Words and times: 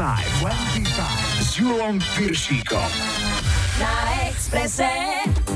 25 0.00 1.44
s 1.44 1.60
Julom 1.60 2.00
Piršíkom. 2.16 2.88
Na 3.80 4.19
Exprese. 4.50 4.90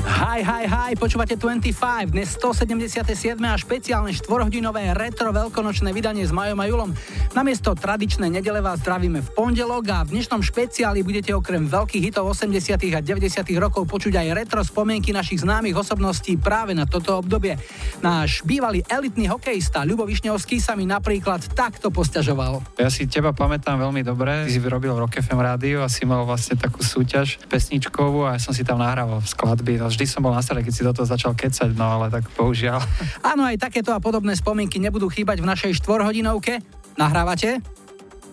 Hi, 0.05 0.39
hi, 0.39 0.63
hi, 0.63 0.91
počúvate 0.95 1.35
25, 1.35 2.15
dnes 2.15 2.31
177. 2.39 3.35
a 3.43 3.59
špeciálne 3.59 4.15
štvorhodinové 4.15 4.95
retro 4.95 5.35
veľkonočné 5.35 5.91
vydanie 5.91 6.23
s 6.23 6.31
Majom 6.31 6.55
a 6.55 6.65
Julom. 6.71 6.95
Namiesto 7.35 7.75
tradičnej 7.75 8.31
nedele 8.31 8.63
vás 8.63 8.79
zdravíme 8.79 9.19
v 9.19 9.29
pondelok 9.35 9.83
a 9.91 10.07
v 10.07 10.15
dnešnom 10.15 10.39
špeciáli 10.39 11.03
budete 11.03 11.35
okrem 11.35 11.67
veľkých 11.67 12.07
hitov 12.07 12.31
80. 12.31 12.95
a 12.95 13.03
90. 13.03 13.43
rokov 13.59 13.83
počuť 13.83 14.15
aj 14.15 14.27
retro 14.31 14.63
spomienky 14.63 15.11
našich 15.11 15.43
známych 15.43 15.75
osobností 15.75 16.39
práve 16.39 16.71
na 16.71 16.87
toto 16.87 17.19
obdobie. 17.19 17.59
Náš 17.99 18.47
bývalý 18.47 18.79
elitný 18.87 19.27
hokejista 19.27 19.83
Ľubo 19.83 20.07
Višňovský 20.07 20.63
sa 20.63 20.79
mi 20.79 20.87
napríklad 20.87 21.43
takto 21.51 21.91
posťažoval. 21.91 22.79
Ja 22.79 22.87
si 22.87 23.11
teba 23.11 23.35
pamätám 23.35 23.75
veľmi 23.75 24.07
dobre, 24.07 24.47
ty 24.47 24.55
si 24.55 24.63
vyrobil 24.63 24.95
Rock 24.95 25.19
FM 25.19 25.43
rádio 25.43 25.83
a 25.83 25.91
si 25.91 26.07
mal 26.07 26.23
vlastne 26.23 26.55
takú 26.55 26.79
súťaž 26.79 27.43
pesničkovú 27.51 28.31
a 28.31 28.37
ja 28.37 28.39
som 28.39 28.55
si 28.55 28.63
tam 28.63 28.84
nahrával 28.85 29.19
skladby. 29.25 29.81
No, 29.81 29.89
vždy 29.89 30.05
som 30.05 30.21
bol 30.21 30.37
na 30.37 30.45
stare, 30.45 30.61
keď 30.61 30.73
si 30.73 30.85
do 30.85 30.93
začal 30.93 31.33
kecať, 31.33 31.73
no 31.73 31.97
ale 31.97 32.13
tak 32.13 32.29
bohužiaľ. 32.37 32.77
Áno, 33.33 33.41
aj 33.41 33.57
takéto 33.57 33.89
a 33.89 33.97
podobné 33.97 34.37
spomienky 34.37 34.77
nebudú 34.77 35.09
chýbať 35.09 35.41
v 35.41 35.49
našej 35.49 35.81
štvorhodinovke. 35.81 36.61
Nahrávate? 36.95 37.65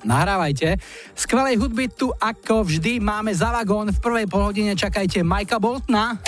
Nahrávajte. 0.02 0.82
Skvelej 1.14 1.62
hudby 1.62 1.86
tu 1.86 2.10
ako 2.10 2.66
vždy 2.66 2.98
máme 2.98 3.30
za 3.32 3.54
vagón. 3.54 3.94
V 3.94 3.98
prvej 4.02 4.26
polhodine 4.26 4.74
čakajte 4.74 5.22
Majka 5.22 5.62
Boltna. 5.62 6.18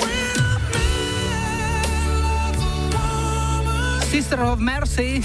Sister 4.14 4.38
of 4.47 4.62
Mercy. 4.62 5.19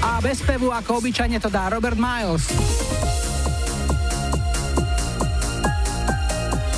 A 0.00 0.18
bez 0.24 0.40
pevu 0.40 0.72
ako 0.72 1.04
obyčajne 1.04 1.36
to 1.38 1.52
dá 1.52 1.68
Robert 1.68 2.00
Miles. 2.00 2.48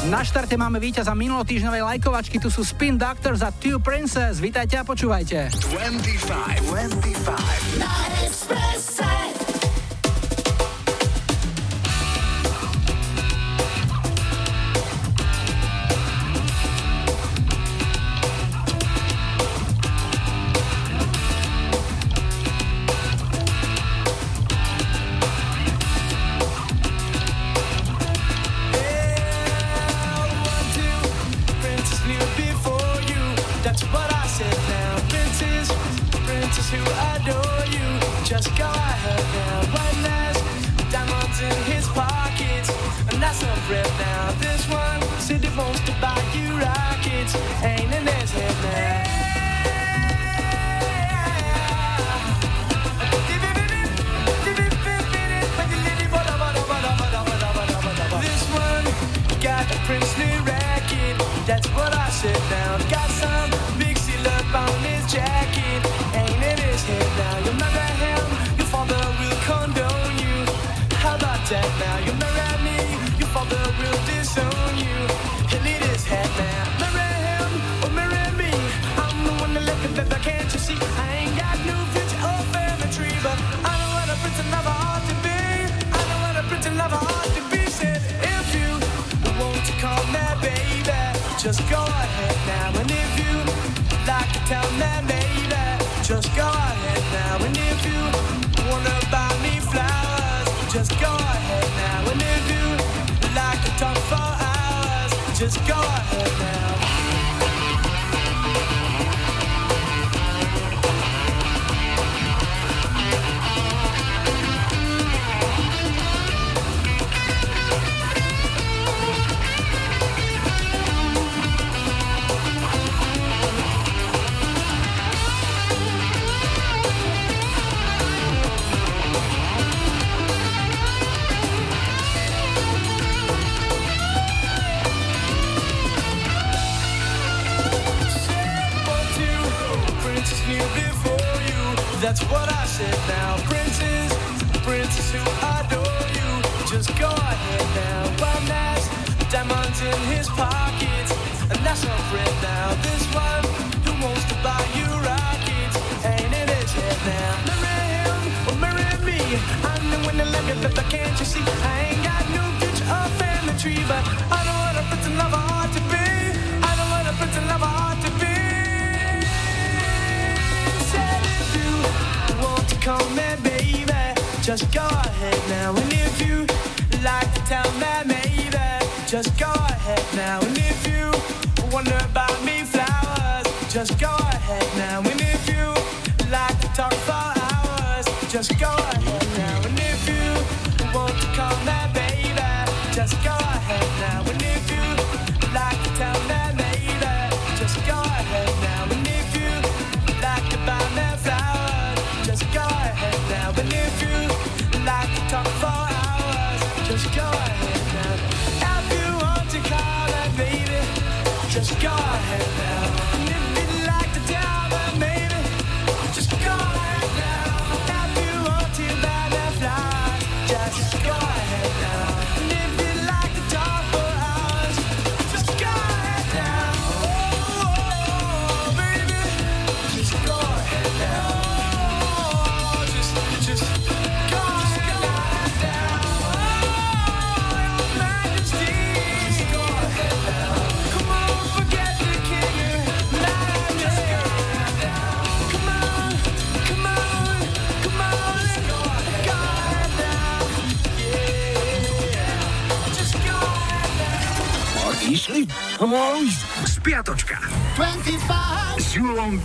Na 0.05 0.21
štarte 0.21 0.61
máme 0.61 0.77
víťaza 0.77 1.17
minulotýždňovej 1.17 1.81
lajkovačky, 1.97 2.37
tu 2.37 2.53
sú 2.53 2.61
Spin 2.61 3.01
Doctors 3.01 3.41
a 3.41 3.49
Two 3.49 3.81
Princess. 3.81 4.37
Vítajte 4.37 4.77
a 4.77 4.85
počúvajte. 4.85 5.49
25, 5.73 6.61
25. 6.69 7.81
Na 7.81 7.89
Spiatočka 8.29 9.24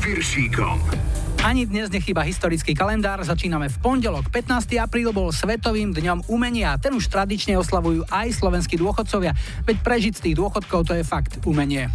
Piršíkom. 0.09 0.81
Ani 1.45 1.69
dnes 1.69 1.93
nechýba 1.93 2.25
historický 2.25 2.73
kalendár, 2.73 3.21
začíname 3.21 3.69
v 3.69 3.77
pondelok. 3.77 4.33
15. 4.33 4.81
apríl 4.81 5.13
bol 5.13 5.29
Svetovým 5.29 5.93
dňom 5.93 6.25
umenia, 6.33 6.81
ten 6.81 6.97
už 6.97 7.13
tradične 7.13 7.53
oslavujú 7.61 8.09
aj 8.09 8.33
slovenskí 8.33 8.73
dôchodcovia, 8.73 9.37
veď 9.69 9.77
prežiť 9.85 10.13
z 10.17 10.21
tých 10.25 10.35
dôchodkov 10.41 10.89
to 10.89 10.97
je 10.97 11.05
fakt 11.05 11.37
umenie. 11.45 11.93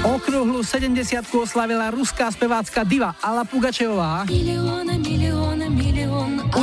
Okrúhlu 0.00 0.64
70 0.64 1.28
oslavila 1.36 1.92
ruská 1.92 2.32
spevácka 2.32 2.80
diva 2.80 3.12
Ala 3.20 3.44
Pugačevová. 3.44 4.24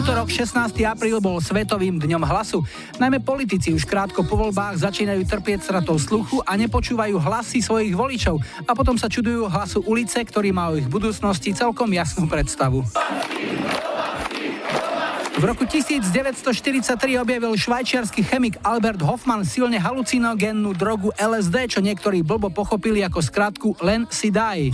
Útorok 0.02 0.34
16. 0.34 0.82
apríl 0.82 1.22
bol 1.22 1.38
Svetovým 1.38 2.02
dňom 2.02 2.26
hlasu. 2.26 2.66
Najmä 2.98 3.22
politici 3.22 3.70
už 3.70 3.86
krátko 3.86 4.26
po 4.26 4.34
voľbách 4.34 4.82
začínajú 4.82 5.30
trpieť 5.30 5.62
stratou 5.62 5.94
sluchu 6.02 6.42
a 6.42 6.58
nepočúvajú 6.58 7.22
hlasy 7.22 7.62
svojich 7.62 7.94
voličov 7.94 8.42
a 8.66 8.74
potom 8.74 8.98
sa 8.98 9.06
čudujú 9.06 9.46
hlasu 9.46 9.86
ulice, 9.86 10.18
ktorý 10.26 10.50
má 10.50 10.74
o 10.74 10.78
ich 10.82 10.90
budúcnosti 10.90 11.54
celkom 11.54 11.94
jasnú 11.94 12.26
predstavu. 12.26 12.82
V 15.38 15.44
roku 15.46 15.70
1943 15.70 17.22
objavil 17.22 17.54
švajčiarsky 17.54 18.26
chemik 18.26 18.58
Albert 18.66 19.06
Hoffman 19.06 19.46
silne 19.46 19.78
halucinogénnu 19.78 20.74
drogu 20.74 21.14
LSD, 21.14 21.78
čo 21.78 21.80
niektorí 21.86 22.26
blbo 22.26 22.50
pochopili 22.50 23.06
ako 23.06 23.22
skratku 23.22 23.70
len 23.86 24.10
si 24.10 24.34
daj. 24.34 24.74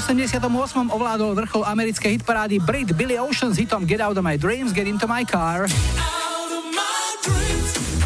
V 0.00 0.16
88. 0.16 0.96
ovládol 0.96 1.36
vrchol 1.36 1.60
americkej 1.60 2.16
hitparády 2.16 2.56
Brit 2.56 2.88
Billy 2.96 3.20
Ocean 3.20 3.52
s 3.52 3.60
hitom 3.60 3.84
Get 3.84 4.00
Out 4.00 4.16
of 4.16 4.24
My 4.24 4.40
Dreams, 4.40 4.72
Get 4.72 4.88
Into 4.88 5.04
My 5.04 5.28
Car. 5.28 5.68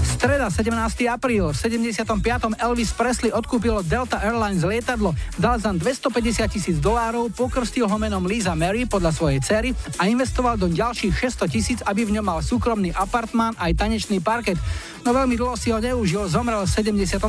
Streda, 0.02 0.50
17. 0.50 0.74
apríl, 1.06 1.54
v 1.54 1.56
75. 1.86 2.58
Elvis 2.58 2.90
Presley 2.98 3.30
odkúpil 3.30 3.78
od 3.78 3.86
Delta 3.86 4.18
Airlines 4.26 4.66
lietadlo, 4.66 5.14
dal 5.38 5.62
za 5.62 5.70
250 5.70 6.50
tisíc 6.50 6.82
dolárov, 6.82 7.30
pokrstil 7.30 7.86
ho 7.86 7.94
menom 7.94 8.26
Lisa 8.26 8.58
Mary 8.58 8.90
podľa 8.90 9.14
svojej 9.14 9.38
cery 9.38 9.70
a 9.94 10.10
investoval 10.10 10.58
do 10.58 10.66
ďalších 10.66 11.14
600 11.14 11.46
tisíc, 11.46 11.78
aby 11.86 12.02
v 12.02 12.18
ňom 12.18 12.26
mal 12.26 12.42
súkromný 12.42 12.90
apartmán 12.90 13.54
aj 13.54 13.70
tanečný 13.78 14.18
parket. 14.18 14.58
No 15.06 15.14
veľmi 15.14 15.38
dlho 15.38 15.54
si 15.54 15.70
ho 15.70 15.78
neužil, 15.78 16.26
zomrel 16.26 16.66
v 16.66 16.74
77. 16.74 17.22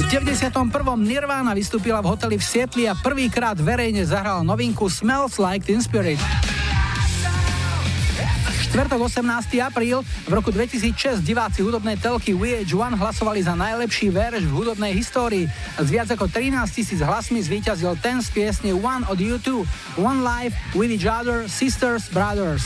V 0.00 0.08
91. 0.08 0.64
Nirvana 0.96 1.52
vystúpila 1.52 2.00
v 2.00 2.16
hoteli 2.16 2.40
v 2.40 2.44
Sietli 2.44 2.88
a 2.88 2.96
prvýkrát 2.96 3.60
verejne 3.60 4.00
zahrala 4.08 4.40
novinku 4.40 4.88
Smells 4.88 5.36
Like 5.36 5.68
Teen 5.68 5.84
Spirit 5.84 6.16
štvrtok 8.70 9.10
18. 9.10 9.58
apríl 9.66 9.98
v 10.00 10.30
roku 10.30 10.54
2006 10.54 11.26
diváci 11.26 11.58
hudobnej 11.58 11.98
telky 11.98 12.38
VH1 12.38 12.94
hlasovali 12.94 13.42
za 13.42 13.58
najlepší 13.58 14.14
verš 14.14 14.46
v 14.46 14.52
hudobnej 14.54 14.94
histórii. 14.94 15.50
S 15.74 15.90
viac 15.90 16.06
ako 16.14 16.30
13 16.30 16.54
tisíc 16.70 17.02
hlasmi 17.02 17.42
zvíťazil 17.42 17.98
ten 17.98 18.22
z 18.22 18.30
piesne 18.30 18.70
One 18.70 19.02
od 19.10 19.18
U2, 19.18 19.66
One 19.98 20.22
Life, 20.22 20.54
With 20.78 20.94
Each 20.94 21.10
Other, 21.10 21.50
Sisters, 21.50 22.06
Brothers. 22.14 22.62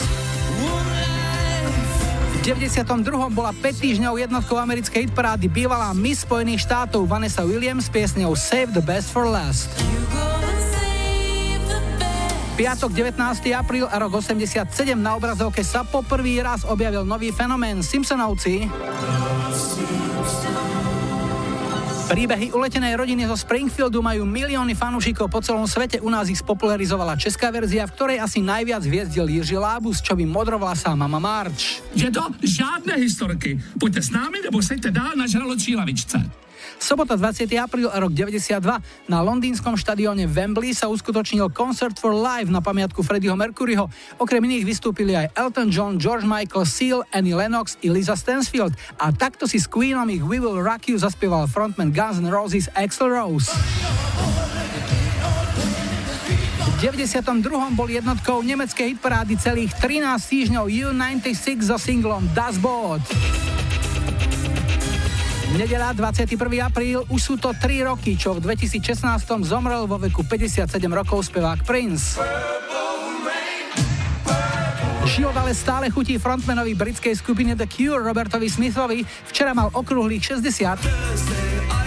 V 2.45 2.53
92. 2.53 3.09
bola 3.33 3.57
5 3.57 3.81
týždňov 3.81 4.21
jednotkou 4.21 4.61
americkej 4.61 5.09
hitparády 5.09 5.49
bývalá 5.49 5.97
Miss 5.97 6.29
Spojených 6.29 6.69
štátov 6.69 7.09
Vanessa 7.09 7.41
Williams 7.41 7.89
s 7.89 7.93
piesňou 7.97 8.37
Save 8.37 8.69
the 8.69 8.85
Best 8.85 9.09
for 9.09 9.25
Last. 9.25 9.73
Piatok 12.61 12.93
19. 12.93 13.17
apríl 13.57 13.89
a 13.89 13.97
rok 13.97 14.21
87 14.21 14.61
na 14.93 15.17
obrazovke 15.17 15.65
sa 15.65 15.89
po 15.89 16.05
prvý 16.05 16.37
raz 16.45 16.69
objavil 16.69 17.09
nový 17.09 17.33
fenomén 17.33 17.81
Simpsonovci. 17.81 18.69
Príbehy 22.05 22.53
uletenej 22.53 23.01
rodiny 23.01 23.25
zo 23.25 23.33
Springfieldu 23.33 24.05
majú 24.05 24.29
milióny 24.29 24.77
fanúšikov 24.77 25.33
po 25.33 25.41
celom 25.41 25.65
svete. 25.65 26.05
U 26.05 26.13
nás 26.13 26.29
ich 26.29 26.37
spopularizovala 26.37 27.17
česká 27.17 27.49
verzia, 27.49 27.89
v 27.89 27.97
ktorej 27.97 28.19
asi 28.21 28.45
najviac 28.45 28.85
hviezdil 28.85 29.25
Jiří 29.25 29.57
Lábus, 29.57 30.05
čo 30.05 30.13
by 30.13 30.29
modrovlasá 30.29 30.93
mama 30.93 31.17
Marč. 31.17 31.81
Je 31.97 32.13
to 32.13 32.29
žádné 32.45 33.01
historky. 33.01 33.57
Poďte 33.81 34.05
s 34.05 34.11
námi, 34.13 34.45
nebo 34.45 34.61
sejte 34.61 34.93
dál 34.93 35.17
na 35.17 35.25
žraločí 35.25 35.73
lavičce. 35.73 36.21
Sobota 36.79 37.17
20. 37.17 37.49
apríl 37.59 37.89
rok 37.89 38.13
92 38.13 38.61
na 39.09 39.19
londýnskom 39.25 39.75
štadióne 39.79 40.27
Wembley 40.29 40.77
sa 40.77 40.91
uskutočnil 40.91 41.51
Concert 41.55 41.97
for 41.97 42.13
Life 42.15 42.51
na 42.51 42.61
pamiatku 42.61 43.01
Freddieho 43.01 43.39
Mercuryho. 43.39 43.89
Okrem 44.21 44.45
iných 44.45 44.65
vystúpili 44.67 45.17
aj 45.17 45.33
Elton 45.35 45.69
John, 45.71 45.93
George 45.97 46.27
Michael, 46.27 46.65
Seal, 46.67 47.01
Annie 47.15 47.37
Lennox 47.37 47.81
i 47.81 47.89
Lisa 47.89 48.19
Stansfield 48.19 48.75
a 49.01 49.11
takto 49.15 49.49
si 49.49 49.59
s 49.61 49.71
Queenom 49.71 50.09
ich 50.11 50.23
We 50.25 50.43
Will 50.43 50.61
Rock 50.61 50.91
You 50.91 50.97
zaspieval 51.01 51.49
frontman 51.49 51.95
Guns 51.95 52.21
N' 52.21 52.29
Roses 52.29 52.69
Axl 52.77 53.09
Rose. 53.09 53.49
V 56.85 56.93
92. 56.93 57.49
bol 57.73 57.89
jednotkou 57.89 58.45
nemeckej 58.45 58.93
hitparády 58.93 59.41
celých 59.41 59.73
13 59.81 60.21
týždňov 60.21 60.69
U96 60.69 61.73
so 61.73 61.81
singlom 61.81 62.29
Das 62.37 62.61
Boot. 62.61 63.01
Nedela 65.55 65.95
21. 65.95 66.35
apríl, 66.67 67.07
už 67.15 67.21
sú 67.23 67.35
to 67.39 67.55
3 67.55 67.87
roky, 67.87 68.19
čo 68.19 68.35
v 68.35 68.43
2016 68.43 69.23
zomrel 69.47 69.87
vo 69.87 70.03
veku 70.03 70.27
57 70.27 70.67
rokov 70.91 71.31
spevák 71.31 71.63
Prince. 71.63 72.19
Život 75.07 75.37
ale 75.39 75.55
stále 75.55 75.95
chutí 75.95 76.19
frontmanovi 76.19 76.75
britskej 76.75 77.15
skupiny 77.15 77.55
The 77.55 77.71
Cure 77.71 78.03
Robertovi 78.03 78.51
Smithovi. 78.51 79.07
Včera 79.31 79.55
mal 79.55 79.71
okrúhlych 79.71 80.27
60. 80.27 81.84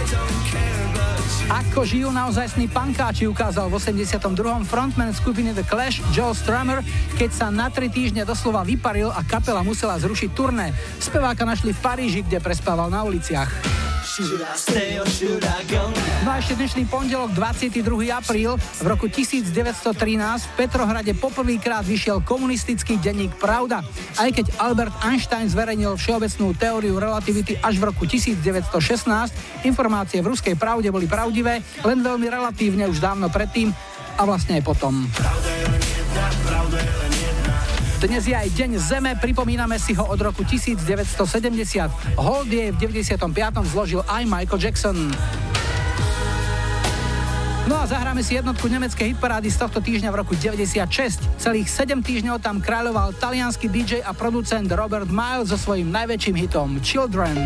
Ako 1.48 1.80
žijú 1.80 2.12
naozajstní 2.12 2.68
pankáči, 2.68 3.24
ukázal 3.24 3.72
v 3.72 3.80
82. 3.80 4.20
frontman 4.68 5.16
skupiny 5.16 5.56
The 5.56 5.64
Clash 5.64 6.04
Joe 6.12 6.36
Strummer, 6.36 6.84
keď 7.16 7.30
sa 7.32 7.48
na 7.48 7.72
tri 7.72 7.88
týždne 7.88 8.28
doslova 8.28 8.60
vyparil 8.68 9.08
a 9.08 9.24
kapela 9.24 9.64
musela 9.64 9.96
zrušiť 9.96 10.30
turné. 10.36 10.76
Speváka 11.00 11.48
našli 11.48 11.72
v 11.72 11.80
Paríži, 11.80 12.20
kde 12.20 12.44
prespával 12.44 12.92
na 12.92 13.00
uliciach. 13.00 13.78
No 16.26 16.30
a 16.34 16.42
ešte 16.42 16.58
dnešný 16.58 16.90
pondelok 16.90 17.30
22. 17.38 18.10
apríl 18.10 18.58
v 18.58 18.86
roku 18.90 19.06
1913 19.06 19.94
v 19.94 20.52
Petrohrade 20.58 21.14
poprvýkrát 21.14 21.86
vyšiel 21.86 22.26
komunistický 22.26 22.98
denník 22.98 23.38
Pravda. 23.38 23.78
Aj 24.18 24.26
keď 24.34 24.58
Albert 24.58 24.90
Einstein 25.06 25.46
zverejnil 25.46 25.94
všeobecnú 25.94 26.50
teóriu 26.58 26.98
relativity 26.98 27.62
až 27.62 27.78
v 27.78 27.94
roku 27.94 28.10
1916, 28.10 28.74
informácie 29.62 30.18
v 30.18 30.34
ruskej 30.34 30.58
pravde 30.58 30.90
boli 30.90 31.06
pravdivé, 31.06 31.37
len 31.84 31.98
veľmi 32.02 32.26
relatívne 32.26 32.88
už 32.88 32.98
dávno 33.02 33.30
predtým 33.30 33.70
a 34.18 34.22
vlastne 34.26 34.58
aj 34.58 34.62
potom. 34.66 35.06
Dnes 37.98 38.30
je 38.30 38.34
aj 38.34 38.54
Deň 38.54 38.70
Zeme, 38.78 39.12
pripomíname 39.18 39.74
si 39.82 39.90
ho 39.98 40.06
od 40.06 40.18
roku 40.22 40.46
1970. 40.46 40.78
Hold 42.14 42.46
je 42.46 42.70
v 42.70 42.76
95. 42.78 43.26
zložil 43.74 44.06
aj 44.06 44.22
Michael 44.22 44.58
Jackson. 44.62 45.10
No 47.68 47.76
a 47.76 47.84
zahráme 47.84 48.24
si 48.24 48.38
jednotku 48.38 48.64
nemeckej 48.70 49.12
hitparády 49.12 49.50
z 49.50 49.60
tohto 49.60 49.82
týždňa 49.82 50.14
v 50.14 50.16
roku 50.24 50.38
96. 50.38 51.20
Celých 51.36 51.68
7 51.68 52.00
týždňov 52.00 52.40
tam 52.40 52.62
kráľoval 52.62 53.18
talianský 53.18 53.66
DJ 53.66 54.00
a 54.00 54.14
producent 54.14 54.70
Robert 54.72 55.10
Miles 55.10 55.52
so 55.52 55.58
svojím 55.58 55.92
najväčším 55.92 56.38
hitom 56.38 56.80
Children. 56.80 57.36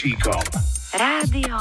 Viršíkom. 0.00 0.40
Rádio 0.96 1.56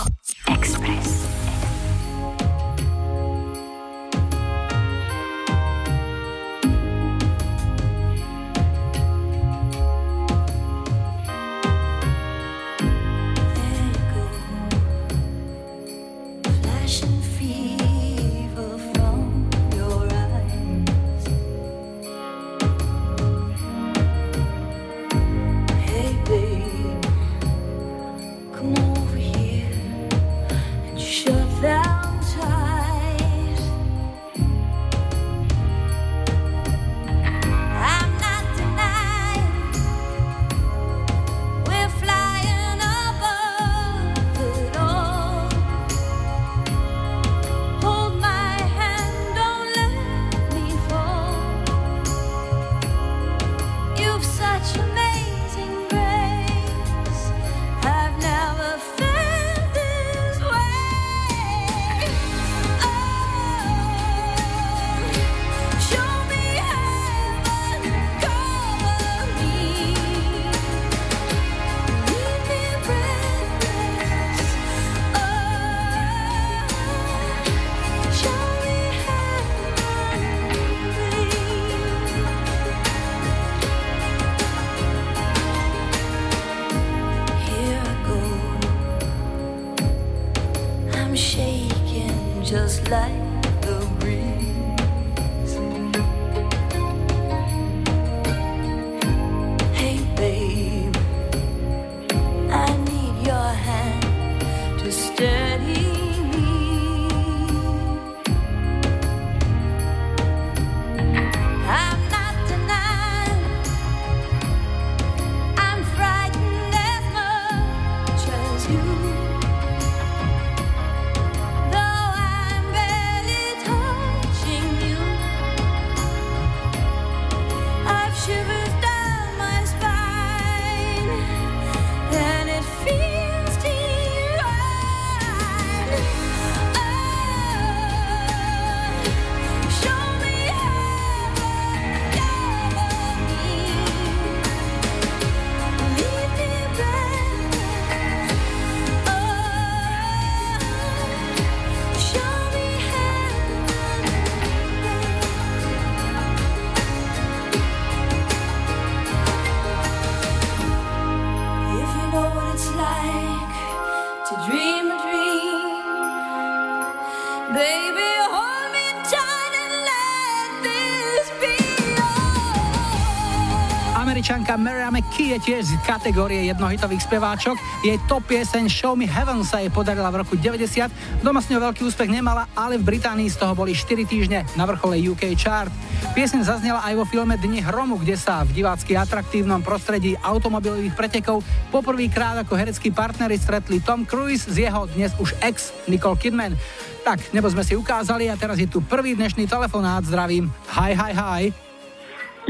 je 175.35 175.37
tiež 175.39 175.61
z 175.69 175.73
kategórie 175.85 176.49
jednohitových 176.49 177.05
speváčok. 177.05 177.55
Jej 177.85 178.01
top 178.09 178.25
pieseň 178.25 178.65
Show 178.67 178.97
Me 178.97 179.05
Heaven 179.05 179.45
sa 179.45 179.61
jej 179.61 179.69
podarila 179.69 180.09
v 180.09 180.25
roku 180.25 180.33
90. 180.35 181.21
Doma 181.21 181.39
s 181.39 181.47
ňou 181.47 181.61
veľký 181.69 181.85
úspech 181.85 182.09
nemala, 182.09 182.49
ale 182.57 182.81
v 182.81 182.87
Británii 182.89 183.29
z 183.29 183.37
toho 183.37 183.53
boli 183.53 183.77
4 183.77 184.09
týždne 184.09 184.43
na 184.57 184.63
vrchole 184.65 184.97
UK 184.99 185.37
chart. 185.37 185.71
Pieseň 186.17 186.41
zaznela 186.43 186.81
aj 186.83 186.97
vo 186.97 187.05
filme 187.05 187.37
Dni 187.37 187.61
hromu, 187.61 188.01
kde 188.01 188.17
sa 188.17 188.41
v 188.43 188.57
divácky 188.57 188.97
atraktívnom 188.97 189.61
prostredí 189.61 190.17
automobilových 190.19 190.97
pretekov 190.97 191.45
poprvýkrát 191.69 192.41
ako 192.41 192.57
hereckí 192.57 192.89
partnery 192.89 193.37
stretli 193.37 193.79
Tom 193.79 194.03
Cruise 194.09 194.49
z 194.49 194.67
jeho 194.67 194.89
dnes 194.91 195.13
už 195.21 195.37
ex 195.45 195.71
Nicole 195.85 196.17
Kidman. 196.17 196.57
Tak, 197.05 197.31
nebo 197.31 197.47
sme 197.47 197.63
si 197.63 197.77
ukázali 197.77 198.27
a 198.27 198.35
teraz 198.35 198.59
je 198.59 198.67
tu 198.67 198.83
prvý 198.83 199.15
dnešný 199.15 199.47
telefonát. 199.47 200.03
Zdravím. 200.03 200.51
Hi, 200.75 200.91
hi, 200.91 201.13
hi. 201.15 201.68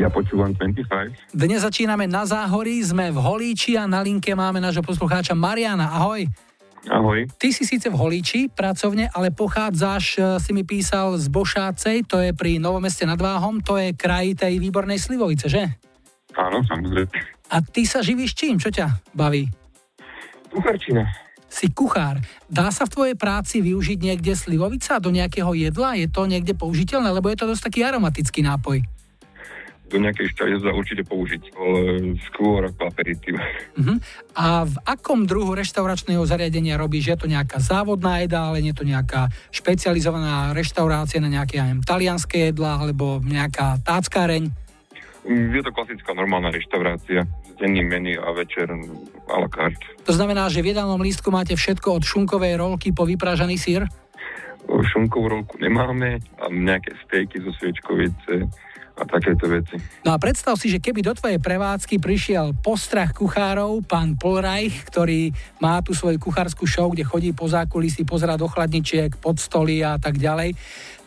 Ja 0.10 0.18
počúvam 0.18 0.58
25. 0.58 1.38
Dnes 1.38 1.62
začíname 1.62 2.10
na 2.10 2.26
Záhorí, 2.26 2.82
sme 2.82 3.14
v 3.14 3.22
Holíči 3.22 3.78
a 3.78 3.86
na 3.86 4.02
linke 4.02 4.34
máme 4.34 4.58
nášho 4.58 4.82
poslucháča 4.82 5.38
Mariana. 5.38 5.86
Ahoj. 6.02 6.26
Ahoj. 6.90 7.30
Ty 7.38 7.54
si 7.54 7.62
síce 7.62 7.94
v 7.94 8.00
Holíči 8.02 8.50
pracovne, 8.50 9.06
ale 9.14 9.30
pochádzaš, 9.30 10.06
e, 10.18 10.20
si 10.42 10.50
mi 10.50 10.66
písal, 10.66 11.14
z 11.22 11.30
Bošácej, 11.30 12.10
to 12.10 12.26
je 12.26 12.34
pri 12.34 12.58
Novomeste 12.58 13.06
nad 13.06 13.22
Váhom, 13.22 13.62
to 13.62 13.78
je 13.78 13.94
kraj 13.94 14.34
tej 14.34 14.58
výbornej 14.58 14.98
slivovice, 14.98 15.46
že? 15.46 15.78
Áno, 16.34 16.66
samozrejme. 16.66 17.14
A 17.54 17.62
ty 17.62 17.86
sa 17.86 18.02
živíš 18.02 18.34
čím? 18.34 18.58
Čo 18.58 18.74
ťa 18.74 19.14
baví? 19.14 19.46
Kuchárčina. 20.50 21.06
Si 21.46 21.70
kuchár. 21.70 22.18
Dá 22.50 22.74
sa 22.74 22.90
v 22.90 22.94
tvojej 22.98 23.14
práci 23.14 23.62
využiť 23.62 24.02
niekde 24.02 24.34
slivovica 24.34 24.98
do 24.98 25.14
nejakého 25.14 25.54
jedla? 25.54 25.94
Je 25.94 26.10
to 26.10 26.26
niekde 26.26 26.58
použiteľné? 26.58 27.14
Lebo 27.14 27.30
je 27.30 27.38
to 27.38 27.46
dosť 27.46 27.70
taký 27.70 27.86
aromatický 27.86 28.42
nápoj 28.42 28.98
do 29.90 29.98
nejakej 29.98 30.32
šťavy 30.32 30.62
sa 30.62 30.72
určite 30.72 31.04
použiť, 31.04 31.44
ale 31.58 31.80
skôr 32.30 32.70
ako 32.70 32.82
aperitív. 32.86 33.42
Uh-huh. 33.76 33.98
A 34.38 34.70
v 34.70 34.76
akom 34.86 35.26
druhu 35.26 35.58
reštauračného 35.58 36.22
zariadenia 36.30 36.78
robíš? 36.78 37.12
Je 37.12 37.18
to 37.18 37.28
nejaká 37.28 37.58
závodná 37.58 38.22
jedá, 38.22 38.54
ale 38.54 38.62
nie 38.62 38.72
je 38.72 38.80
to 38.80 38.86
nejaká 38.86 39.34
špecializovaná 39.50 40.54
reštaurácia 40.54 41.18
na 41.18 41.34
nejaké 41.34 41.58
aj 41.58 41.90
talianské 41.90 42.54
jedlá 42.54 42.78
alebo 42.78 43.18
nejaká 43.26 43.82
táckáreň? 43.82 44.54
Mm, 45.26 45.58
je 45.58 45.62
to 45.66 45.74
klasická 45.74 46.14
normálna 46.14 46.54
reštaurácia 46.54 47.26
denným 47.60 47.92
menu 47.92 48.16
a 48.16 48.32
večer 48.32 48.72
a 48.72 49.36
la 49.36 49.50
carte. 49.52 49.84
To 50.08 50.16
znamená, 50.16 50.48
že 50.48 50.64
v 50.64 50.72
jedálnom 50.72 51.04
lístku 51.04 51.28
máte 51.28 51.60
všetko 51.60 52.00
od 52.00 52.04
šunkovej 52.08 52.56
rolky 52.56 52.96
po 52.96 53.04
vyprážaný 53.04 53.60
sír? 53.60 53.84
Šunkovú 54.70 55.28
rolku 55.28 55.60
nemáme 55.60 56.24
a 56.40 56.46
nejaké 56.48 56.96
stejky 57.04 57.42
zo 57.44 57.52
sviečkovice, 57.58 58.48
a 59.00 59.04
takéto 59.08 59.48
veci. 59.48 59.80
No 60.04 60.12
a 60.14 60.18
predstav 60.20 60.60
si, 60.60 60.68
že 60.68 60.84
keby 60.84 61.00
do 61.00 61.16
tvojej 61.16 61.40
prevádzky 61.40 62.04
prišiel 62.04 62.52
postrach 62.60 63.16
kuchárov, 63.16 63.80
pán 63.88 64.20
Polreich, 64.20 64.84
ktorý 64.92 65.32
má 65.64 65.80
tu 65.80 65.96
svoju 65.96 66.20
kuchárskú 66.20 66.68
show, 66.68 66.92
kde 66.92 67.08
chodí 67.08 67.32
po 67.32 67.48
zákulisí, 67.48 68.04
pozera 68.04 68.36
do 68.36 68.52
chladničiek, 68.52 69.16
pod 69.18 69.40
stoly 69.40 69.80
a 69.80 69.96
tak 69.96 70.20
ďalej, 70.20 70.54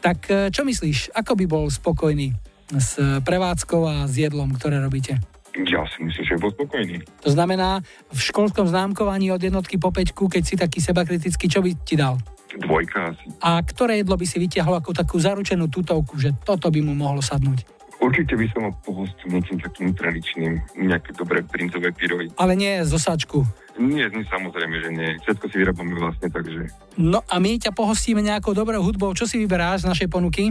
tak 0.01 0.19
e, 0.33 0.49
čo 0.49 0.65
myslíš, 0.65 1.13
ako 1.13 1.37
by 1.37 1.45
bol 1.45 1.65
spokojný 1.69 2.33
s 2.73 2.97
prevádzkou 3.23 3.81
a 3.85 3.95
s 4.09 4.17
jedlom, 4.17 4.57
ktoré 4.57 4.81
robíte? 4.81 5.21
Ja 5.53 5.85
si 5.85 6.01
myslím, 6.01 6.25
že 6.25 6.41
bol 6.41 6.49
spokojný. 6.57 7.05
To 7.29 7.29
znamená, 7.29 7.85
v 8.09 8.21
školskom 8.21 8.65
známkovaní 8.73 9.29
od 9.29 9.45
jednotky 9.45 9.77
po 9.77 9.93
peťku, 9.93 10.25
keď 10.25 10.43
si 10.49 10.57
taký 10.57 10.81
seba 10.81 11.05
kritický, 11.05 11.45
čo 11.45 11.61
by 11.61 11.71
ti 11.85 12.01
dal? 12.01 12.17
Dvojka 12.53 13.13
asi. 13.13 13.33
A 13.41 13.61
ktoré 13.61 14.01
jedlo 14.01 14.17
by 14.17 14.25
si 14.29 14.37
vytiahol 14.37 14.77
ako 14.77 14.93
takú 14.93 15.17
zaručenú 15.17 15.69
tutovku, 15.73 16.21
že 16.21 16.33
toto 16.45 16.69
by 16.69 16.81
mu 16.85 16.93
mohlo 16.97 17.21
sadnúť? 17.25 17.65
Určite 18.03 18.35
by 18.35 18.47
som 18.51 18.67
ho 18.67 18.73
pohostil 18.83 19.31
niečím 19.31 19.63
takým 19.63 19.95
tradičným, 19.95 20.59
nejaké 20.75 21.15
dobré 21.15 21.39
princové 21.47 21.95
pyrohy. 21.95 22.35
Ale 22.35 22.59
nie 22.59 22.83
zo 22.83 22.99
sačku. 22.99 23.47
Nie, 23.79 24.11
nie, 24.11 24.27
samozrejme, 24.27 24.75
že 24.83 24.91
nie. 24.91 25.11
Všetko 25.23 25.45
si 25.47 25.57
vyrábame 25.63 25.95
vlastne, 25.95 26.27
takže... 26.27 26.67
No 26.99 27.23
a 27.31 27.39
my 27.39 27.63
ťa 27.63 27.71
pohostíme 27.71 28.19
nejakou 28.19 28.59
dobrou 28.59 28.83
hudbou. 28.83 29.15
Čo 29.15 29.31
si 29.31 29.39
vyberáš 29.39 29.87
z 29.87 29.95
našej 29.95 30.09
ponuky? 30.11 30.51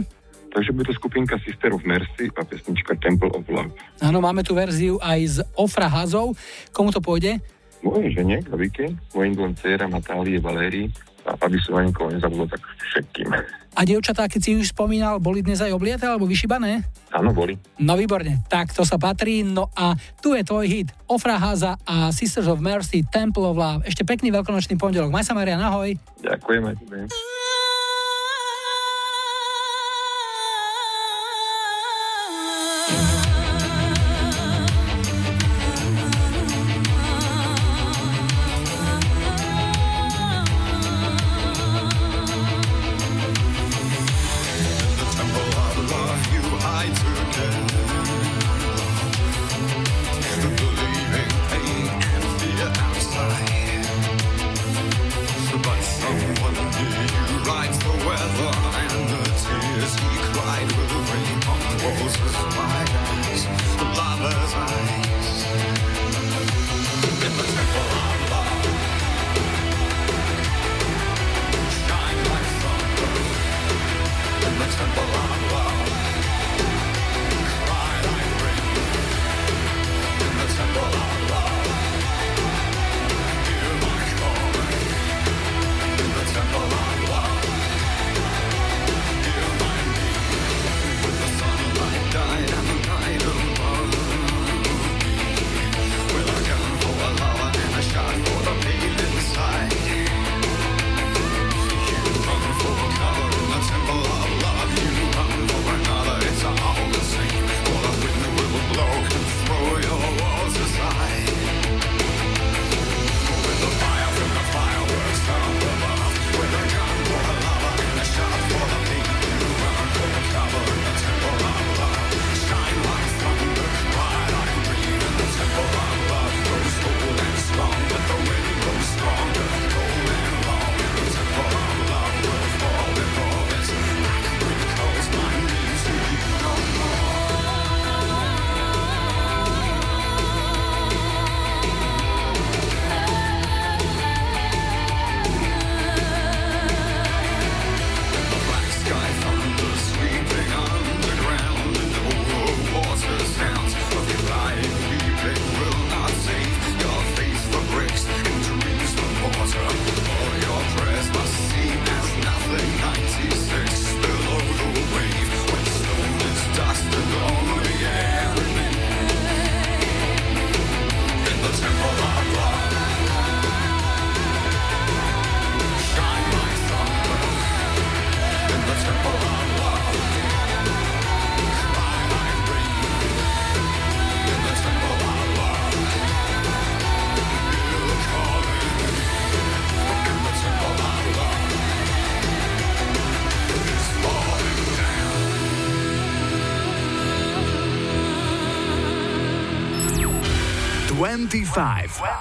Takže 0.52 0.72
bude 0.72 0.88
to 0.88 0.96
skupinka 0.96 1.36
Sister 1.44 1.72
of 1.76 1.84
Mercy 1.84 2.32
a 2.32 2.42
pesnička 2.44 2.96
Temple 3.00 3.32
of 3.36 3.44
Love. 3.48 3.72
Áno, 4.00 4.24
máme 4.24 4.44
tu 4.44 4.56
verziu 4.56 4.96
aj 5.00 5.20
z 5.28 5.36
Ofra 5.56 5.88
Hazov. 5.92 6.32
Komu 6.72 6.88
to 6.88 7.04
pôjde? 7.04 7.40
Mojej 7.84 8.16
žene, 8.16 8.40
Gavike, 8.44 8.96
mojim 9.12 9.32
dvom 9.36 9.52
dcera 9.56 9.88
Natálie, 9.88 10.40
Valérii 10.40 10.92
a 11.24 11.34
aby 11.40 11.56
som 11.62 11.80
na 11.80 11.88
nikoho 11.88 12.12
nezabudol, 12.12 12.46
tak 12.52 12.62
všetkým. 12.90 13.28
A 13.72 13.88
dievčatá, 13.88 14.28
keď 14.28 14.40
si 14.40 14.50
už 14.52 14.76
spomínal, 14.76 15.16
boli 15.16 15.40
dnes 15.40 15.64
aj 15.64 15.72
obliete 15.72 16.04
alebo 16.04 16.28
vyšibané? 16.28 16.84
Áno, 17.08 17.32
boli. 17.32 17.56
No 17.80 17.96
výborne, 17.96 18.44
tak 18.48 18.72
to 18.76 18.84
sa 18.84 19.00
patrí. 19.00 19.40
No 19.40 19.72
a 19.72 19.96
tu 20.20 20.36
je 20.36 20.44
tvoj 20.44 20.68
hit 20.68 20.88
Ofra 21.08 21.40
Haza 21.40 21.80
a 21.88 22.12
Sisters 22.12 22.48
of 22.52 22.60
Mercy 22.60 23.00
Temple 23.04 23.48
of 23.48 23.56
Love. 23.56 23.80
Ešte 23.88 24.04
pekný 24.04 24.28
veľkonočný 24.28 24.76
pondelok. 24.76 25.08
Maj 25.08 25.24
sa 25.24 25.32
Maria, 25.32 25.56
ahoj. 25.56 25.96
Ďakujem 26.20 26.62
aj 26.68 26.74
tebe. 26.84 26.96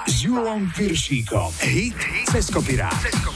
S 0.08 0.24
Julom 0.24 0.72
Piršíkom. 0.72 1.52
Hit 1.60 1.96
cez 2.32 2.50
kopirát. 2.50 3.31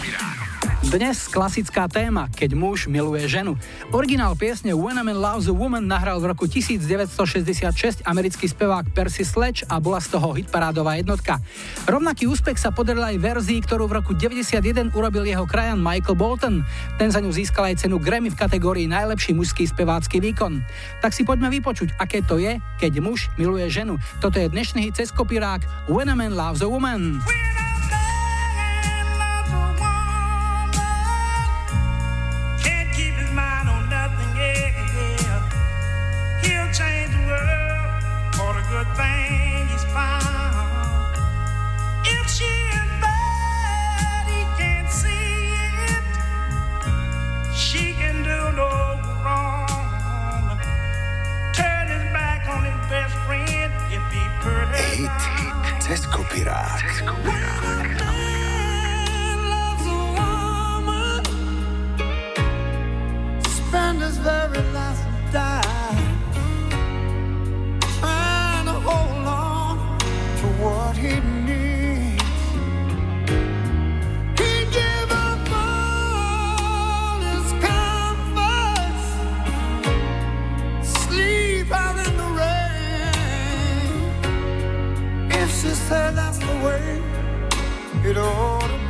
Dnes 0.86 1.26
klasická 1.26 1.90
téma, 1.90 2.30
keď 2.30 2.54
muž 2.54 2.86
miluje 2.86 3.26
ženu. 3.26 3.58
Originál 3.90 4.38
piesne 4.38 4.70
When 4.78 5.02
a 5.02 5.02
Man 5.02 5.18
Loves 5.18 5.50
a 5.50 5.54
Woman 5.54 5.90
nahral 5.90 6.22
v 6.22 6.30
roku 6.30 6.46
1966 6.46 8.06
americký 8.06 8.46
spevák 8.46 8.94
Percy 8.94 9.26
Sledge 9.26 9.66
a 9.66 9.82
bola 9.82 9.98
z 9.98 10.14
toho 10.14 10.38
hitparádová 10.38 11.02
jednotka. 11.02 11.42
Rovnaký 11.90 12.30
úspech 12.30 12.62
sa 12.62 12.70
podaril 12.70 13.02
aj 13.02 13.18
verzii, 13.18 13.66
ktorú 13.66 13.90
v 13.90 13.98
roku 13.98 14.14
91 14.14 14.94
urobil 14.94 15.26
jeho 15.26 15.50
krajan 15.50 15.82
Michael 15.82 16.22
Bolton. 16.22 16.62
Ten 17.02 17.10
za 17.10 17.18
ňu 17.18 17.34
získal 17.34 17.74
aj 17.74 17.82
cenu 17.82 17.98
Grammy 17.98 18.30
v 18.30 18.38
kategórii 18.38 18.86
najlepší 18.86 19.34
mužský 19.34 19.66
spevácky 19.66 20.22
výkon. 20.22 20.62
Tak 21.02 21.18
si 21.18 21.26
poďme 21.26 21.50
vypočuť, 21.50 21.98
aké 21.98 22.22
to 22.22 22.38
je, 22.38 22.62
keď 22.78 23.02
muž 23.02 23.34
miluje 23.42 23.66
ženu. 23.74 23.98
Toto 24.22 24.38
je 24.38 24.54
dnešný 24.54 24.86
hit 24.86 25.02
cez 25.02 25.10
kopírák 25.10 25.90
When 25.90 26.14
a 26.14 26.16
Man 26.16 26.38
Loves 26.38 26.62
a 26.62 26.70
Woman. 26.70 27.26
his 64.06 64.18
very 64.18 64.62
last 64.72 65.04
die, 65.32 65.96
trying 68.00 68.66
to 68.66 68.74
hold 68.88 69.26
on 69.26 69.98
to 70.40 70.48
what 70.62 70.96
he 70.96 71.14
needs. 71.50 72.24
He 74.40 74.54
gave 74.78 75.10
up 75.26 75.42
all 75.64 77.20
his 77.32 77.48
comforts, 77.68 79.08
sleep 81.02 81.68
out 81.72 81.98
in 82.06 82.14
the 82.22 82.30
rain. 82.42 83.92
If 85.32 85.50
she 85.50 85.72
said 85.88 86.12
that's 86.16 86.38
the 86.38 86.56
way 86.66 86.86
it 88.10 88.18
ought 88.18 88.68
to 88.68 88.78
be. 88.78 88.85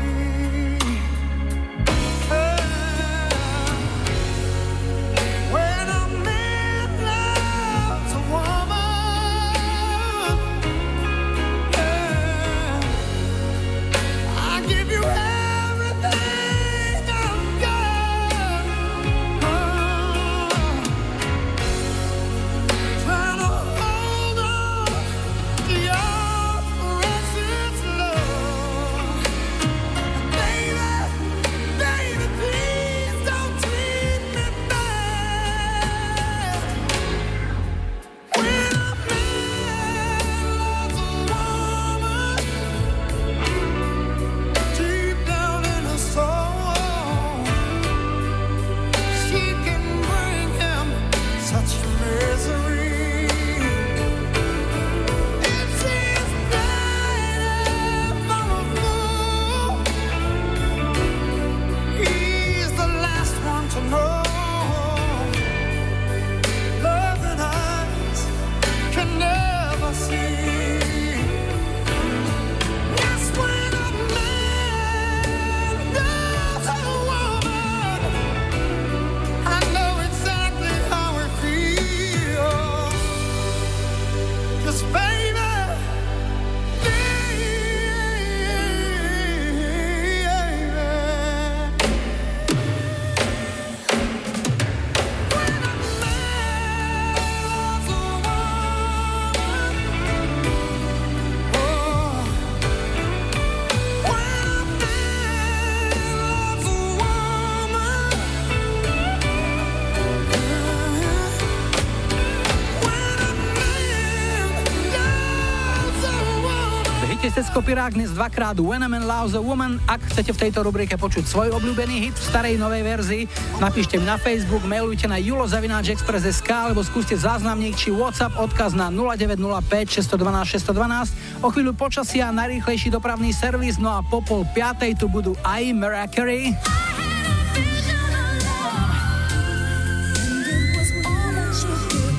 Kopirák 117.65 117.97
dnes 117.97 118.13
dvakrát 118.13 118.61
When 118.61 118.85
a 118.85 118.87
Man 118.87 119.09
Loves 119.09 119.33
a 119.33 119.41
Woman. 119.41 119.81
Ak 119.89 119.97
chcete 120.13 120.29
v 120.29 120.37
tejto 120.37 120.61
rubrike 120.61 121.01
počuť 121.01 121.25
svoj 121.25 121.49
obľúbený 121.57 121.97
hit 121.97 122.13
v 122.13 122.25
starej 122.29 122.61
novej 122.61 122.85
verzii, 122.85 123.23
napíšte 123.57 123.97
mi 123.97 124.05
na 124.05 124.21
Facebook, 124.21 124.61
mailujte 124.69 125.09
na 125.09 125.17
julozavináčexpress.sk 125.17 126.45
alebo 126.45 126.85
skúste 126.85 127.17
záznamník 127.17 127.73
či 127.73 127.89
WhatsApp 127.89 128.37
odkaz 128.37 128.77
na 128.77 128.93
0905 128.93 129.97
612 129.97 130.61
612. 130.61 131.41
O 131.41 131.49
chvíľu 131.49 131.73
počasia 131.73 132.29
najrýchlejší 132.29 132.93
dopravný 132.93 133.33
servis, 133.33 133.81
no 133.81 133.97
a 133.97 134.05
po 134.05 134.21
pol 134.21 134.45
piatej 134.53 135.01
tu 135.01 135.09
budú 135.09 135.33
aj 135.41 135.65
Mariah 135.73 136.05
Carey. 136.13 136.53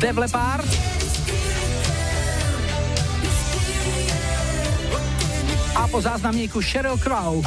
Def. 0.02 0.86
A 5.87 5.88
po 5.88 6.03
záznamníku 6.03 6.59
Sheryl 6.59 6.99
Crow. 6.99 7.38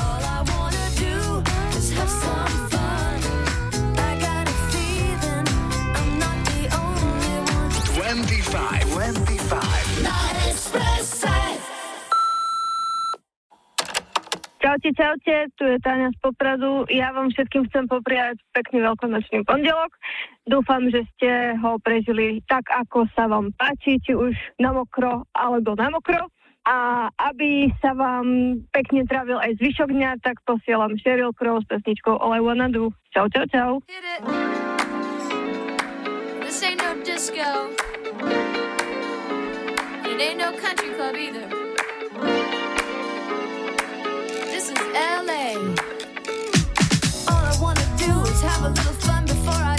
Čaute, 14.59 14.89
čaute, 14.95 15.35
tu 15.59 15.63
je 15.67 15.77
Táňa 15.83 16.07
z 16.15 16.17
Popradu. 16.23 16.87
Ja 16.87 17.11
vám 17.11 17.35
všetkým 17.35 17.67
chcem 17.67 17.91
popriať 17.91 18.39
pekný 18.55 18.87
veľkonočný 18.87 19.43
pondelok. 19.43 19.91
Dúfam, 20.47 20.87
že 20.87 21.03
ste 21.15 21.59
ho 21.59 21.75
prežili 21.83 22.39
tak, 22.47 22.63
ako 22.71 23.03
sa 23.11 23.27
vám 23.27 23.51
páči, 23.59 23.99
či 23.99 24.15
už 24.15 24.31
na 24.63 24.71
mokro 24.71 25.27
alebo 25.35 25.75
na 25.75 25.91
mokro 25.91 26.31
a 26.67 27.07
aby 27.31 27.71
sa 27.79 27.95
vám 27.95 28.59
pekne 28.75 29.07
trávil 29.07 29.39
aj 29.39 29.55
zvyšok 29.57 29.89
dňa, 29.89 30.19
tak 30.19 30.43
posielam 30.43 30.99
Sheryl 30.99 31.31
Crow 31.31 31.59
s 31.61 31.65
pesničkou 31.71 32.19
All 32.19 32.35
I 32.35 32.41
Wanna 32.43 32.67
Do. 32.67 32.91
Čau, 33.15 33.25
čau, 33.31 33.45
čau. 33.49 33.71
This 36.43 36.63
ain't 36.63 36.81
no 36.81 36.91
disco. 37.05 37.71
It 40.03 40.17
ain't 40.19 40.37
no 40.37 40.51
country 40.59 40.91
club 40.93 41.15
either. 41.15 41.47
This 44.51 44.69
is 44.69 44.79
LA. 44.93 45.55
All 47.31 47.43
I 47.47 47.55
wanna 47.61 47.87
do 47.95 48.11
is 48.27 48.41
have 48.43 48.67
a 48.67 48.71
little 48.75 48.97
fun 48.99 49.25
before 49.25 49.55
I 49.55 49.78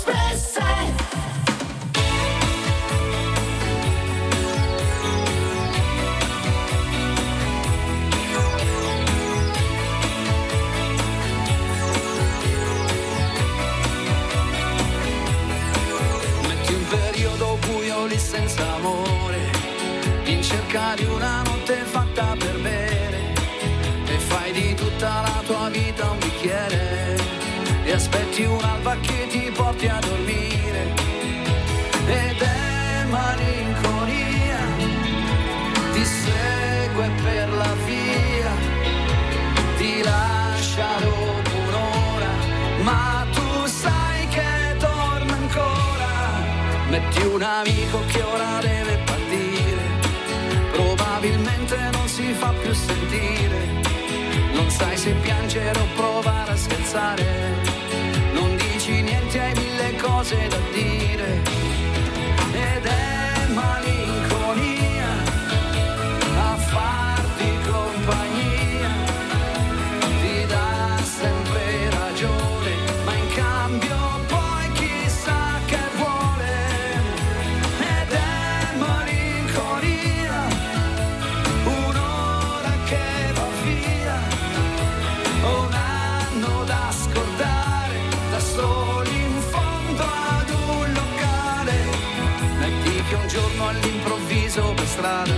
Strada 95.01 95.33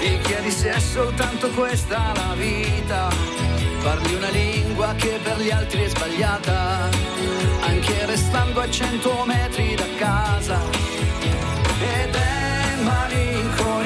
ti 0.00 0.18
chiedi 0.22 0.50
se 0.50 0.70
è 0.70 0.80
soltanto 0.80 1.48
questa 1.50 2.12
la 2.14 2.34
vita. 2.34 3.08
Parli 3.82 4.14
una 4.14 4.28
lingua 4.30 4.94
che 4.94 5.20
per 5.22 5.38
gli 5.40 5.50
altri 5.50 5.82
è 5.84 5.88
sbagliata, 5.88 6.88
anche 7.60 8.06
restando 8.06 8.60
a 8.60 8.68
cento 8.68 9.24
metri 9.24 9.76
da 9.76 9.86
casa. 9.96 10.60
Ed 11.80 12.14
è 12.14 12.82
malinconia, 12.82 13.77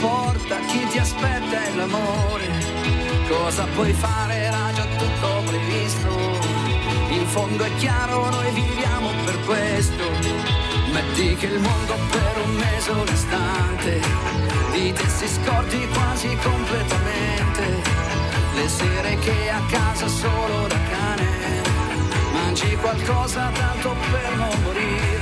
porta 0.00 0.58
chi 0.66 0.86
ti 0.88 0.98
aspetta 0.98 1.64
è 1.64 1.74
l'amore. 1.74 2.48
Cosa 3.28 3.64
puoi 3.74 3.92
fare? 3.92 4.34
Era 4.34 4.72
già 4.74 4.86
tutto 4.98 5.42
previsto. 5.46 6.08
In 7.10 7.26
fondo 7.26 7.64
è 7.64 7.74
chiaro, 7.76 8.30
noi 8.30 8.50
viviamo 8.52 9.10
per 9.24 9.38
questo. 9.44 10.04
Metti 10.92 11.34
che 11.36 11.46
il 11.46 11.60
mondo 11.60 11.94
per 12.10 12.42
un 12.44 12.54
mese 12.54 12.90
un 12.90 13.08
istante 13.12 14.00
di 14.72 14.92
te 14.92 15.08
si 15.08 15.26
scordi 15.28 15.86
quasi 15.88 16.36
completamente. 16.42 17.82
Le 18.54 18.68
sere 18.68 19.18
che 19.18 19.50
a 19.50 19.60
casa 19.68 20.06
solo 20.08 20.66
da 20.66 20.78
cane 20.90 21.62
mangi 22.32 22.76
qualcosa 22.76 23.50
tanto 23.52 23.94
per 24.10 24.36
non 24.36 24.62
morire. 24.62 25.13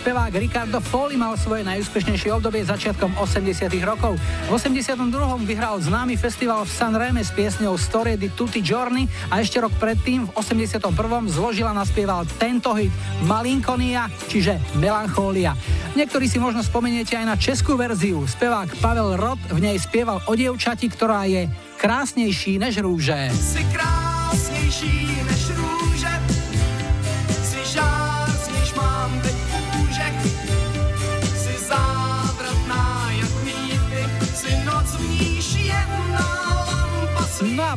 Spevák 0.00 0.32
Ricardo 0.32 0.80
Foli 0.80 1.20
mal 1.20 1.36
svoje 1.36 1.60
najúspešnejšie 1.60 2.32
obdobie 2.32 2.64
začiatkom 2.64 3.20
80 3.20 3.68
rokov. 3.84 4.16
V 4.48 4.50
82. 4.56 4.96
vyhral 5.44 5.76
známy 5.76 6.16
festival 6.16 6.64
v 6.64 6.72
Sanreme 6.72 7.20
s 7.20 7.28
piesňou 7.36 7.76
Storie 7.76 8.16
di 8.16 8.32
Tutti 8.32 8.64
Giorni 8.64 9.04
a 9.28 9.44
ešte 9.44 9.60
rok 9.60 9.76
predtým 9.76 10.24
v 10.24 10.30
81. 10.32 10.88
zložila 11.28 11.76
naspieval 11.76 12.24
tento 12.40 12.72
hit 12.72 12.88
Malinkonia, 13.28 14.08
čiže 14.24 14.56
Melancholia. 14.80 15.52
Niektorí 15.92 16.32
si 16.32 16.40
možno 16.40 16.64
spomeniete 16.64 17.20
aj 17.20 17.26
na 17.28 17.36
českú 17.36 17.76
verziu. 17.76 18.24
Spevák 18.24 18.80
Pavel 18.80 19.20
Rod 19.20 19.40
v 19.52 19.60
nej 19.60 19.76
spieval 19.76 20.24
o 20.24 20.32
dievčati, 20.32 20.88
ktorá 20.88 21.28
je 21.28 21.44
krásnejší 21.76 22.56
než 22.56 22.80
rúže. 22.80 23.28
Si 23.36 23.60
krásnější 23.68 25.28
než 25.28 25.39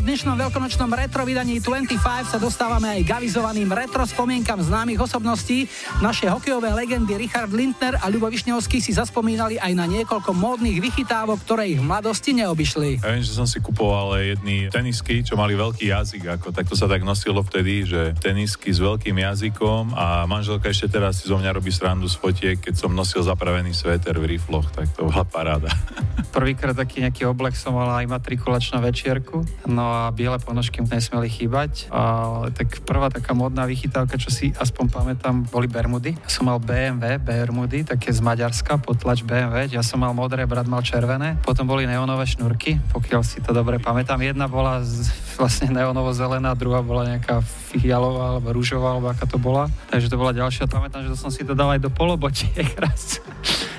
v 0.04 0.12
dnešnom 0.12 0.36
veľkonočnom 0.36 0.92
retro 1.00 1.24
vydaní 1.24 1.64
25 1.64 1.96
sa 2.28 2.36
dostávame 2.36 2.92
aj 2.92 3.02
k 3.08 3.24
avizovaným 3.24 3.72
retro 3.72 4.04
spomienkam 4.04 4.60
známych 4.60 5.00
osobností. 5.00 5.72
Naše 6.04 6.28
hokejové 6.28 6.76
legendy 6.76 7.16
Richard 7.16 7.48
Lindner 7.56 7.96
a 7.96 8.12
Ľubo 8.12 8.28
Višňovský 8.28 8.84
si 8.84 8.92
zaspomínali 8.92 9.56
aj 9.64 9.72
na 9.72 9.88
niekoľko 9.88 10.36
módnych 10.36 10.84
vychytávok, 10.84 11.40
ktoré 11.48 11.72
ich 11.72 11.80
v 11.80 11.88
mladosti 11.88 12.36
neobyšli. 12.36 13.00
Ja 13.00 13.16
viem, 13.16 13.24
že 13.24 13.32
som 13.32 13.48
si 13.48 13.64
kupoval 13.64 14.20
jedny 14.20 14.68
tenisky, 14.68 15.24
čo 15.24 15.40
mali 15.40 15.56
veľký 15.56 15.88
jazyk, 15.88 16.36
ako 16.36 16.52
takto 16.52 16.76
sa 16.76 16.92
tak 16.92 17.08
nosilo 17.08 17.40
vtedy, 17.40 17.88
že 17.88 18.12
tenisky 18.20 18.76
s 18.76 18.84
veľkým 18.84 19.16
jazykom 19.16 19.96
a 19.96 20.28
manželka 20.28 20.68
ešte 20.68 20.92
teraz 21.00 21.24
si 21.24 21.32
zo 21.32 21.40
mňa 21.40 21.56
robí 21.56 21.72
srandu 21.72 22.12
z 22.12 22.20
fotiek, 22.20 22.60
keď 22.60 22.76
som 22.76 22.92
nosil 22.92 23.24
zapravený 23.24 23.72
sveter 23.72 24.20
v 24.20 24.36
rifloch, 24.36 24.68
tak 24.76 24.92
to 25.00 25.08
bola 25.08 25.24
paráda. 25.24 25.72
Prvýkrát 26.34 26.74
taký 26.74 27.06
nejaký 27.06 27.30
oblek 27.30 27.54
som 27.54 27.78
mal 27.78 27.94
aj 27.94 28.10
matrikulačnú 28.10 28.82
večierku. 28.82 29.46
No 29.70 29.86
a 29.86 30.10
biele 30.10 30.42
ponožky 30.42 30.82
nesmeli 30.82 31.30
chýbať. 31.30 31.94
A, 31.94 32.50
tak 32.50 32.82
prvá 32.90 33.14
taká 33.14 33.38
modná 33.38 33.70
vychytávka, 33.70 34.18
čo 34.18 34.34
si 34.34 34.50
aspoň 34.58 34.86
pamätám, 34.90 35.46
boli 35.46 35.70
Bermudy. 35.70 36.18
Som 36.26 36.50
mal 36.50 36.58
BMW 36.58 37.22
Bermudy, 37.22 37.86
také 37.86 38.10
z 38.10 38.18
Maďarska, 38.26 38.82
potlač 38.82 39.22
BMW. 39.22 39.70
Ja 39.70 39.86
som 39.86 40.02
mal 40.02 40.18
modré, 40.18 40.50
brat 40.50 40.66
mal 40.66 40.82
červené. 40.82 41.38
Potom 41.46 41.70
boli 41.70 41.86
neonové 41.86 42.26
šnúrky, 42.26 42.82
pokiaľ 42.90 43.22
si 43.22 43.38
to 43.38 43.54
dobre 43.54 43.78
pamätám. 43.78 44.18
Jedna 44.26 44.50
bola 44.50 44.82
z, 44.82 45.14
vlastne 45.40 45.70
neonovo-zelená, 45.70 46.58
druhá 46.58 46.82
bola 46.82 47.14
nejaká 47.14 47.46
fialová 47.46 48.34
alebo 48.34 48.50
rúžová, 48.58 48.98
alebo 48.98 49.14
aká 49.14 49.30
to 49.30 49.38
bola. 49.38 49.70
Takže 49.94 50.10
to 50.10 50.18
bola 50.18 50.34
ďalšia. 50.34 50.66
Pamätám, 50.66 51.06
že 51.06 51.14
to 51.14 51.18
som 51.18 51.30
si 51.30 51.46
to 51.46 51.54
dal 51.54 51.70
aj 51.70 51.78
do 51.78 51.94
polobotiek 51.94 52.74
raz. 52.84 53.22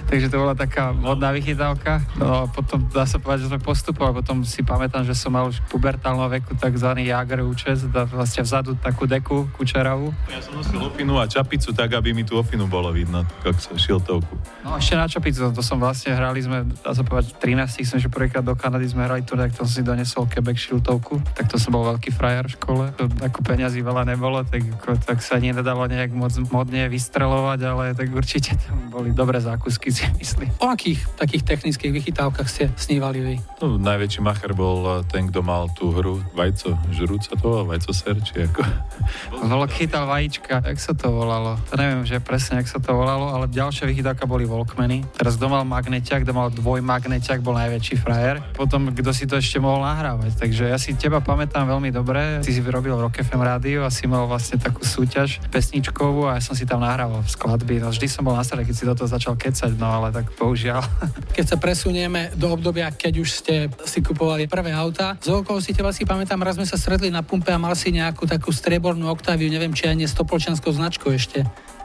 Takže 0.04 0.28
to 0.28 0.36
bola 0.36 0.52
taká 0.52 0.92
modná 0.92 1.32
vychytávka. 1.32 2.04
No 2.20 2.26
a 2.26 2.38
potom 2.44 2.84
dá 2.92 3.08
sa 3.08 3.16
povedať, 3.16 3.48
že 3.48 3.50
sme 3.56 3.60
postupovali. 3.60 4.20
Potom 4.20 4.44
si 4.44 4.60
pamätám, 4.60 5.02
že 5.02 5.16
som 5.16 5.32
mal 5.32 5.48
už 5.48 5.64
pubertálneho 5.72 6.28
veku 6.28 6.52
takzvaný 6.54 7.08
Jager 7.08 7.40
účes, 7.42 7.88
vlastne 7.88 8.44
vzadu 8.44 8.76
takú 8.76 9.08
deku 9.08 9.48
kučeravú. 9.56 10.12
Ja 10.28 10.44
som 10.44 10.60
nosil 10.60 10.76
ofinu 10.78 11.16
a 11.16 11.24
čapicu 11.24 11.72
tak, 11.72 11.96
aby 11.96 12.12
mi 12.12 12.22
tú 12.22 12.36
ofinu 12.36 12.68
bolo 12.68 12.92
vidno, 12.92 13.24
ako 13.40 13.56
sa 13.56 13.72
šiltovku. 13.74 14.34
No 14.66 14.76
ešte 14.76 14.94
na 14.98 15.08
čapicu, 15.08 15.48
to 15.52 15.62
som 15.64 15.80
vlastne 15.80 16.12
hrali 16.12 16.44
sme, 16.44 16.68
dá 16.84 16.92
sa 16.92 17.00
povedať, 17.00 17.36
13 17.40 17.86
som 17.86 17.96
že 17.96 18.12
prvýkrát 18.12 18.44
do 18.44 18.52
Kanady 18.52 18.90
sme 18.92 19.08
hrali 19.08 19.24
tu, 19.24 19.38
tak 19.38 19.56
to 19.56 19.64
som 19.64 19.72
si 19.72 19.82
donesol 19.86 20.28
Quebec 20.28 20.56
šiltovku, 20.60 21.22
tak 21.32 21.48
to 21.48 21.56
som 21.56 21.72
bol 21.72 21.86
veľký 21.94 22.12
frajer 22.12 22.44
v 22.50 22.54
škole. 22.60 22.84
To, 23.00 23.08
ako 23.24 23.40
peňazí 23.40 23.80
veľa 23.80 24.04
nebolo, 24.04 24.44
tak, 24.44 24.60
ako, 24.60 25.00
tak 25.00 25.24
sa 25.24 25.40
nedalo 25.40 25.86
nejak 25.86 26.10
moc 26.12 26.34
modne 26.50 26.90
vystrelovať, 26.90 27.60
ale 27.64 27.84
tak 27.94 28.10
určite 28.10 28.58
tam 28.58 28.90
boli 28.90 29.14
dobré 29.14 29.38
zákusky 29.38 29.93
si 29.94 30.04
myslí. 30.18 30.46
O 30.58 30.66
akých 30.66 31.00
takých 31.14 31.42
technických 31.46 31.92
vychytávkach 31.94 32.48
ste 32.50 32.66
snívali 32.74 33.22
vy? 33.22 33.34
No, 33.62 33.78
najväčší 33.78 34.20
macher 34.20 34.52
bol 34.52 34.82
eh, 34.98 35.06
ten, 35.06 35.30
kto 35.30 35.40
mal 35.46 35.70
tú 35.72 35.94
hru 35.94 36.18
Vajco, 36.34 36.74
žrúca 36.90 37.38
to 37.38 37.62
Vajco 37.62 37.94
ser, 37.94 38.18
či 38.20 38.50
ako? 38.50 38.62
Chytal 39.74 40.06
vajíčka, 40.06 40.62
jak 40.62 40.78
sa 40.78 40.94
to 40.94 41.10
volalo? 41.10 41.58
To 41.66 41.74
neviem, 41.74 42.06
že 42.06 42.22
presne, 42.22 42.62
jak 42.62 42.70
sa 42.70 42.78
to 42.78 42.94
volalo, 42.94 43.34
ale 43.34 43.50
ďalšia 43.50 43.90
vychytávka 43.90 44.22
boli 44.22 44.46
Volkmeny. 44.46 45.02
Teraz 45.18 45.34
kto 45.34 45.50
mal 45.50 45.66
magneťak, 45.66 46.22
kto 46.22 46.30
mal 46.30 46.48
dvojmagneťak, 46.54 47.42
bol 47.42 47.58
najväčší 47.58 47.98
frajer. 47.98 48.38
Potom, 48.54 48.94
kto 48.94 49.10
si 49.10 49.26
to 49.26 49.34
ešte 49.34 49.58
mohol 49.58 49.82
nahrávať. 49.82 50.38
Takže 50.38 50.70
ja 50.70 50.78
si 50.78 50.94
teba 50.94 51.18
pamätám 51.18 51.66
veľmi 51.66 51.90
dobre. 51.90 52.38
Ty 52.38 52.50
si 52.54 52.62
vyrobil 52.62 52.94
Rock 52.94 53.26
FM 53.26 53.42
rádio 53.42 53.82
a 53.82 53.90
si 53.90 54.06
mal 54.06 54.30
vlastne 54.30 54.62
takú 54.62 54.86
súťaž 54.86 55.42
pesničkovú 55.50 56.30
a 56.30 56.38
ja 56.38 56.42
som 56.42 56.54
si 56.54 56.62
tam 56.62 56.80
nahrával 56.80 57.26
v 57.26 57.30
skladby. 57.34 57.82
No, 57.82 57.90
vždy 57.90 58.06
som 58.06 58.22
bol 58.22 58.38
na 58.38 58.46
keď 58.46 58.74
si 58.78 58.86
do 58.86 58.94
toho 58.94 59.10
začal 59.10 59.34
kecať, 59.34 59.74
no 59.84 60.00
ale 60.00 60.08
tak 60.08 60.32
bohužiaľ. 60.32 60.80
Keď 61.36 61.44
sa 61.44 61.56
presunieme 61.60 62.32
do 62.32 62.48
obdobia, 62.48 62.88
keď 62.88 63.14
už 63.20 63.28
ste 63.28 63.68
si 63.84 64.00
kupovali 64.00 64.48
prvé 64.48 64.72
auta, 64.72 65.20
z 65.20 65.28
si 65.60 65.76
teba 65.76 65.92
si 65.92 66.08
pamätám, 66.08 66.40
raz 66.40 66.56
sme 66.56 66.64
sa 66.64 66.80
stretli 66.80 67.12
na 67.12 67.20
pumpe 67.20 67.52
a 67.52 67.60
mal 67.60 67.76
si 67.76 67.92
nejakú 67.92 68.24
takú 68.24 68.48
striebornú 68.48 69.04
Octaviu, 69.12 69.52
neviem, 69.52 69.76
či 69.76 69.84
aj 69.90 69.96
nie 69.98 70.08
s 70.08 70.16
topolčanskou 70.16 70.72
značkou 70.72 71.12
ešte. 71.12 71.44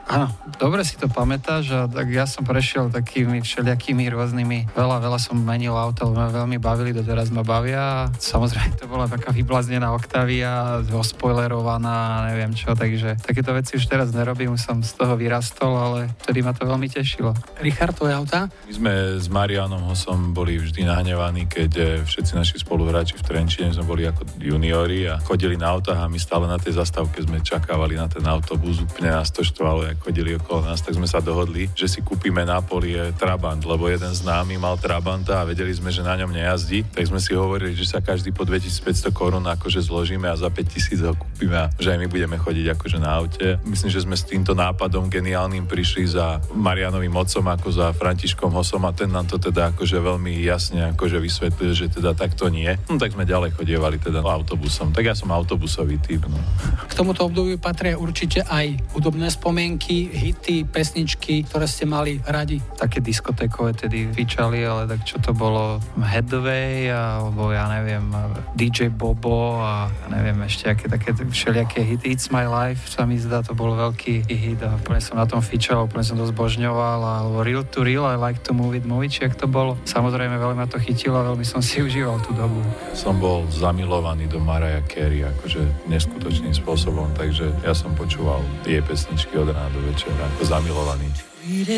Áno, 0.10 0.26
dobre 0.57 0.82
si 0.82 0.97
to 0.97 1.05
pamätáš 1.05 1.70
a 1.70 1.86
tak 1.86 2.10
ja 2.10 2.26
som 2.26 2.41
prešiel 2.41 2.89
takými 2.89 3.45
všelijakými 3.45 4.10
rôznymi, 4.10 4.74
veľa, 4.74 5.05
veľa 5.05 5.22
som 5.22 5.38
menil 5.38 5.78
auto, 5.78 6.10
ma 6.10 6.34
veľmi 6.34 6.57
bavili, 6.57 6.97
doteraz 6.97 7.30
ma 7.30 7.45
bavia. 7.45 8.10
Samozrejme 8.18 8.74
to 8.74 8.89
bola 8.89 9.05
taká 9.05 9.30
vyblaznená 9.30 9.93
Octavia, 9.93 10.82
ospoilerovaná, 10.89 12.26
neviem 12.34 12.57
čo, 12.57 12.74
takže 12.74 13.22
takéto 13.22 13.53
veci 13.53 13.78
už 13.78 13.86
teraz 13.86 14.10
nerobím, 14.10 14.57
som 14.57 14.82
z 14.82 14.97
toho 14.97 15.14
vyrastol, 15.14 15.78
ale 15.78 16.10
vtedy 16.26 16.41
ma 16.41 16.57
to 16.57 16.66
veľmi 16.66 16.89
tešilo. 16.89 17.38
Richard, 17.62 17.93
tvoje 17.93 18.18
auta? 18.18 18.49
My 18.66 18.74
sme 18.74 18.93
s 19.22 19.30
Marianom 19.30 19.86
Hosom 19.93 20.34
boli 20.34 20.57
vždy 20.57 20.89
nahnevaní, 20.89 21.45
keď 21.45 21.72
eh, 21.78 21.88
všetci 22.01 22.34
naši 22.34 22.57
spoluhráči 22.57 23.14
v 23.14 23.30
Trenčine 23.30 23.70
sme 23.78 23.86
boli 23.86 24.10
ako 24.10 24.26
juniori 24.41 25.05
a 25.05 25.22
chodili 25.22 25.53
na 25.53 25.70
autách 25.70 26.01
a 26.01 26.10
my 26.10 26.18
stále 26.18 26.49
na 26.49 26.57
tej 26.57 26.82
zastávke 26.82 27.22
sme 27.22 27.45
čakávali 27.45 27.93
na 27.93 28.10
ten 28.10 28.26
autobus, 28.26 28.82
úplne 28.82 29.14
nás 29.14 29.30
to 29.30 29.45
štvalo, 29.45 29.99
chodili 30.00 30.36
okolo 30.36 30.66
nás, 30.68 30.82
tak 30.82 30.95
sme 30.95 31.06
sa 31.06 31.20
dohodli, 31.24 31.70
že 31.76 31.88
si 31.88 32.00
kúpime 32.04 32.43
na 32.43 32.64
polie 32.64 33.12
Trabant, 33.16 33.62
lebo 33.64 33.88
jeden 33.91 34.12
z 34.12 34.22
námi 34.24 34.56
mal 34.56 34.80
Trabanta 34.80 35.43
a 35.43 35.47
vedeli 35.47 35.72
sme, 35.72 35.91
že 35.91 36.04
na 36.04 36.16
ňom 36.20 36.32
nejazdí, 36.32 36.88
tak 36.91 37.08
sme 37.08 37.20
si 37.22 37.36
hovorili, 37.36 37.76
že 37.76 37.88
sa 37.88 38.04
každý 38.04 38.36
po 38.36 38.43
2500 38.43 39.12
korún 39.16 39.45
akože 39.45 39.84
zložíme 39.84 40.28
a 40.28 40.36
za 40.36 40.47
5000 40.52 41.10
ho 41.10 41.14
kúpime 41.16 41.58
a 41.58 41.72
že 41.78 41.95
aj 41.95 42.00
my 42.00 42.08
budeme 42.08 42.38
chodiť 42.39 42.66
akože 42.76 42.97
na 43.00 43.10
aute. 43.20 43.60
Myslím, 43.68 43.91
že 43.91 44.04
sme 44.04 44.16
s 44.16 44.28
týmto 44.28 44.56
nápadom 44.56 45.12
geniálnym 45.12 45.66
prišli 45.68 46.06
za 46.10 46.39
Marianovým 46.56 47.12
mocom 47.12 47.45
ako 47.45 47.68
za 47.74 47.88
Františkom 47.95 48.52
Hosom 48.54 48.86
a 48.88 48.91
ten 48.95 49.12
nám 49.12 49.28
to 49.28 49.38
teda 49.38 49.76
akože 49.76 49.97
veľmi 50.00 50.39
jasne 50.45 50.93
akože 50.93 51.18
vysvetlil, 51.20 51.72
že 51.74 51.91
teda 51.91 52.14
takto 52.14 52.47
nie. 52.47 52.70
No 52.88 53.02
tak 53.02 53.14
sme 53.14 53.26
ďalej 53.26 53.58
chodievali 53.58 53.97
teda 54.00 54.22
autobusom. 54.22 54.93
Tak 54.93 55.04
ja 55.04 55.16
som 55.18 55.34
autobusový 55.34 55.97
typ. 56.02 56.26
No. 56.30 56.38
K 56.86 56.93
tomuto 56.93 57.26
obdobiu 57.26 57.58
patria 57.58 57.97
určite 57.97 58.45
aj 58.45 58.93
hudobné 58.93 59.28
spomienky 59.34 59.89
novinky, 59.90 60.18
hity, 60.18 60.58
pesničky, 60.70 61.44
ktoré 61.50 61.66
ste 61.66 61.90
mali 61.90 62.22
radi? 62.22 62.62
Také 62.78 63.02
diskotékové 63.02 63.74
tedy 63.74 64.06
vyčali, 64.06 64.62
ale 64.62 64.86
tak 64.86 65.02
čo 65.02 65.18
to 65.18 65.34
bolo? 65.34 65.82
Headway, 65.98 66.94
alebo 66.94 67.50
ja 67.50 67.66
neviem, 67.74 68.06
DJ 68.54 68.94
Bobo 68.94 69.58
a 69.58 69.90
ja 69.90 70.08
neviem 70.14 70.38
ešte 70.46 70.70
aké 70.70 70.86
také 70.86 71.18
všelijaké 71.18 71.82
hity. 71.82 72.14
It's 72.14 72.30
My 72.30 72.46
Life 72.46 72.94
sa 72.94 73.10
mi 73.10 73.18
zdá, 73.18 73.42
to 73.42 73.58
bol 73.58 73.74
veľký 73.74 74.30
hit 74.30 74.62
a 74.62 74.78
úplne 74.78 75.02
som 75.02 75.18
na 75.18 75.26
tom 75.26 75.42
fičal, 75.42 75.90
úplne 75.90 76.06
som 76.06 76.22
to 76.22 76.30
zbožňoval, 76.30 77.02
alebo 77.02 77.42
Real 77.42 77.66
to 77.66 77.82
Real, 77.82 78.06
I 78.06 78.18
like 78.18 78.46
to 78.46 78.54
move 78.54 78.78
it, 78.78 78.86
move 78.86 79.02
it, 79.02 79.14
či 79.14 79.26
to 79.34 79.50
bolo. 79.50 79.74
Samozrejme 79.90 80.38
veľmi 80.38 80.58
ma 80.62 80.70
to 80.70 80.78
chytilo 80.78 81.18
a 81.18 81.26
veľmi 81.34 81.46
som 81.46 81.66
si 81.66 81.82
užíval 81.86 82.22
tú 82.22 82.38
dobu. 82.38 82.62
Som 82.94 83.18
bol 83.18 83.50
zamilovaný 83.50 84.30
do 84.30 84.38
Mariah 84.38 84.86
Carey, 84.86 85.26
akože 85.26 85.90
neskutočným 85.90 86.54
spôsobom, 86.54 87.10
takže 87.18 87.50
ja 87.66 87.74
som 87.74 87.90
počúval 87.98 88.46
jej 88.62 88.82
pesničky 88.86 89.34
od 89.34 89.50
rána 89.50 89.79
do 89.79 89.79
večera, 89.82 90.26
ako 90.36 90.44
zamilovaný. 90.46 91.08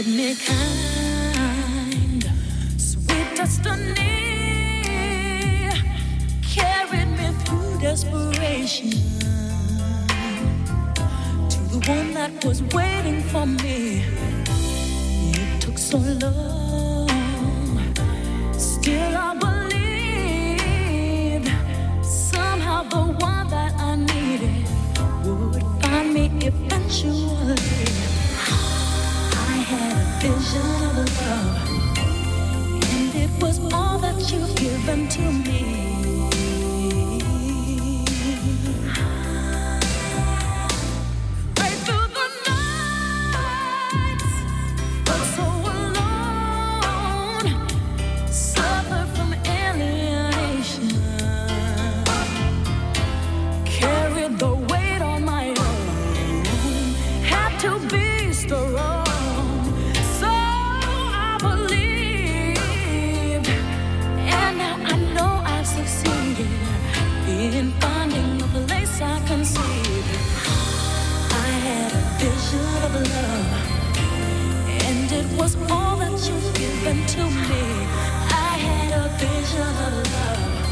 me 0.08 0.36
kind, 0.36 2.24
sweet 2.78 3.28
destiny, 3.38 4.10
carried 6.44 7.08
me 7.18 7.30
through 7.46 7.78
desperation 7.80 8.92
to 11.50 11.60
the 11.72 11.80
one 11.88 12.14
that 12.14 12.32
was 12.44 12.62
waiting 12.74 13.22
for 13.32 13.46
me. 13.46 14.04
It 15.34 15.62
took 15.62 15.78
so 15.78 15.98
long, 15.98 17.10
still 18.58 19.16
I 19.16 19.38
believed 21.40 21.50
somehow 22.04 22.84
the 22.90 23.04
one 23.20 23.48
that 23.50 23.74
I 23.80 23.96
needed 23.96 24.68
would 25.24 25.64
find 25.82 26.14
me 26.14 26.32
eventually 26.42 27.91
vision 30.22 30.62
of 30.86 31.22
love, 31.22 31.68
and 32.94 33.16
it 33.16 33.32
was 33.42 33.58
all 33.74 33.98
that 33.98 34.32
you've 34.32 34.56
given 34.56 35.08
to 35.10 35.22
me. 35.22 35.81
You've 76.28 76.54
given 76.54 77.06
to 77.08 77.24
me. 77.50 77.64
I 78.30 78.58
had 78.66 78.92
a 79.04 79.10
vision 79.18 79.74
of 79.88 79.94
love, 80.16 80.72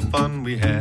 fun 0.10 0.43
we 0.43 0.57
had. 0.57 0.79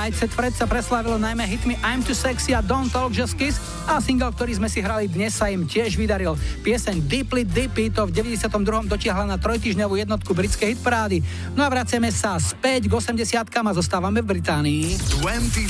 Right 0.00 0.16
Set 0.16 0.32
Fred 0.32 0.56
sa 0.56 0.64
preslávilo 0.64 1.20
najmä 1.20 1.44
hitmi 1.44 1.76
I'm 1.84 2.00
Too 2.00 2.16
Sexy 2.16 2.56
a 2.56 2.64
Don't 2.64 2.88
Talk 2.88 3.12
Just 3.12 3.36
Kiss 3.36 3.60
a 3.84 4.00
single, 4.00 4.32
ktorý 4.32 4.56
sme 4.56 4.72
si 4.72 4.80
hrali 4.80 5.12
dnes 5.12 5.36
sa 5.36 5.52
im 5.52 5.68
tiež 5.68 6.00
vydaril. 6.00 6.40
Pieseň 6.64 7.04
Deeply 7.04 7.44
Deepy 7.44 7.92
to 7.92 8.08
v 8.08 8.16
92. 8.16 8.48
dotiahla 8.88 9.28
na 9.28 9.36
trojtyžňovú 9.36 10.00
jednotku 10.00 10.32
britskej 10.32 10.72
hitparády. 10.72 11.20
No 11.52 11.60
a 11.60 11.68
vraciame 11.68 12.08
sa 12.08 12.40
späť 12.40 12.88
k 12.88 12.96
80 12.96 13.44
a 13.44 13.70
zostávame 13.76 14.24
v 14.24 14.40
Británii. 14.40 14.96
25. 15.20 15.68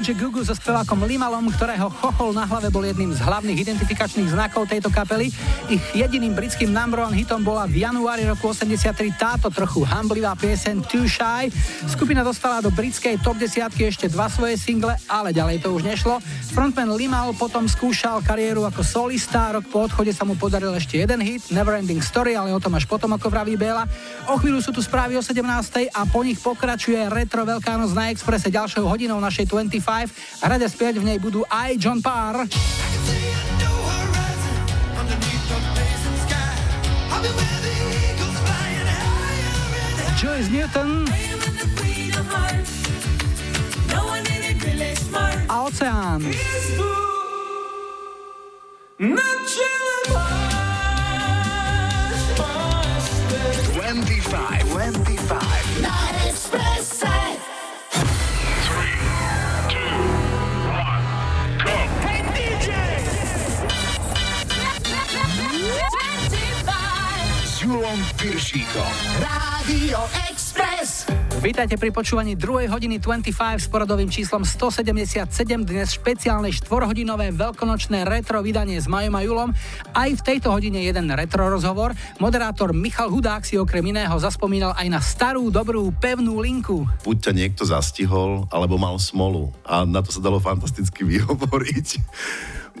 Catch 0.00 0.16
Gugu 0.16 0.40
so 0.40 0.56
spevákom 0.56 1.04
Limalom, 1.04 1.52
ktorého 1.52 1.92
chochol 1.92 2.32
na 2.32 2.48
hlave 2.48 2.72
bol 2.72 2.80
jedným 2.80 3.12
z 3.12 3.20
hlavných 3.20 3.68
identifikačných 3.68 4.32
znakov 4.32 4.64
tejto 4.64 4.88
kapely. 4.88 5.28
Ich 5.68 5.84
jediným 5.92 6.32
britským 6.32 6.72
number 6.72 7.04
one 7.04 7.12
hitom 7.12 7.44
bola 7.44 7.68
v 7.68 7.84
januári 7.84 8.24
roku 8.24 8.48
83 8.48 8.96
táto 9.20 9.52
trochu 9.52 9.84
hamblivá 9.84 10.32
piesen 10.40 10.80
Too 10.80 11.04
Shy. 11.04 11.52
Skupina 11.84 12.24
dostala 12.24 12.64
do 12.64 12.72
britskej 12.72 13.20
top 13.20 13.36
10 13.36 13.76
ešte 13.76 14.08
dva 14.08 14.32
svoje 14.32 14.56
single, 14.56 14.96
ale 15.04 15.36
ďalej 15.36 15.68
to 15.68 15.76
už 15.76 15.84
nešlo. 15.84 16.16
Frontman 16.56 16.96
Limal 16.96 17.36
potom 17.36 17.68
skúšal 17.68 18.24
kariéru 18.24 18.64
ako 18.64 18.80
solista, 18.80 19.52
rok 19.52 19.68
po 19.68 19.84
odchode 19.84 20.16
sa 20.16 20.24
mu 20.24 20.32
podaril 20.32 20.72
ešte 20.80 20.96
jeden 20.96 21.20
hit, 21.20 21.52
Neverending 21.52 22.00
Story, 22.00 22.40
ale 22.40 22.56
o 22.56 22.62
tom 22.62 22.72
až 22.72 22.88
potom 22.88 23.12
ako 23.12 23.28
vraví 23.28 23.60
Bela. 23.60 23.84
O 24.30 24.38
chvíľu 24.38 24.62
sú 24.62 24.70
tu 24.70 24.78
správy 24.78 25.18
o 25.18 25.22
17. 25.26 25.42
a 25.90 26.06
po 26.06 26.22
nich 26.22 26.38
pokračuje 26.38 27.02
Retro 27.10 27.42
Veľká 27.42 27.74
noc 27.74 27.90
na 27.98 28.14
Expresse 28.14 28.46
ďalšou 28.46 28.86
hodinou 28.86 29.18
našej 29.18 29.50
25. 29.50 30.46
Hrať 30.46 30.60
a 30.62 30.68
spievať 30.70 31.02
v 31.02 31.04
nej 31.10 31.18
budú 31.18 31.42
aj 31.50 31.74
John 31.74 31.98
Parr. 31.98 32.46
Joyce 40.14 40.50
Newton 40.54 41.10
a 45.50 45.56
Oceán. 45.66 46.22
Vítajte 71.60 71.76
pri 71.76 71.92
počúvaní 71.92 72.40
2. 72.40 72.72
hodiny 72.72 72.96
25 73.04 73.36
s 73.36 73.68
poradovým 73.68 74.08
číslom 74.08 74.48
177, 74.48 75.28
dnes 75.60 75.92
špeciálne 75.92 76.48
4-hodinové 76.48 77.36
veľkonočné 77.36 78.08
retro 78.08 78.40
vydanie 78.40 78.80
s 78.80 78.88
Majom 78.88 79.12
a 79.12 79.20
Julom. 79.20 79.52
Aj 79.92 80.08
v 80.08 80.24
tejto 80.24 80.56
hodine 80.56 80.80
jeden 80.80 81.12
retro 81.12 81.52
rozhovor. 81.52 81.92
Moderátor 82.16 82.72
Michal 82.72 83.12
Hudák 83.12 83.44
si 83.44 83.60
okrem 83.60 83.84
iného 83.92 84.16
zaspomínal 84.16 84.72
aj 84.72 84.88
na 84.88 85.04
starú, 85.04 85.52
dobrú, 85.52 85.92
pevnú 86.00 86.40
linku. 86.40 86.88
buď 87.04 87.28
ťa 87.28 87.32
niekto 87.36 87.68
zastihol, 87.68 88.48
alebo 88.48 88.80
mal 88.80 88.96
smolu. 88.96 89.52
A 89.68 89.84
na 89.84 90.00
to 90.00 90.16
sa 90.16 90.24
dalo 90.24 90.40
fantasticky 90.40 91.04
vyhovoriť. 91.12 91.88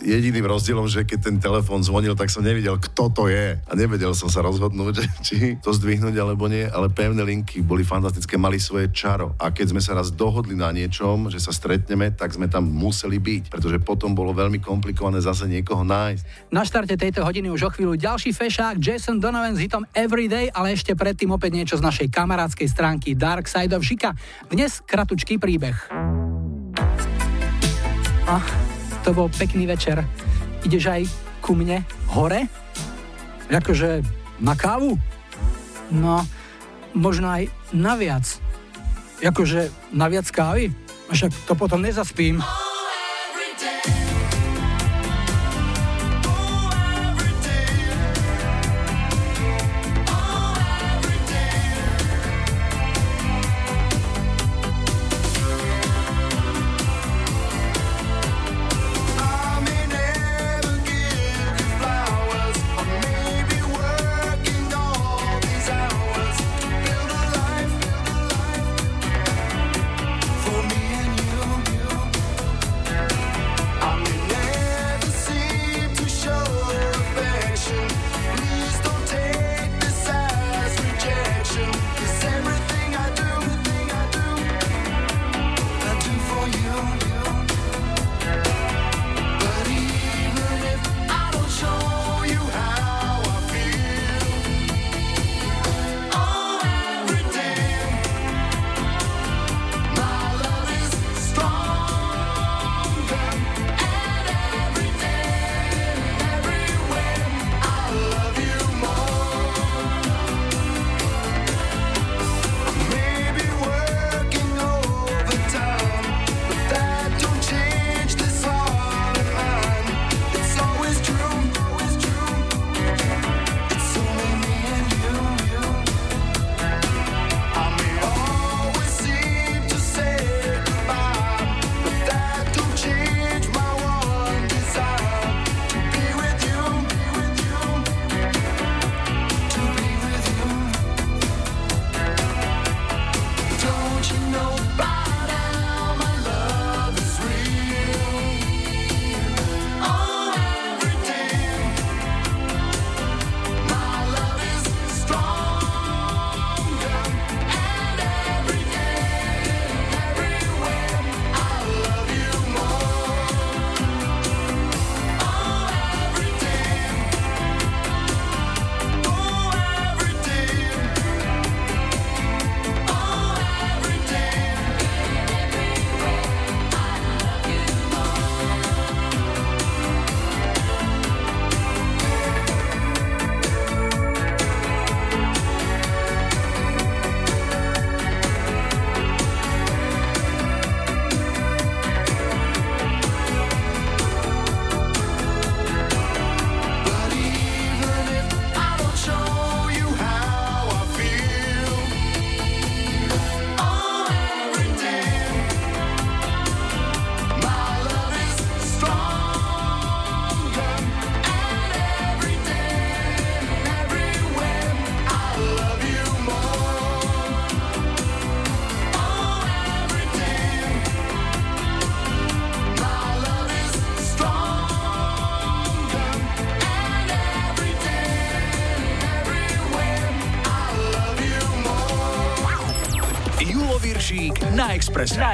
Jediným 0.00 0.48
rozdielom, 0.48 0.88
že 0.88 1.04
keď 1.04 1.28
ten 1.28 1.36
telefón 1.36 1.84
zvonil, 1.84 2.16
tak 2.16 2.32
som 2.32 2.40
nevidel, 2.40 2.80
kto 2.80 3.12
to 3.12 3.28
je. 3.28 3.60
A 3.60 3.72
nevedel 3.76 4.16
som 4.16 4.32
sa 4.32 4.40
rozhodnúť, 4.40 5.04
či 5.26 5.60
to 5.60 5.76
zdvihnúť 5.76 6.16
alebo 6.16 6.48
nie, 6.48 6.64
ale 6.64 6.88
pevné 6.88 7.20
linky 7.20 7.60
boli 7.60 7.84
fantastické, 7.84 8.40
mali 8.40 8.56
svoje 8.56 8.88
čaro. 8.96 9.36
A 9.36 9.52
keď 9.52 9.76
sme 9.76 9.84
sa 9.84 9.92
raz 9.92 10.08
dohodli 10.08 10.56
na 10.56 10.72
niečom, 10.72 11.28
že 11.28 11.36
sa 11.36 11.52
stretneme, 11.52 12.16
tak 12.16 12.32
sme 12.32 12.48
tam 12.48 12.64
museli 12.64 13.20
byť, 13.20 13.52
pretože 13.52 13.76
potom 13.84 14.16
bolo 14.16 14.32
veľmi 14.32 14.56
komplikované 14.64 15.20
zase 15.20 15.44
niekoho 15.44 15.84
nájsť. 15.84 16.48
Na 16.48 16.64
štarte 16.64 16.96
tejto 16.96 17.20
hodiny 17.20 17.52
už 17.52 17.68
o 17.68 17.70
chvíľu 17.70 18.00
ďalší 18.00 18.32
fešák 18.32 18.80
Jason 18.80 19.20
Donovan 19.20 19.52
s 19.52 19.60
hitom 19.60 19.84
Everyday, 19.92 20.48
ale 20.48 20.72
ešte 20.72 20.96
predtým 20.96 21.28
opäť 21.36 21.60
niečo 21.60 21.76
z 21.76 21.84
našej 21.84 22.08
kamarádskej 22.08 22.68
stránky 22.72 23.12
Dark 23.12 23.44
Side 23.44 23.76
of 23.76 23.84
Žika. 23.84 24.16
Dnes 24.48 24.80
kratučký 24.80 25.36
príbeh. 25.36 25.76
Ach, 28.30 28.69
to 29.04 29.16
bol 29.16 29.28
pekný 29.32 29.64
večer. 29.64 30.04
Ideš 30.64 30.84
aj 30.86 31.02
ku 31.40 31.56
mne 31.56 31.82
hore? 32.12 32.46
Akože 33.50 34.04
na 34.38 34.54
kávu? 34.54 34.94
No, 35.90 36.22
možno 36.94 37.32
aj 37.32 37.50
na 37.74 37.98
viac. 37.98 38.38
Akože 39.20 39.72
na 39.90 40.06
viac 40.06 40.28
kávy? 40.30 40.70
Však 41.10 41.50
to 41.50 41.58
potom 41.58 41.82
nezaspím. 41.82 42.38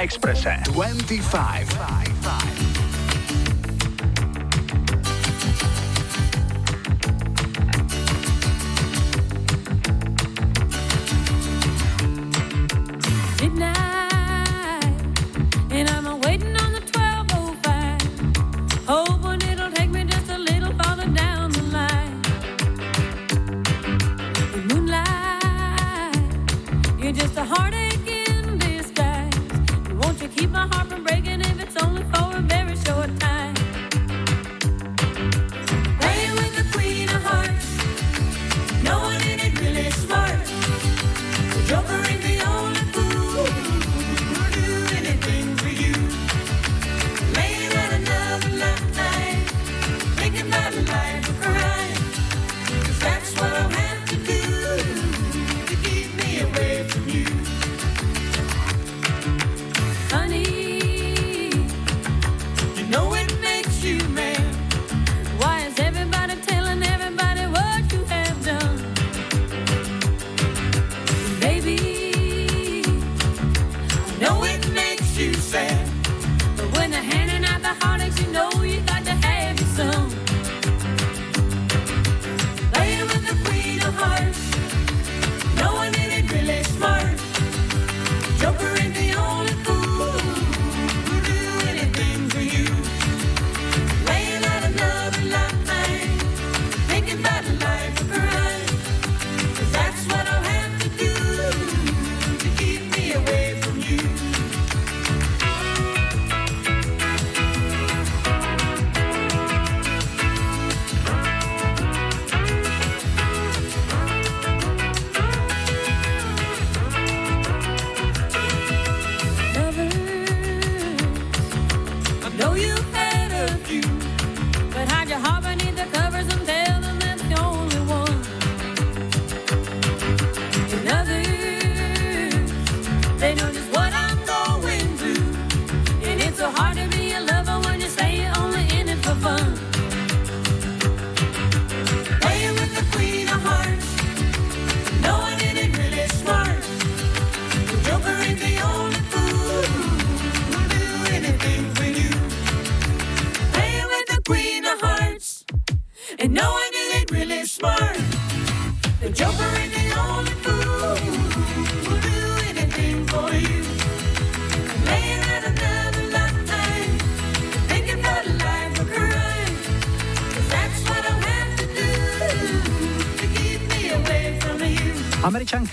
Exprese. 0.07 0.49
Na 0.49 0.63
Exprese. 0.63 0.71
25. 0.73 1.96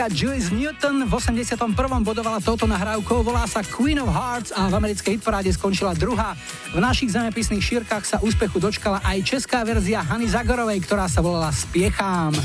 Američanka 0.04 0.20
Jules 0.20 0.51
Newton 0.51 1.08
v 1.08 1.14
81. 1.16 2.04
bodovala 2.04 2.43
touto 2.43 2.68
nahrávkou, 2.68 3.24
volá 3.24 3.47
sa 3.47 3.64
Queen 3.64 3.95
of 4.04 4.12
Hearts 4.12 4.51
a 4.51 4.68
v 4.68 4.76
americkej 4.76 5.16
hitparáde 5.16 5.47
skončila 5.56 5.95
druhá. 5.95 6.36
V 6.76 6.80
našich 6.84 7.16
zemepisných 7.16 7.64
šírkach 7.64 8.04
sa 8.04 8.20
úspechu 8.20 8.60
dočkala 8.60 8.99
aj 8.99 9.24
česká 9.24 9.64
verzia 9.64 10.04
Hany 10.04 10.28
Zagorovej, 10.28 10.84
ktorá 10.84 11.08
sa 11.08 11.24
volala 11.24 11.56
Spiechám. 11.56 12.36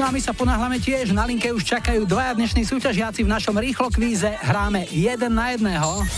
No 0.00 0.08
a 0.08 0.16
my 0.16 0.22
sa 0.24 0.32
ponáhľame 0.32 0.80
tiež, 0.80 1.12
na 1.12 1.28
linke 1.28 1.52
už 1.52 1.60
čakajú 1.60 2.08
dvaja 2.08 2.32
dnešní 2.32 2.64
súťažiaci 2.64 3.20
v 3.20 3.28
našom 3.36 3.52
rýchlo 3.52 3.92
kvíze. 3.92 4.32
Hráme 4.32 4.88
jeden 4.88 5.36
na 5.36 5.52
jedného. 5.52 6.08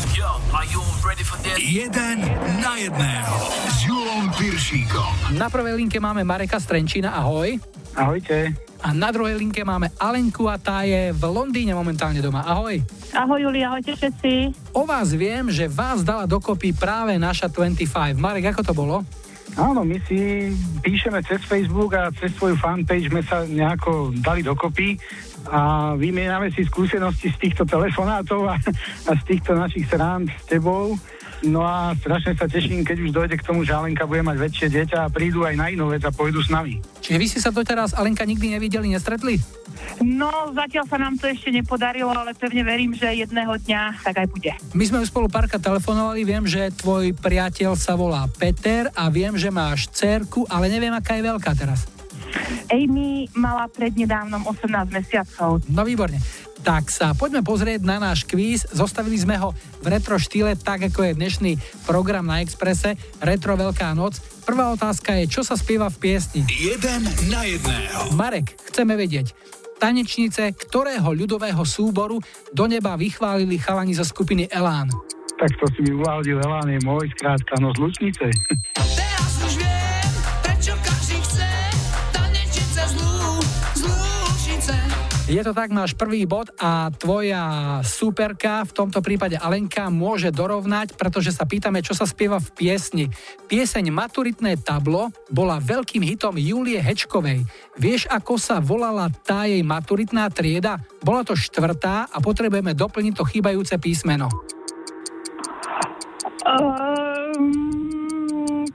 Jeden 1.59 2.23
na 2.63 2.79
jedného 2.79 3.37
s 3.67 3.83
Julom 3.83 4.31
Piršíkom. 4.39 5.35
Na 5.35 5.51
prvej 5.51 5.83
linke 5.83 5.99
máme 5.99 6.23
Mareka 6.23 6.63
Strenčina, 6.63 7.11
ahoj. 7.11 7.59
Ahojte. 7.99 8.55
A 8.87 8.95
na 8.95 9.11
druhej 9.11 9.35
linke 9.35 9.67
máme 9.67 9.91
Alenku 9.99 10.47
a 10.47 10.63
tá 10.63 10.87
je 10.87 11.11
v 11.11 11.23
Londýne 11.27 11.75
momentálne 11.75 12.23
doma. 12.23 12.47
Ahoj. 12.47 12.79
Ahoj 13.11 13.51
Juli, 13.51 13.67
ahojte 13.67 13.99
všetci. 13.99 14.63
O 14.79 14.87
vás 14.87 15.11
viem, 15.11 15.51
že 15.51 15.67
vás 15.67 16.07
dala 16.07 16.31
dokopy 16.31 16.71
práve 16.71 17.19
naša 17.19 17.51
25. 17.51 18.15
Marek, 18.15 18.55
ako 18.55 18.63
to 18.63 18.75
bolo? 18.79 19.03
Áno, 19.53 19.85
my 19.85 20.01
si 20.09 20.49
píšeme 20.81 21.21
cez 21.29 21.45
Facebook 21.45 21.93
a 21.93 22.09
cez 22.17 22.33
svoju 22.33 22.57
fanpage 22.57 23.13
sme 23.13 23.21
sa 23.21 23.45
nejako 23.45 24.17
dali 24.17 24.41
dokopy 24.41 24.97
a 25.53 25.93
vymieňame 25.93 26.49
si 26.55 26.65
skúsenosti 26.65 27.29
z 27.29 27.37
týchto 27.37 27.69
telefonátov 27.69 28.49
a, 28.49 28.57
a 29.09 29.13
z 29.13 29.23
týchto 29.29 29.53
našich 29.53 29.85
srand 29.93 30.33
s 30.33 30.45
tebou. 30.49 30.97
No 31.43 31.67
a 31.67 31.91
strašne 31.99 32.39
sa 32.39 32.47
teším, 32.47 32.87
keď 32.87 32.97
už 33.03 33.11
dojde 33.11 33.37
k 33.39 33.47
tomu, 33.47 33.67
že 33.67 33.75
Alenka 33.75 34.07
bude 34.07 34.23
mať 34.23 34.39
väčšie 34.39 34.67
dieťa 34.71 34.99
a 35.07 35.13
prídu 35.13 35.43
aj 35.43 35.59
na 35.59 35.67
inú 35.75 35.91
vec 35.91 36.03
a 36.07 36.15
pôjdu 36.15 36.39
s 36.39 36.47
nami. 36.47 36.79
Čiže 37.03 37.19
vy 37.19 37.27
ste 37.27 37.41
sa 37.43 37.51
doteraz, 37.51 37.99
Alenka, 37.99 38.23
nikdy 38.23 38.55
nevideli, 38.55 38.95
nestretli? 38.95 39.43
No, 39.99 40.31
zatiaľ 40.55 40.85
sa 40.87 40.97
nám 41.03 41.19
to 41.19 41.27
ešte 41.27 41.51
nepodarilo, 41.51 42.15
ale 42.15 42.39
pevne 42.39 42.63
verím, 42.63 42.95
že 42.95 43.11
jedného 43.11 43.59
dňa 43.59 44.07
tak 44.07 44.23
aj 44.23 44.27
bude. 44.31 44.53
My 44.73 44.85
sme 44.87 45.03
už 45.03 45.11
spolu 45.11 45.27
párka 45.27 45.59
telefonovali, 45.59 46.23
viem, 46.23 46.47
že 46.47 46.71
tvoj 46.79 47.11
priateľ 47.19 47.75
sa 47.75 47.99
volá 47.99 48.25
Peter 48.39 48.89
a 48.95 49.11
viem, 49.11 49.35
že 49.35 49.51
máš 49.51 49.91
cerku, 49.91 50.47
ale 50.47 50.71
neviem, 50.71 50.95
aká 50.95 51.19
je 51.19 51.27
veľká 51.27 51.53
teraz. 51.59 51.92
Amy 52.73 53.29
mala 53.37 53.69
prednedávnom 53.69 54.45
18 54.49 54.89
mesiacov. 54.93 55.61
No 55.69 55.85
výborne. 55.85 56.19
Tak 56.63 56.95
sa 56.95 57.11
poďme 57.11 57.43
pozrieť 57.43 57.83
na 57.83 57.99
náš 57.99 58.23
kvíz. 58.23 58.63
Zostavili 58.71 59.19
sme 59.19 59.35
ho 59.35 59.51
v 59.83 59.87
retro 59.91 60.15
štýle, 60.15 60.55
tak 60.55 60.87
ako 60.87 61.11
je 61.11 61.19
dnešný 61.19 61.53
program 61.83 62.23
na 62.23 62.39
Exprese. 62.39 62.95
Retro 63.19 63.59
Veľká 63.59 63.91
noc. 63.99 64.23
Prvá 64.47 64.71
otázka 64.71 65.19
je, 65.19 65.27
čo 65.27 65.43
sa 65.43 65.59
spieva 65.59 65.91
v 65.91 65.99
piesni? 65.99 66.47
Jeden 66.47 67.03
na 67.27 67.43
jedného. 67.43 68.15
Marek, 68.15 68.55
chceme 68.71 68.95
vedieť. 68.95 69.35
Tanečnice 69.83 70.55
ktorého 70.55 71.11
ľudového 71.11 71.67
súboru 71.67 72.23
do 72.55 72.65
neba 72.71 72.95
vychválili 72.95 73.59
chalani 73.59 73.99
zo 73.99 74.07
skupiny 74.07 74.47
Elán? 74.47 74.87
Tak 75.43 75.51
to 75.59 75.67
si 75.75 75.83
mi 75.83 75.99
uváhodil 75.99 76.39
Elán 76.39 76.71
je 76.71 76.79
môj, 76.87 77.11
skrátka, 77.19 77.59
no 77.59 77.75
z 77.75 77.79
Lučnice. 77.83 78.31
Je 85.33 85.41
to 85.41 85.57
tak, 85.57 85.73
máš 85.73 85.97
prvý 85.97 86.29
bod 86.29 86.53
a 86.61 86.93
tvoja 86.93 87.81
superka, 87.81 88.69
v 88.69 88.77
tomto 88.77 89.01
prípade 89.01 89.41
Alenka, 89.41 89.89
môže 89.89 90.29
dorovnať, 90.29 90.93
pretože 91.01 91.33
sa 91.33 91.49
pýtame, 91.49 91.81
čo 91.81 91.97
sa 91.97 92.05
spieva 92.05 92.37
v 92.37 92.53
piesni. 92.53 93.09
Pieseň 93.49 93.89
Maturitné 93.97 94.61
tablo 94.61 95.09
bola 95.33 95.57
veľkým 95.57 96.05
hitom 96.05 96.37
Julie 96.37 96.77
Hečkovej. 96.77 97.49
Vieš, 97.81 98.13
ako 98.13 98.37
sa 98.37 98.61
volala 98.61 99.09
tá 99.09 99.49
jej 99.49 99.65
maturitná 99.65 100.29
trieda? 100.29 100.77
Bola 101.01 101.25
to 101.25 101.33
štvrtá 101.33 102.13
a 102.13 102.21
potrebujeme 102.21 102.77
doplniť 102.77 103.17
to 103.17 103.25
chýbajúce 103.25 103.81
písmeno. 103.81 104.29
Um, 106.45 107.73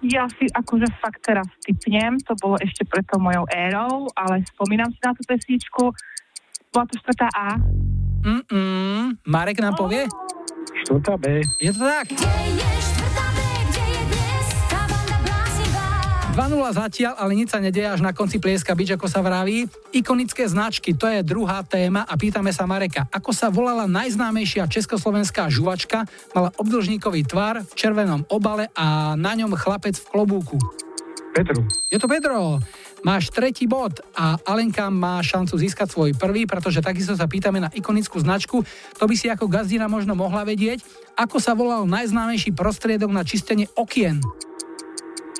ja 0.02 0.26
si 0.34 0.50
akože 0.50 0.90
fakt 1.06 1.22
teraz 1.22 1.46
typnem, 1.62 2.18
to 2.26 2.34
bolo 2.42 2.58
ešte 2.58 2.82
pred 2.82 3.06
mojou 3.14 3.46
érou, 3.54 4.10
ale 4.18 4.42
spomínam 4.58 4.90
si 4.90 4.98
na 5.06 5.14
tú 5.14 5.22
pesničku. 5.22 5.94
Bola 6.72 6.86
to 6.86 6.96
štvrtá 7.00 7.28
A. 7.32 7.48
Mm-mm. 8.24 9.18
Marek 9.24 9.64
nám 9.64 9.80
povie? 9.80 10.06
Štvrtá 10.84 11.16
B. 11.16 11.42
Je 11.64 11.72
to 11.72 11.82
tak? 11.82 12.08
2-0 16.38 16.54
zatiaľ, 16.70 17.18
ale 17.18 17.34
nič 17.34 17.50
sa 17.50 17.58
nedeje, 17.58 17.90
až 17.90 18.06
na 18.06 18.14
konci 18.14 18.38
plieska 18.38 18.78
bič, 18.78 18.94
ako 18.94 19.10
sa 19.10 19.26
vraví. 19.26 19.66
Ikonické 19.90 20.46
značky, 20.46 20.94
to 20.94 21.10
je 21.10 21.26
druhá 21.26 21.66
téma 21.66 22.06
a 22.06 22.14
pýtame 22.14 22.54
sa 22.54 22.70
Mareka, 22.70 23.10
ako 23.10 23.34
sa 23.34 23.50
volala 23.50 23.90
najznámejšia 23.90 24.70
československá 24.70 25.50
žuvačka, 25.50 26.06
mala 26.38 26.54
obdlžníkový 26.62 27.26
tvar 27.26 27.66
v 27.66 27.74
červenom 27.74 28.22
obale 28.30 28.70
a 28.78 29.18
na 29.18 29.34
ňom 29.34 29.58
chlapec 29.58 29.98
v 29.98 30.06
klobúku. 30.14 30.62
Petru. 31.38 31.62
Je 31.94 31.98
to 32.02 32.10
Pedro. 32.10 32.58
Máš 33.06 33.30
tretí 33.30 33.70
bod 33.70 34.02
a 34.18 34.42
Alenka 34.42 34.90
má 34.90 35.22
šancu 35.22 35.54
získať 35.54 35.88
svoj 35.94 36.12
prvý, 36.18 36.50
pretože 36.50 36.82
takisto 36.82 37.14
sa 37.14 37.30
pýtame 37.30 37.62
na 37.62 37.70
ikonickú 37.70 38.18
značku. 38.18 38.66
To 38.98 39.06
by 39.06 39.14
si 39.14 39.30
ako 39.30 39.46
gazdina 39.46 39.86
možno 39.86 40.18
mohla 40.18 40.42
vedieť. 40.42 40.82
Ako 41.14 41.38
sa 41.38 41.54
volal 41.54 41.86
najznámejší 41.86 42.58
prostriedok 42.58 43.14
na 43.14 43.22
čistenie 43.22 43.70
okien? 43.78 44.18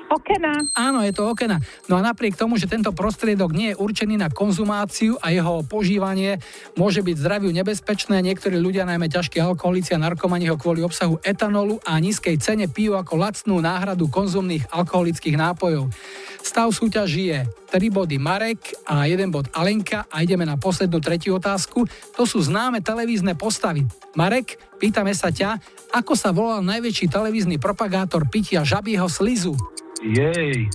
Okena. 0.08 0.64
Áno, 0.72 1.04
je 1.04 1.12
to 1.12 1.28
okena. 1.28 1.60
No 1.84 2.00
a 2.00 2.04
napriek 2.04 2.32
tomu, 2.32 2.56
že 2.56 2.64
tento 2.64 2.96
prostriedok 2.96 3.52
nie 3.52 3.76
je 3.76 3.80
určený 3.80 4.16
na 4.16 4.32
konzumáciu 4.32 5.20
a 5.20 5.28
jeho 5.28 5.60
používanie 5.68 6.40
môže 6.80 7.04
byť 7.04 7.16
zdraviu 7.20 7.52
nebezpečné, 7.52 8.24
niektorí 8.24 8.56
ľudia, 8.56 8.88
najmä 8.88 9.12
ťažkí 9.12 9.36
alkoholici 9.36 9.92
a 9.92 10.00
narkomani 10.00 10.48
ho 10.48 10.56
kvôli 10.56 10.80
obsahu 10.80 11.20
etanolu 11.20 11.76
a 11.84 12.00
nízkej 12.00 12.40
cene 12.40 12.72
pijú 12.72 12.96
ako 12.96 13.20
lacnú 13.20 13.60
náhradu 13.60 14.08
konzumných 14.08 14.64
alkoholických 14.72 15.36
nápojov. 15.36 15.92
Stav 16.40 16.72
súťaží 16.72 17.28
je 17.28 17.40
3 17.68 17.92
body 17.92 18.16
Marek 18.16 18.72
a 18.88 19.04
1 19.04 19.28
bod 19.28 19.52
Alenka 19.52 20.08
a 20.08 20.24
ideme 20.24 20.48
na 20.48 20.56
poslednú 20.56 20.98
tretiu 21.04 21.36
otázku. 21.36 21.84
To 22.16 22.24
sú 22.24 22.40
známe 22.40 22.80
televízne 22.80 23.36
postavy. 23.36 23.84
Marek, 24.16 24.56
pýtame 24.80 25.12
sa 25.12 25.28
ťa, 25.28 25.60
ako 25.92 26.16
sa 26.16 26.32
volal 26.32 26.64
najväčší 26.64 27.12
televízny 27.12 27.60
propagátor 27.60 28.24
pitia 28.32 28.64
žabieho 28.64 29.06
slizu? 29.06 29.52
Jej, 30.00 30.68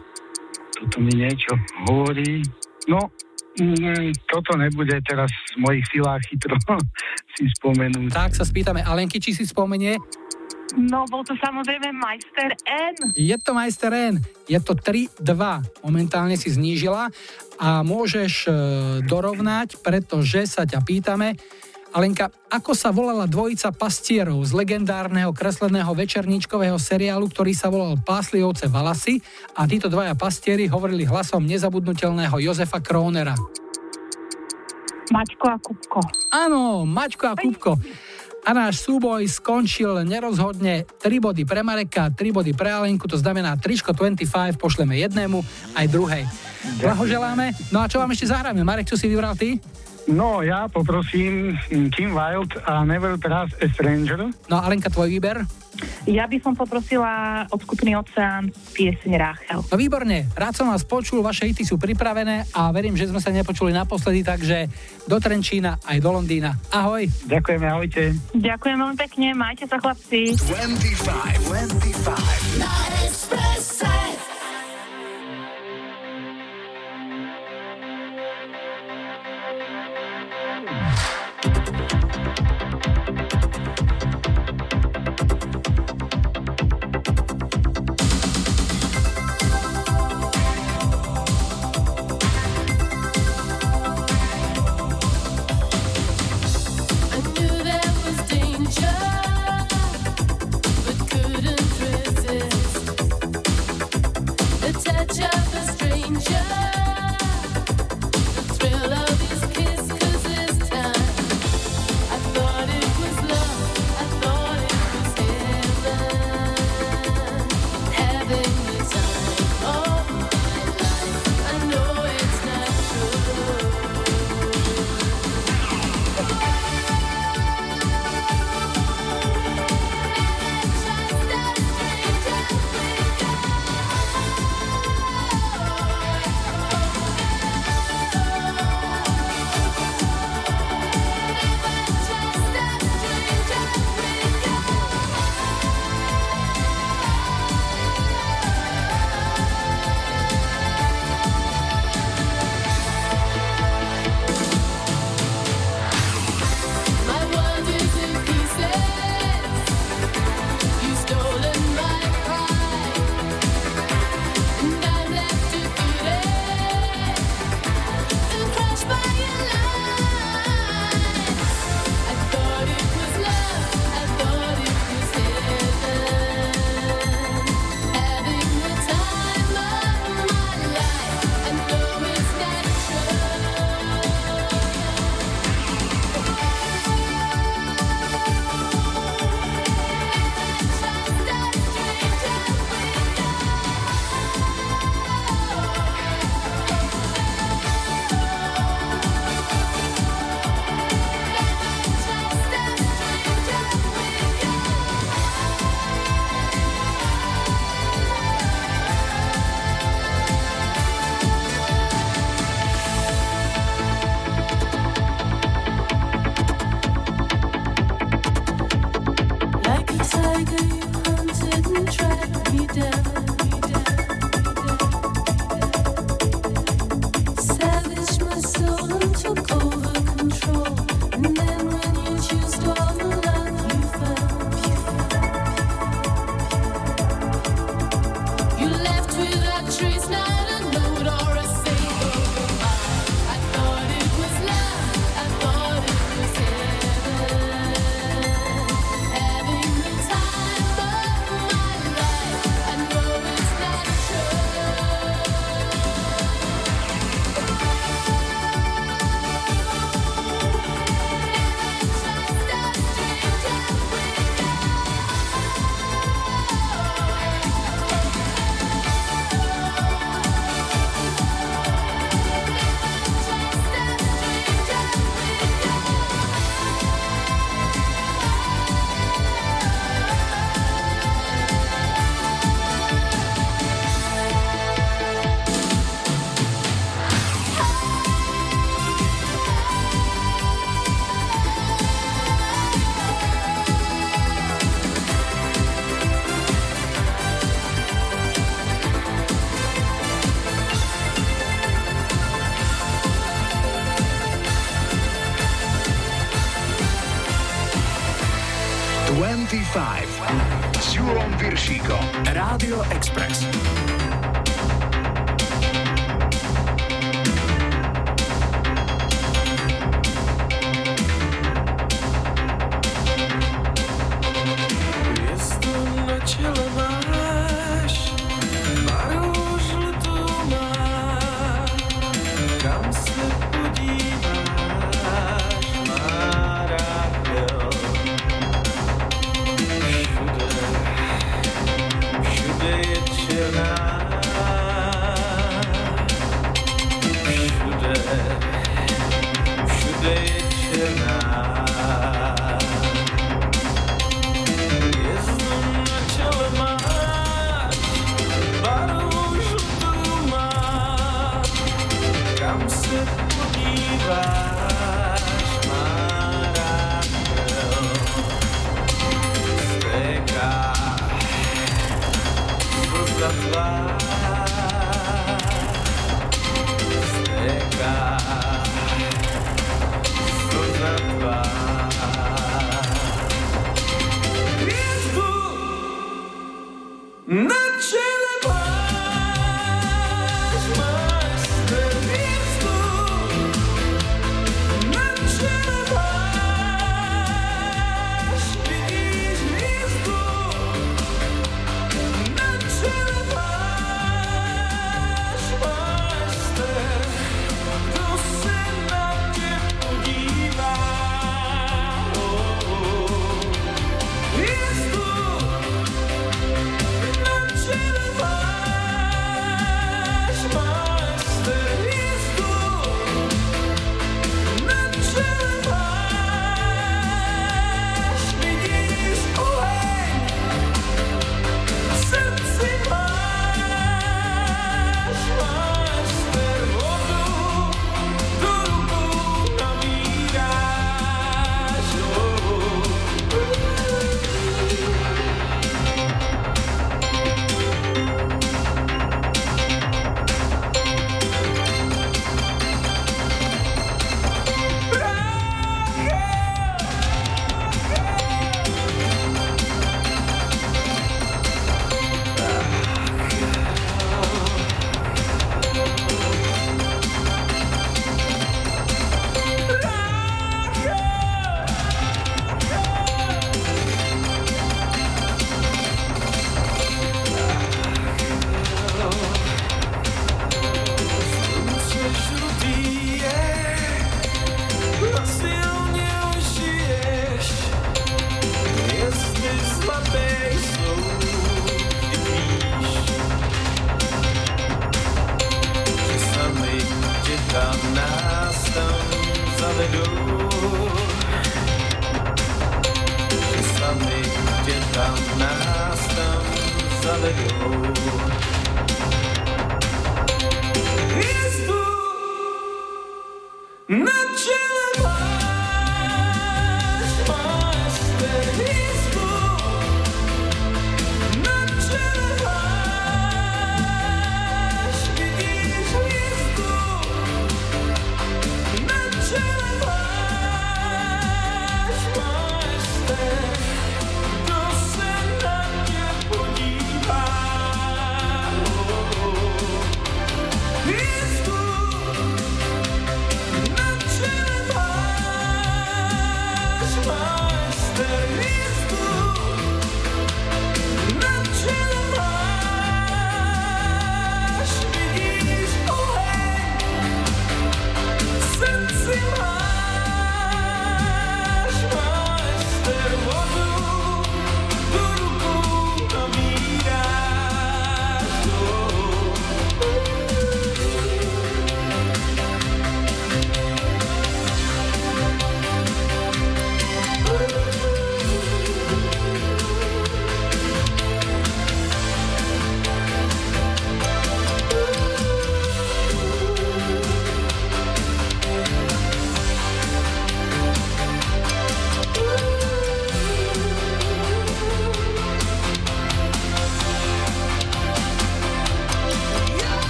toto 0.77 0.97
mi 1.01 1.11
niečo 1.17 1.57
hovorí. 1.89 2.45
No, 2.85 3.09
mm, 3.57 4.13
toto 4.29 4.53
nebude 4.59 4.99
teraz 5.07 5.31
z 5.31 5.55
mojich 5.57 5.85
silách 5.89 6.21
chytro 6.29 6.53
si 7.39 7.49
spomenúť. 7.57 8.13
Tak 8.13 8.37
sa 8.37 8.45
spýtame 8.45 8.85
Alenky, 8.85 9.17
či 9.17 9.33
si 9.33 9.49
spomenie. 9.49 9.97
No, 10.73 11.05
bol 11.05 11.21
to 11.21 11.37
samozrejme 11.37 11.93
Majster 11.93 12.57
N. 12.65 13.13
Je 13.13 13.37
to 13.37 13.53
majster 13.53 13.93
N. 13.93 14.17
Je 14.49 14.57
to 14.57 14.73
3-2. 14.73 15.21
Momentálne 15.85 16.33
si 16.33 16.49
znížila 16.49 17.13
a 17.61 17.85
môžeš 17.85 18.33
e, 18.45 18.51
dorovnať, 19.05 19.77
pretože 19.85 20.49
sa 20.49 20.65
ťa 20.65 20.81
pýtame, 20.81 21.37
Alenka, 21.93 22.33
ako 22.49 22.73
sa 22.73 22.89
volala 22.89 23.29
dvojica 23.29 23.69
pastierov 23.69 24.41
z 24.49 24.57
legendárneho 24.57 25.29
kresleného 25.29 25.93
večerníčkového 25.93 26.81
seriálu, 26.81 27.29
ktorý 27.29 27.53
sa 27.53 27.69
volal 27.69 28.01
Pásliovce 28.01 28.65
Valasy 28.65 29.21
a 29.53 29.69
títo 29.69 29.93
dvaja 29.93 30.17
pastieri 30.17 30.65
hovorili 30.65 31.05
hlasom 31.05 31.45
nezabudnutelného 31.45 32.33
Jozefa 32.41 32.81
Krónera. 32.81 33.37
Maťko 35.13 35.45
a 35.45 35.57
Kupko. 35.61 36.01
Áno, 36.33 36.89
Maťko 36.89 37.25
a 37.29 37.33
Kupko. 37.37 37.77
A 38.43 38.51
náš 38.51 38.83
súboj 38.83 39.23
skončil 39.23 40.03
nerozhodne 40.03 40.83
3 40.99 41.23
body 41.23 41.47
pre 41.47 41.63
Mareka, 41.63 42.11
3 42.11 42.35
body 42.35 42.51
pre 42.51 42.75
Alenku, 42.75 43.07
to 43.07 43.15
znamená 43.15 43.55
tričko 43.55 43.95
25 43.95 44.59
pošleme 44.59 44.99
jednému 44.99 45.39
aj 45.79 45.85
druhej. 45.87 46.27
Blahoželáme. 46.83 47.55
No 47.71 47.79
a 47.79 47.87
čo 47.87 48.03
vám 48.03 48.11
ešte 48.11 48.27
zahráme? 48.27 48.67
Marek, 48.67 48.91
čo 48.91 48.99
si 48.99 49.07
vybral 49.07 49.39
ty? 49.39 49.63
No, 50.07 50.43
ja 50.43 50.67
poprosím 50.67 51.55
Kim 51.95 52.11
Wild 52.11 52.59
a 52.67 52.83
Never 52.83 53.15
Trust 53.15 53.55
a 53.63 53.65
Stranger. 53.71 54.27
No 54.51 54.55
a 54.59 54.67
Alenka, 54.67 54.91
tvoj 54.91 55.07
výber? 55.07 55.47
Ja 56.05 56.27
by 56.29 56.37
som 56.43 56.53
poprosila 56.53 57.43
od 57.49 57.59
skupiny 57.63 57.95
Oceán 57.97 58.51
pieseň 58.75 59.11
Ráchel. 59.15 59.59
No 59.63 59.75
výborne, 59.79 60.29
rád 60.35 60.53
som 60.53 60.69
vás 60.69 60.83
počul, 60.85 61.23
vaše 61.23 61.49
hity 61.49 61.65
sú 61.65 61.79
pripravené 61.79 62.45
a 62.53 62.69
verím, 62.75 62.93
že 62.99 63.09
sme 63.09 63.23
sa 63.23 63.31
nepočuli 63.33 63.71
naposledy, 63.73 64.21
takže 64.21 64.69
do 65.07 65.17
Trenčína 65.17 65.81
aj 65.81 65.97
do 66.03 66.09
Londýna. 66.13 66.53
Ahoj. 66.69 67.07
Ďakujeme, 67.25 67.65
ahojte. 67.65 68.13
Ďakujem 68.35 68.75
veľmi 68.79 68.97
pekne, 68.99 69.27
majte 69.33 69.65
sa 69.65 69.79
chlapci. 69.79 70.35
25, 70.35 71.47
25. 71.47 72.61
Na 72.61 72.73
Expresse. 73.07 74.32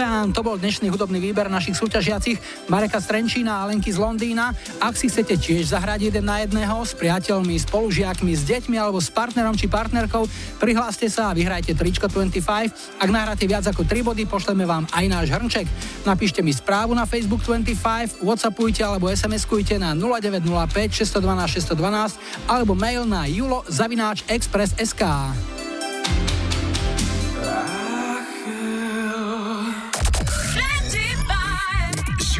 Oceán. 0.00 0.32
To 0.32 0.40
bol 0.40 0.56
dnešný 0.56 0.88
hudobný 0.88 1.20
výber 1.20 1.52
našich 1.52 1.76
súťažiacich 1.76 2.40
Mareka 2.72 3.04
Strenčína 3.04 3.60
a 3.60 3.68
Lenky 3.68 3.92
z 3.92 4.00
Londýna. 4.00 4.56
Ak 4.80 4.96
si 4.96 5.12
chcete 5.12 5.36
tiež 5.36 5.76
zahrať 5.76 6.08
jeden 6.08 6.24
na 6.24 6.40
jedného 6.40 6.80
s 6.80 6.96
priateľmi, 6.96 7.60
spolužiakmi, 7.60 8.32
s 8.32 8.48
deťmi 8.48 8.80
alebo 8.80 8.96
s 8.96 9.12
partnerom 9.12 9.52
či 9.60 9.68
partnerkou, 9.68 10.24
prihláste 10.56 11.04
sa 11.12 11.28
a 11.28 11.36
vyhrajte 11.36 11.76
tričko 11.76 12.08
25. 12.08 12.96
Ak 12.96 13.08
nahráte 13.12 13.44
viac 13.44 13.68
ako 13.68 13.84
3 13.84 14.00
body, 14.00 14.24
pošleme 14.24 14.64
vám 14.64 14.88
aj 14.88 15.04
náš 15.04 15.36
hrnček. 15.36 15.68
Napíšte 16.08 16.40
mi 16.40 16.56
správu 16.56 16.96
na 16.96 17.04
Facebook 17.04 17.44
25, 17.44 18.24
Whatsappujte 18.24 18.80
alebo 18.80 19.12
SMS-kujte 19.12 19.76
na 19.76 19.92
0905 19.92 20.96
612 20.96 21.76
612 21.76 22.48
alebo 22.48 22.72
mail 22.72 23.04
na 23.04 23.28
julo 23.28 23.68
zavináč 23.68 24.24
express.sk. 24.32 25.04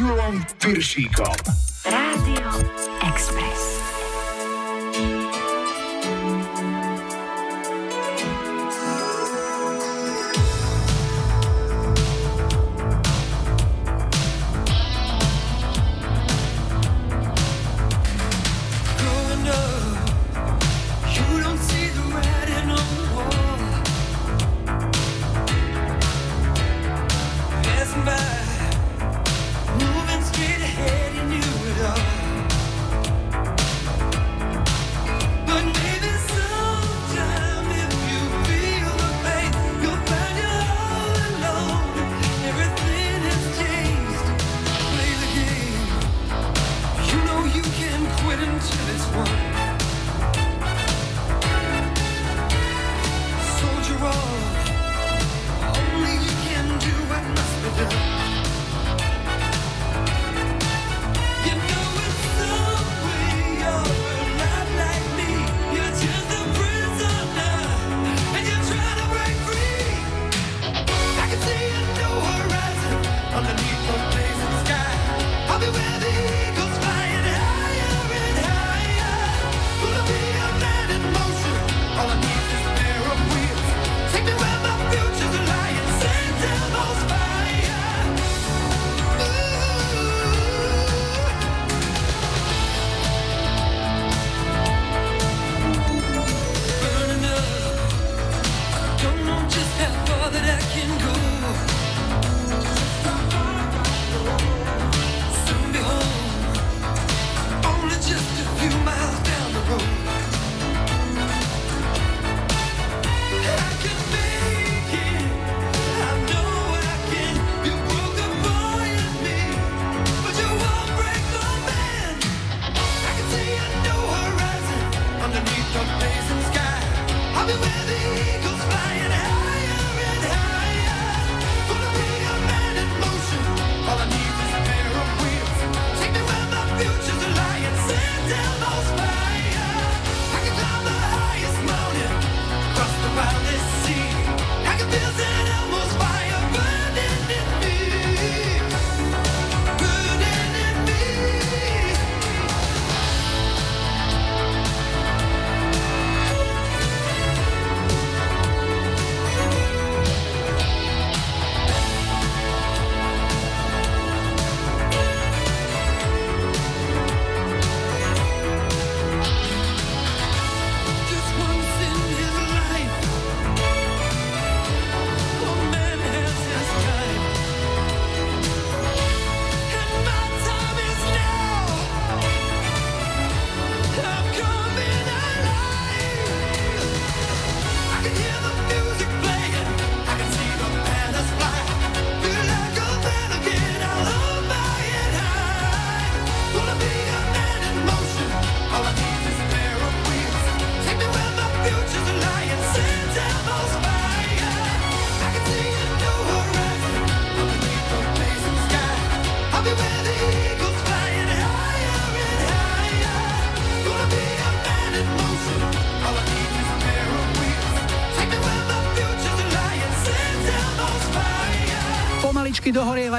Julom 0.01 0.40
Piršíkom. 0.64 1.36
Rádio 1.85 2.48
Express. 3.05 3.69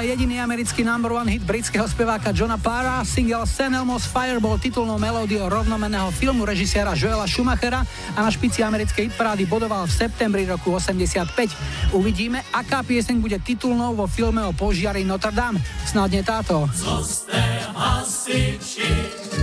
Jediný 0.02 0.42
americký 0.42 0.82
number 0.82 1.14
one 1.14 1.30
hit 1.30 1.46
britského 1.46 1.86
speváka 1.86 2.34
Johna 2.34 2.58
Parra. 2.58 3.06
Single 3.06 3.46
St. 3.46 3.70
Elmo's 3.70 4.02
Fire 4.02 4.42
bol 4.42 4.58
titulnou 4.58 4.98
melódiou 4.98 5.46
rovnomenného 5.46 6.10
filmu 6.10 6.42
režisiera 6.42 6.98
Joela 6.98 7.22
Schumachera 7.30 7.86
a 8.18 8.18
na 8.18 8.26
špici 8.26 8.66
americkej 8.66 9.14
hitparády 9.14 9.46
bodoval 9.46 9.86
v 9.86 9.94
septembri 9.94 10.42
roku 10.42 10.74
85. 10.74 11.94
Uvidíme, 11.94 12.42
aká 12.50 12.82
pieseň 12.82 13.22
bude 13.22 13.38
titulnou 13.46 13.94
vo 13.94 14.10
filme 14.10 14.42
o 14.42 14.50
požiari 14.50 15.06
Notre 15.06 15.30
Dame. 15.30 15.62
Snadne 15.86 16.26
táto. 16.26 16.66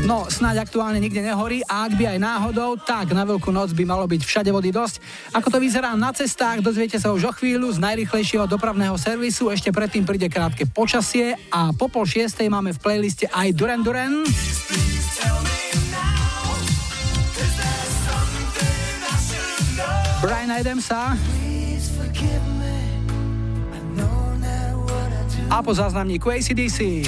No, 0.03 0.27
snáď 0.27 0.67
aktuálne 0.67 0.99
nikde 0.99 1.23
nehorí 1.23 1.63
a 1.63 1.87
ak 1.87 1.95
by 1.95 2.15
aj 2.15 2.19
náhodou, 2.19 2.75
tak 2.75 3.15
na 3.15 3.23
veľkú 3.23 3.47
noc 3.55 3.71
by 3.71 3.87
malo 3.87 4.03
byť 4.11 4.21
všade 4.27 4.51
vody 4.51 4.75
dosť. 4.75 4.98
Ako 5.39 5.55
to 5.55 5.63
vyzerá 5.63 5.95
na 5.95 6.11
cestách, 6.11 6.59
dozviete 6.59 6.99
sa 6.99 7.15
už 7.15 7.23
o 7.23 7.31
chvíľu 7.31 7.71
z 7.71 7.79
najrychlejšieho 7.79 8.43
dopravného 8.43 8.91
servisu, 8.99 9.47
ešte 9.47 9.71
predtým 9.71 10.03
príde 10.03 10.27
krátke 10.27 10.67
počasie 10.67 11.39
a 11.47 11.71
po 11.71 11.87
pol 11.87 12.03
šiestej 12.03 12.51
máme 12.51 12.75
v 12.75 12.79
playliste 12.83 13.23
aj 13.31 13.55
Duran 13.55 13.79
Duran. 13.79 14.27
Brian 20.19 20.51
Adamsa. 20.51 21.15
A 25.47 25.57
po 25.63 25.71
záznamníku 25.71 26.27
ACDC. 26.35 27.07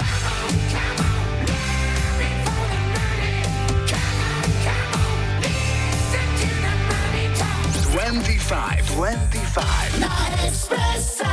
25. 9.02 9.98
Na 9.98 10.14
Expresse. 10.45 11.26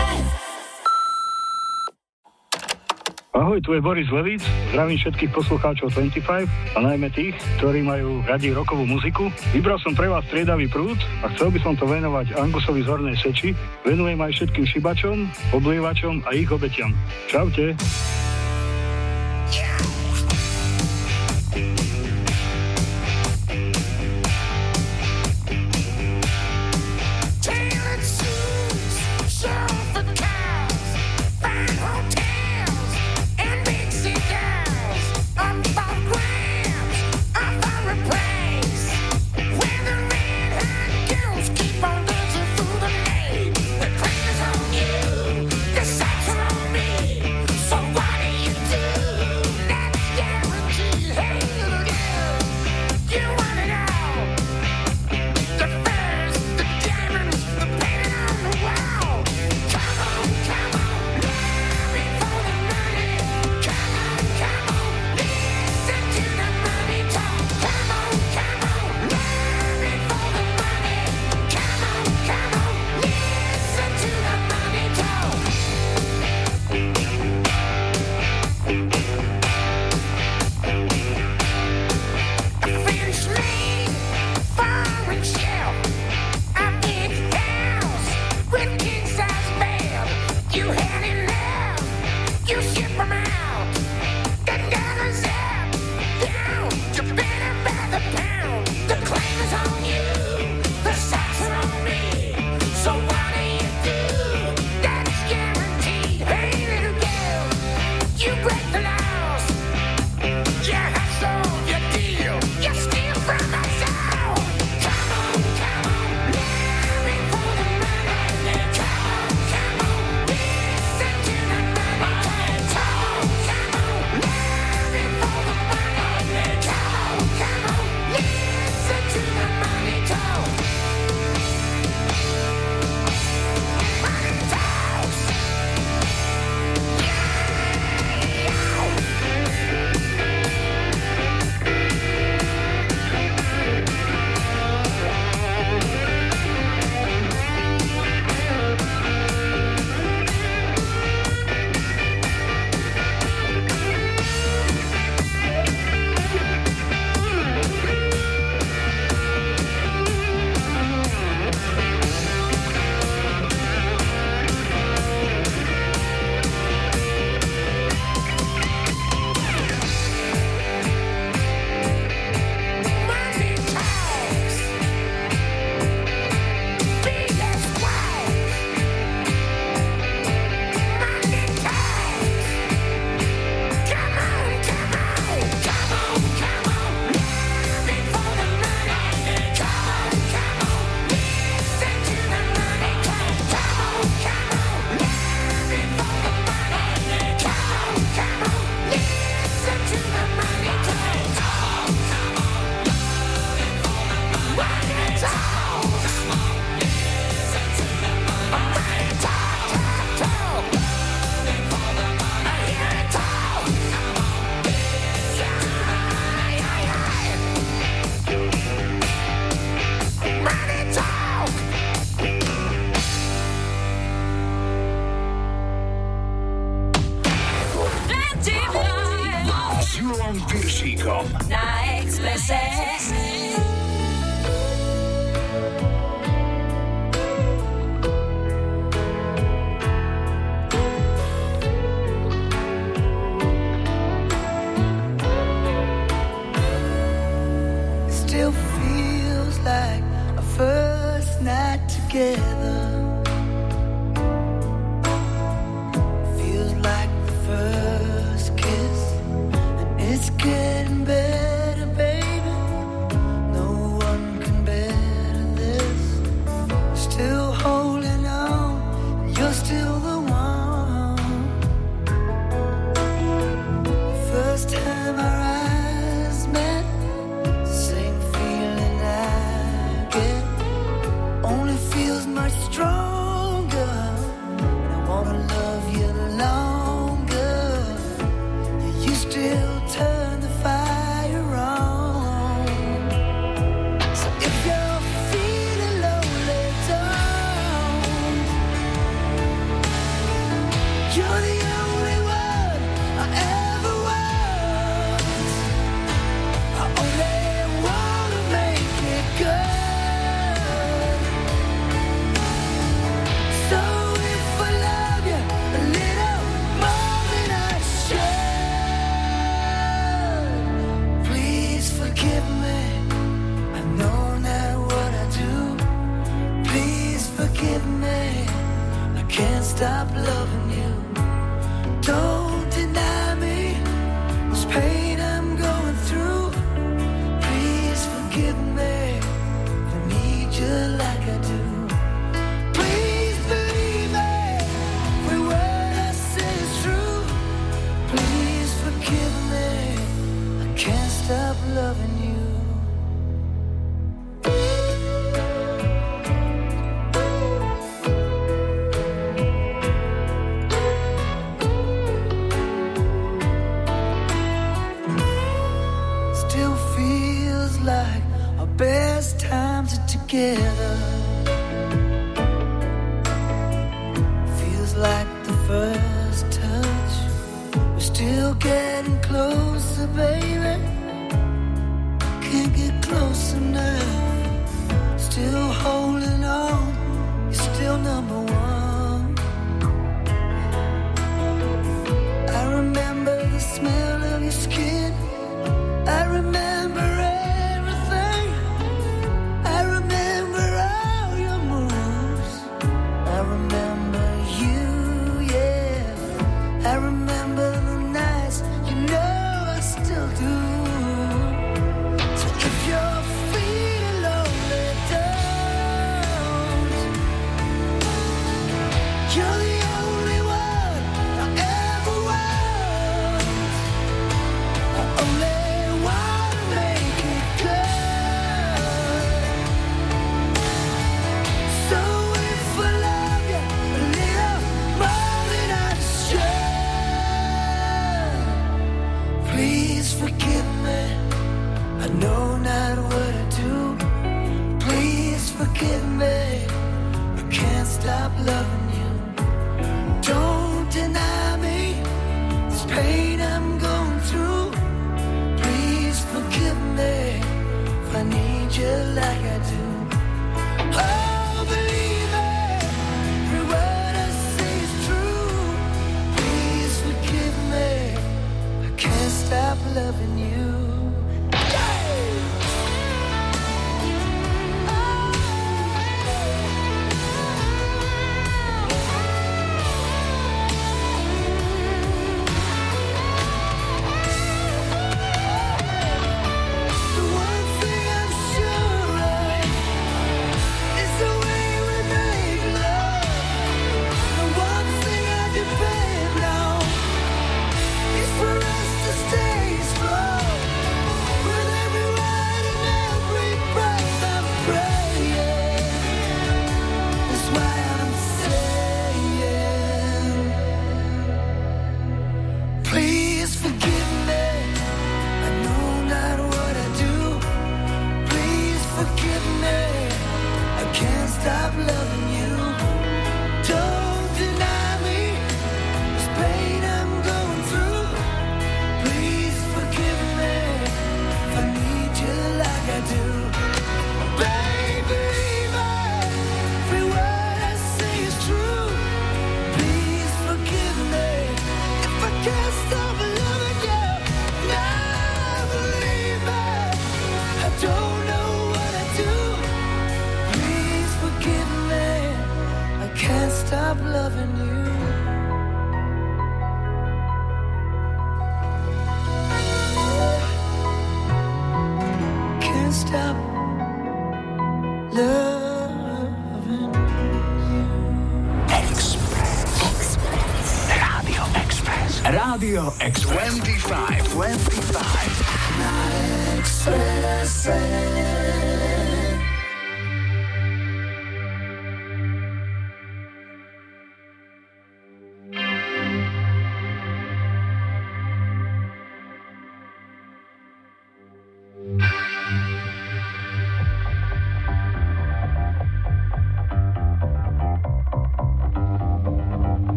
Ahoj, 3.36 3.60
tu 3.60 3.76
je 3.76 3.80
Boris 3.84 4.08
Levic, 4.08 4.40
zdravím 4.72 4.96
všetkých 4.96 5.28
poslucháčov 5.36 5.92
25 5.92 6.48
a 6.48 6.78
najmä 6.80 7.12
tých, 7.12 7.36
ktorí 7.60 7.84
majú 7.84 8.24
radi 8.24 8.56
rokovú 8.56 8.88
muziku. 8.88 9.28
Vybral 9.52 9.76
som 9.84 9.92
pre 9.92 10.08
vás 10.08 10.24
triedavý 10.32 10.64
prúd 10.72 10.96
a 11.20 11.28
chcel 11.36 11.52
by 11.52 11.60
som 11.60 11.76
to 11.76 11.84
venovať 11.84 12.40
Angusovi 12.40 12.88
Zornej 12.88 13.20
Seči. 13.20 13.52
Venujem 13.84 14.16
aj 14.16 14.32
všetkým 14.40 14.64
šibačom, 14.64 15.28
oblievačom 15.52 16.24
a 16.24 16.32
ich 16.32 16.48
obetiam. 16.48 16.96
Čaute. 17.28 17.76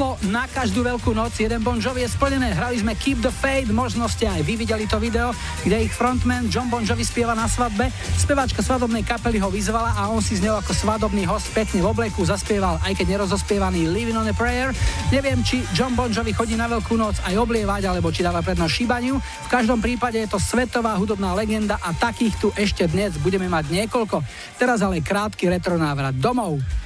Heslo 0.00 0.32
na 0.32 0.48
každú 0.48 0.80
veľkú 0.80 1.12
noc, 1.12 1.36
jeden 1.36 1.60
Bon 1.60 1.76
Jovi 1.76 2.08
je 2.08 2.16
splnené. 2.16 2.56
Hrali 2.56 2.80
sme 2.80 2.96
Keep 2.96 3.20
the 3.20 3.28
Fade, 3.28 3.68
možno 3.68 4.08
ste 4.08 4.32
aj 4.32 4.48
vy 4.48 4.56
videli 4.56 4.88
to 4.88 4.96
video, 4.96 5.28
kde 5.60 5.76
ich 5.76 5.92
frontman 5.92 6.48
John 6.48 6.72
Bon 6.72 6.80
Jovi 6.80 7.04
spieva 7.04 7.36
na 7.36 7.44
svadbe. 7.44 7.92
Speváčka 8.16 8.64
svadobnej 8.64 9.04
kapely 9.04 9.36
ho 9.44 9.52
vyzvala 9.52 9.92
a 9.92 10.08
on 10.08 10.24
si 10.24 10.40
z 10.40 10.48
ňou 10.48 10.56
ako 10.56 10.72
svadobný 10.72 11.28
host 11.28 11.52
pekne 11.52 11.84
v 11.84 11.92
obleku 11.92 12.24
zaspieval, 12.24 12.80
aj 12.80 12.96
keď 12.96 13.20
nerozospievaný 13.20 13.92
Living 13.92 14.16
on 14.16 14.24
a 14.24 14.32
Prayer. 14.32 14.72
Neviem, 15.12 15.44
či 15.44 15.60
John 15.76 15.92
Bon 15.92 16.08
Jovi 16.08 16.32
chodí 16.32 16.56
na 16.56 16.64
veľkú 16.64 16.96
noc 16.96 17.20
aj 17.20 17.36
oblievať, 17.36 17.92
alebo 17.92 18.08
či 18.08 18.24
dáva 18.24 18.40
prednosť 18.40 18.72
šíbaniu. 18.72 19.20
V 19.20 19.48
každom 19.52 19.84
prípade 19.84 20.16
je 20.16 20.32
to 20.32 20.40
svetová 20.40 20.96
hudobná 20.96 21.36
legenda 21.36 21.76
a 21.76 21.92
takých 21.92 22.40
tu 22.40 22.48
ešte 22.56 22.88
dnes 22.88 23.20
budeme 23.20 23.52
mať 23.52 23.68
niekoľko. 23.68 24.24
Teraz 24.56 24.80
ale 24.80 25.04
krátky 25.04 25.52
retro 25.52 25.76
návrat 25.76 26.16
domov. 26.16 26.79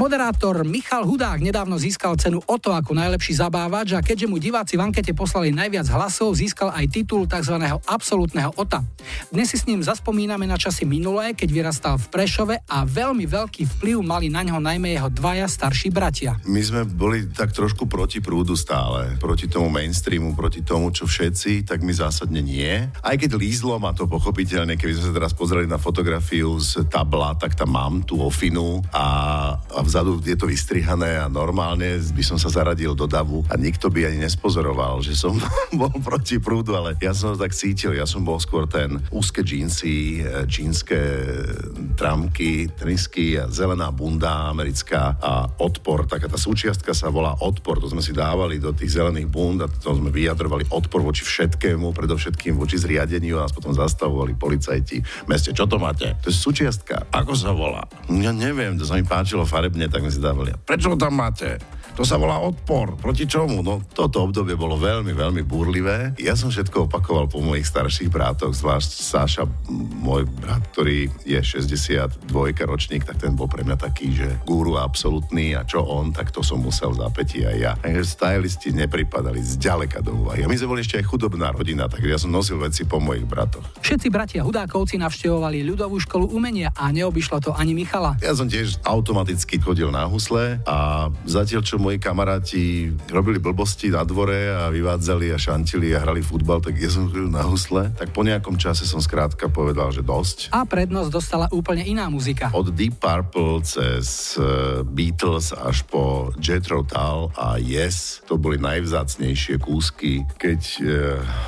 Moderátor 0.00 0.64
Michal 0.64 1.04
Hudák 1.04 1.44
nedávno 1.44 1.76
získal 1.76 2.16
cenu 2.16 2.40
Oto 2.48 2.72
ako 2.72 2.96
najlepší 2.96 3.36
zabávač 3.36 3.92
a 3.92 4.00
keďže 4.00 4.32
mu 4.32 4.40
diváci 4.40 4.80
v 4.80 4.88
ankete 4.88 5.12
poslali 5.12 5.52
najviac 5.52 5.92
hlasov, 5.92 6.32
získal 6.40 6.72
aj 6.72 6.88
titul 6.88 7.28
tzv. 7.28 7.60
absolútneho 7.84 8.48
Ota. 8.56 8.80
Dnes 9.28 9.52
si 9.52 9.60
s 9.60 9.68
ním 9.68 9.84
zaspomíname 9.84 10.48
na 10.48 10.56
časy 10.56 10.88
minulé, 10.88 11.36
keď 11.36 11.48
vyrastal 11.52 12.00
v 12.00 12.16
Prešove 12.16 12.64
a 12.64 12.88
veľmi 12.88 13.28
veľký 13.28 13.76
vplyv 13.76 14.00
mali 14.00 14.32
na 14.32 14.40
ňo 14.40 14.56
najmä 14.56 14.96
jeho 14.96 15.12
dvaja 15.12 15.44
starší 15.44 15.92
bratia. 15.92 16.40
My 16.48 16.64
sme 16.64 16.88
boli 16.88 17.28
tak 17.28 17.52
trošku 17.52 17.84
proti 17.84 18.24
prúdu 18.24 18.56
stále, 18.56 19.20
proti 19.20 19.52
tomu 19.52 19.68
mainstreamu, 19.68 20.32
proti 20.32 20.64
tomu, 20.64 20.96
čo 20.96 21.04
všetci, 21.04 21.68
tak 21.68 21.84
my 21.84 21.92
zásadne 21.92 22.40
nie. 22.40 22.88
Aj 22.88 23.16
keď 23.20 23.36
lízlo 23.36 23.76
ma 23.76 23.92
to 23.92 24.08
pochopiteľne, 24.08 24.80
keby 24.80 24.96
sme 24.96 25.12
sa 25.12 25.16
teraz 25.20 25.36
pozreli 25.36 25.68
na 25.68 25.76
fotografiu 25.76 26.56
z 26.56 26.88
tabla, 26.88 27.36
tak 27.36 27.52
tam 27.52 27.76
mám 27.76 28.00
tú 28.00 28.24
ofinu 28.24 28.80
a, 28.96 29.04
a 29.60 29.89
vzadu 29.90 30.22
je 30.24 30.38
to 30.38 30.48
vystrihané 30.48 31.20
a 31.20 31.28
normálne 31.28 32.00
by 32.16 32.24
som 32.24 32.38
sa 32.40 32.48
zaradil 32.48 32.96
do 32.96 33.04
davu 33.04 33.44
a 33.52 33.58
nikto 33.60 33.92
by 33.92 34.08
ani 34.08 34.22
nespozoroval, 34.24 35.04
že 35.04 35.18
som 35.18 35.36
bol 35.80 35.92
proti 36.00 36.40
prúdu, 36.40 36.72
ale 36.78 36.96
ja 37.02 37.12
som 37.12 37.36
tak 37.36 37.52
cítil, 37.52 37.92
ja 37.98 38.08
som 38.08 38.24
bol 38.24 38.40
skôr 38.40 38.64
ten 38.64 39.02
úzke 39.12 39.44
džínsy, 39.44 40.24
e, 40.24 40.46
džínske 40.48 40.98
tramky, 41.98 42.72
tenisky 42.72 43.36
a 43.36 43.50
zelená 43.50 43.90
bunda 43.90 44.48
americká 44.48 45.18
a 45.20 45.50
odpor, 45.58 46.06
taká 46.06 46.30
tá 46.30 46.38
súčiastka 46.38 46.94
sa 46.94 47.10
volá 47.10 47.34
odpor, 47.42 47.82
to 47.82 47.90
sme 47.90 48.00
si 48.00 48.14
dávali 48.14 48.62
do 48.62 48.70
tých 48.70 48.94
zelených 48.96 49.26
bund 49.26 49.60
a 49.60 49.68
to 49.68 49.92
sme 49.92 50.14
vyjadrovali 50.14 50.70
odpor 50.70 51.02
voči 51.02 51.26
všetkému, 51.26 51.90
predovšetkým 51.92 52.54
voči 52.54 52.78
zriadeniu 52.78 53.42
a 53.42 53.50
nás 53.50 53.56
potom 53.56 53.74
zastavovali 53.74 54.38
policajti 54.38 55.02
v 55.02 55.26
meste. 55.26 55.50
Čo 55.50 55.66
to 55.66 55.82
máte? 55.82 56.14
To 56.22 56.30
je 56.30 56.36
súčiastka. 56.38 57.10
Ako 57.10 57.34
sa 57.34 57.50
volá? 57.50 57.90
Ja 58.06 58.30
neviem, 58.30 58.78
to 58.78 58.86
sa 58.86 58.94
mi 58.94 59.02
páčilo 59.02 59.42
farebné 59.42 59.69
farebne, 59.70 59.86
tak 59.86 60.02
mi 60.02 60.10
si 60.10 60.18
dávali. 60.18 60.50
Prečo 60.66 60.90
ho 60.90 60.96
tam 60.98 61.14
máte? 61.14 61.62
To 61.98 62.06
sa 62.06 62.16
volá 62.16 62.38
odpor. 62.40 62.96
Proti 62.96 63.26
čomu? 63.26 63.60
No 63.60 63.82
toto 63.82 64.24
obdobie 64.24 64.54
bolo 64.54 64.78
veľmi, 64.78 65.12
veľmi 65.12 65.42
búrlivé. 65.44 66.14
Ja 66.16 66.38
som 66.38 66.48
všetko 66.48 66.86
opakoval 66.86 67.26
po 67.26 67.42
mojich 67.42 67.66
starších 67.66 68.08
brátoch, 68.08 68.54
zvlášť 68.54 68.90
Sáša, 69.02 69.44
môj 70.00 70.24
brat, 70.30 70.64
ktorý 70.72 71.10
je 71.26 71.40
62 71.42 72.30
ročník, 72.64 73.02
tak 73.04 73.18
ten 73.18 73.34
bol 73.34 73.50
pre 73.50 73.66
mňa 73.66 73.76
taký, 73.76 74.14
že 74.14 74.28
guru 74.46 74.78
absolútny 74.78 75.52
a 75.58 75.66
čo 75.66 75.82
on, 75.82 76.14
tak 76.14 76.30
to 76.30 76.40
som 76.40 76.62
musel 76.62 76.94
zapätí 76.94 77.42
aj 77.42 77.56
ja. 77.58 77.72
Takže 77.80 78.04
stylisti 78.06 78.68
nepripadali 78.76 79.42
zďaleka 79.42 80.04
do 80.04 80.14
úvahy. 80.24 80.46
A 80.46 80.50
my 80.50 80.56
sme 80.56 80.70
boli 80.76 80.86
ešte 80.86 81.02
aj 81.02 81.08
chudobná 81.10 81.50
rodina, 81.50 81.90
takže 81.90 82.08
ja 82.08 82.18
som 82.20 82.30
nosil 82.30 82.56
veci 82.60 82.86
po 82.86 83.02
mojich 83.02 83.26
bratoch. 83.26 83.64
Všetci 83.82 84.08
bratia 84.12 84.46
Hudákovci 84.46 85.00
navštevovali 85.00 85.66
ľudovú 85.66 85.98
školu 85.98 86.30
umenia 86.30 86.70
a 86.76 86.92
neobyšlo 86.94 87.42
to 87.42 87.50
ani 87.56 87.74
Michala. 87.74 88.14
Ja 88.22 88.36
som 88.36 88.46
tiež 88.46 88.80
automaticky 88.84 89.58
chodil 89.58 89.88
na 89.90 90.06
husle 90.06 90.60
a 90.68 91.08
zatiaľ, 91.26 91.64
čo 91.64 91.79
moji 91.80 91.98
kamaráti 91.98 92.92
robili 93.08 93.40
blbosti 93.40 93.88
na 93.88 94.04
dvore 94.04 94.52
a 94.52 94.68
vyvádzali 94.68 95.32
a 95.32 95.40
šantili 95.40 95.96
a 95.96 96.04
hrali 96.04 96.20
futbal, 96.20 96.60
tak 96.60 96.76
ja 96.76 96.92
som 96.92 97.08
chodil 97.08 97.32
na 97.32 97.42
husle. 97.48 97.88
Tak 97.96 98.12
po 98.12 98.20
nejakom 98.20 98.60
čase 98.60 98.84
som 98.84 99.00
skrátka 99.00 99.48
povedal, 99.48 99.88
že 99.90 100.04
dosť. 100.04 100.52
A 100.52 100.68
prednosť 100.68 101.08
dostala 101.08 101.46
úplne 101.50 101.82
iná 101.88 102.12
muzika. 102.12 102.52
Od 102.52 102.68
Deep 102.68 103.00
Purple 103.00 103.64
cez 103.64 104.36
eh, 104.36 104.84
Beatles 104.84 105.56
až 105.56 105.88
po 105.88 106.30
Jethro 106.36 106.84
Tull 106.84 107.32
a 107.34 107.56
Yes, 107.56 108.20
to 108.28 108.36
boli 108.36 108.60
najvzácnejšie 108.60 109.62
kúsky, 109.62 110.26
keď 110.40 110.60
e, 110.80 110.82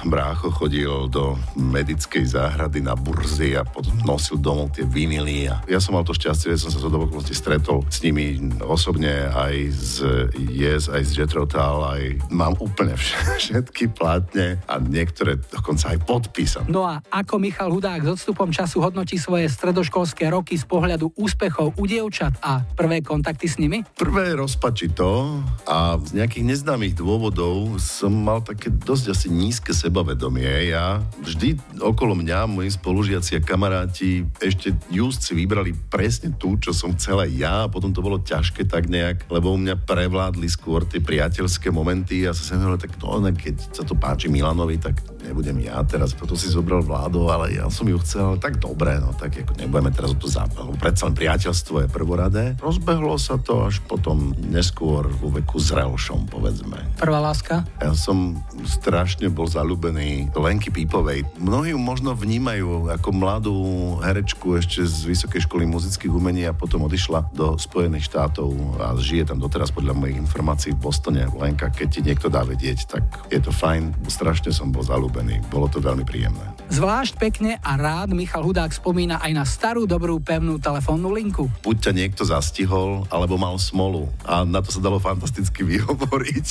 brácho 0.06 0.52
chodil 0.54 1.10
do 1.10 1.34
medickej 1.59 2.24
záhrady 2.24 2.84
na 2.84 2.94
burzy 2.94 3.59
a 3.59 3.66
potom 3.66 3.96
nosil 4.06 4.38
domov 4.38 4.76
tie 4.76 4.86
vinily 4.86 5.50
a 5.50 5.64
ja 5.66 5.82
som 5.82 5.98
mal 5.98 6.06
to 6.06 6.14
šťastie, 6.14 6.54
že 6.54 6.62
som 6.62 6.70
sa 6.70 6.78
zo 6.78 6.88
okolností 6.88 7.34
stretol 7.34 7.82
s 7.90 8.04
nimi 8.06 8.38
osobne 8.62 9.30
aj 9.32 9.54
z 9.72 9.94
Yes, 10.36 10.86
aj 10.86 11.02
z 11.08 11.24
Jethro 11.24 11.48
Tull, 11.48 11.82
aj 11.82 12.02
mám 12.30 12.54
úplne 12.62 12.94
vš- 12.94 13.16
všetky 13.42 13.90
plátne 13.96 14.60
a 14.68 14.78
niektoré 14.78 15.40
dokonca 15.50 15.96
aj 15.96 15.98
podpísam. 16.06 16.64
No 16.68 16.86
a 16.86 17.02
ako 17.10 17.40
Michal 17.42 17.72
Hudák 17.72 18.04
s 18.04 18.20
odstupom 18.20 18.52
času 18.54 18.84
hodnotí 18.84 19.18
svoje 19.18 19.50
stredoškolské 19.50 20.30
roky 20.30 20.54
z 20.54 20.64
pohľadu 20.68 21.16
úspechov 21.18 21.74
u 21.78 21.84
dievčat 21.88 22.38
a 22.44 22.62
prvé 22.62 23.02
kontakty 23.02 23.48
s 23.48 23.58
nimi? 23.58 23.82
Prvé 23.96 24.36
rozpačito 24.38 25.40
a 25.66 25.98
z 25.98 26.18
nejakých 26.18 26.44
neznámych 26.54 26.94
dôvodov 26.94 27.80
som 27.80 28.12
mal 28.12 28.44
také 28.44 28.70
dosť 28.70 29.04
asi 29.14 29.28
nízke 29.32 29.74
sebavedomie. 29.74 30.70
Ja 30.70 31.00
vždy 31.22 31.80
okolo 31.82 32.14
mňa, 32.18 32.50
moji 32.50 32.70
spolužiaci 32.74 33.38
a 33.38 33.44
kamaráti 33.44 34.26
ešte 34.38 34.74
just 34.90 35.22
si 35.22 35.32
vybrali 35.38 35.72
presne 35.88 36.34
tú, 36.34 36.58
čo 36.58 36.74
som 36.74 36.94
chcel 36.98 37.22
aj 37.22 37.30
ja 37.32 37.54
a 37.66 37.70
potom 37.70 37.94
to 37.94 38.02
bolo 38.02 38.18
ťažké 38.20 38.66
tak 38.66 38.90
nejak, 38.90 39.30
lebo 39.30 39.54
u 39.54 39.58
mňa 39.58 39.78
prevládli 40.12 40.44
skôr 40.44 40.84
tie 40.84 41.01
priateľské 41.01 41.72
momenty 41.72 42.28
a 42.28 42.36
sa 42.36 42.44
sem 42.44 42.60
hovoril, 42.60 42.76
tak 42.76 43.01
no, 43.01 43.16
keď 43.32 43.72
sa 43.72 43.80
to 43.80 43.97
páči 43.97 44.28
Milanovi, 44.28 44.76
tak 44.76 45.01
nebudem 45.24 45.64
ja 45.64 45.80
teraz, 45.89 46.12
preto 46.12 46.36
si 46.36 46.52
zobral 46.52 46.84
vládu, 46.84 47.32
ale 47.32 47.56
ja 47.56 47.64
som 47.72 47.89
ju 47.89 47.97
chcel, 48.05 48.36
tak 48.36 48.60
dobre, 48.60 49.01
no 49.01 49.16
tak 49.16 49.40
ako 49.40 49.56
nebudeme 49.56 49.89
teraz 49.89 50.12
o 50.12 50.20
to 50.20 50.28
zápalu. 50.28 50.76
Predsa 50.76 51.09
len 51.09 51.16
priateľstvo 51.16 51.74
je 51.80 51.89
prvoradé. 51.89 52.44
Rozbehlo 52.60 53.16
sa 53.16 53.40
to 53.40 53.64
až 53.64 53.80
potom 53.89 54.36
neskôr 54.52 55.09
vo 55.09 55.32
veku 55.32 55.56
zrelšom, 55.56 56.28
povedzme. 56.28 56.76
Prvá 57.01 57.16
láska? 57.24 57.64
Ja 57.80 57.97
som 57.97 58.36
strašne 58.68 59.32
bol 59.32 59.48
zalúbený 59.48 60.28
Lenky 60.36 60.68
Pípovej. 60.68 61.24
Mnohí 61.40 61.72
ju 61.72 61.80
možno 61.80 62.12
vnímajú 62.12 62.93
ako 62.93 63.09
mladú 63.16 63.56
herečku 64.05 64.60
ešte 64.60 64.84
z 64.84 65.09
Vysokej 65.09 65.48
školy 65.48 65.64
muzických 65.64 66.12
umení 66.12 66.44
a 66.44 66.52
potom 66.52 66.84
odišla 66.84 67.32
do 67.32 67.56
Spojených 67.56 68.12
štátov 68.12 68.52
a 68.76 68.93
žije 69.01 69.32
tam 69.32 69.40
doteraz 69.40 69.72
podľa 69.72 70.01
mojich 70.02 70.18
informácií 70.18 70.74
v 70.74 70.82
Bostone. 70.82 71.22
Lenka, 71.38 71.70
keď 71.70 71.88
ti 71.88 72.00
niekto 72.02 72.26
dá 72.26 72.42
vedieť, 72.42 72.98
tak 72.98 73.02
je 73.30 73.38
to 73.38 73.54
fajn. 73.54 73.94
Strašne 74.10 74.50
som 74.50 74.74
bol 74.74 74.82
zalúbený. 74.82 75.38
Bolo 75.46 75.70
to 75.70 75.78
veľmi 75.78 76.02
príjemné. 76.02 76.42
Zvlášť 76.72 77.20
pekne 77.20 77.60
a 77.60 77.76
rád 77.76 78.16
Michal 78.16 78.42
Hudák 78.42 78.72
spomína 78.72 79.20
aj 79.20 79.32
na 79.36 79.44
starú 79.44 79.84
dobrú 79.84 80.18
pevnú 80.18 80.56
telefónnu 80.56 81.12
linku. 81.12 81.46
Buď 81.60 81.76
ťa 81.84 81.92
niekto 81.92 82.22
zastihol, 82.24 83.04
alebo 83.12 83.36
mal 83.36 83.60
smolu. 83.60 84.08
A 84.24 84.42
na 84.48 84.64
to 84.64 84.72
sa 84.72 84.80
dalo 84.80 84.96
fantasticky 84.96 85.62
vyhovoriť. 85.76 86.48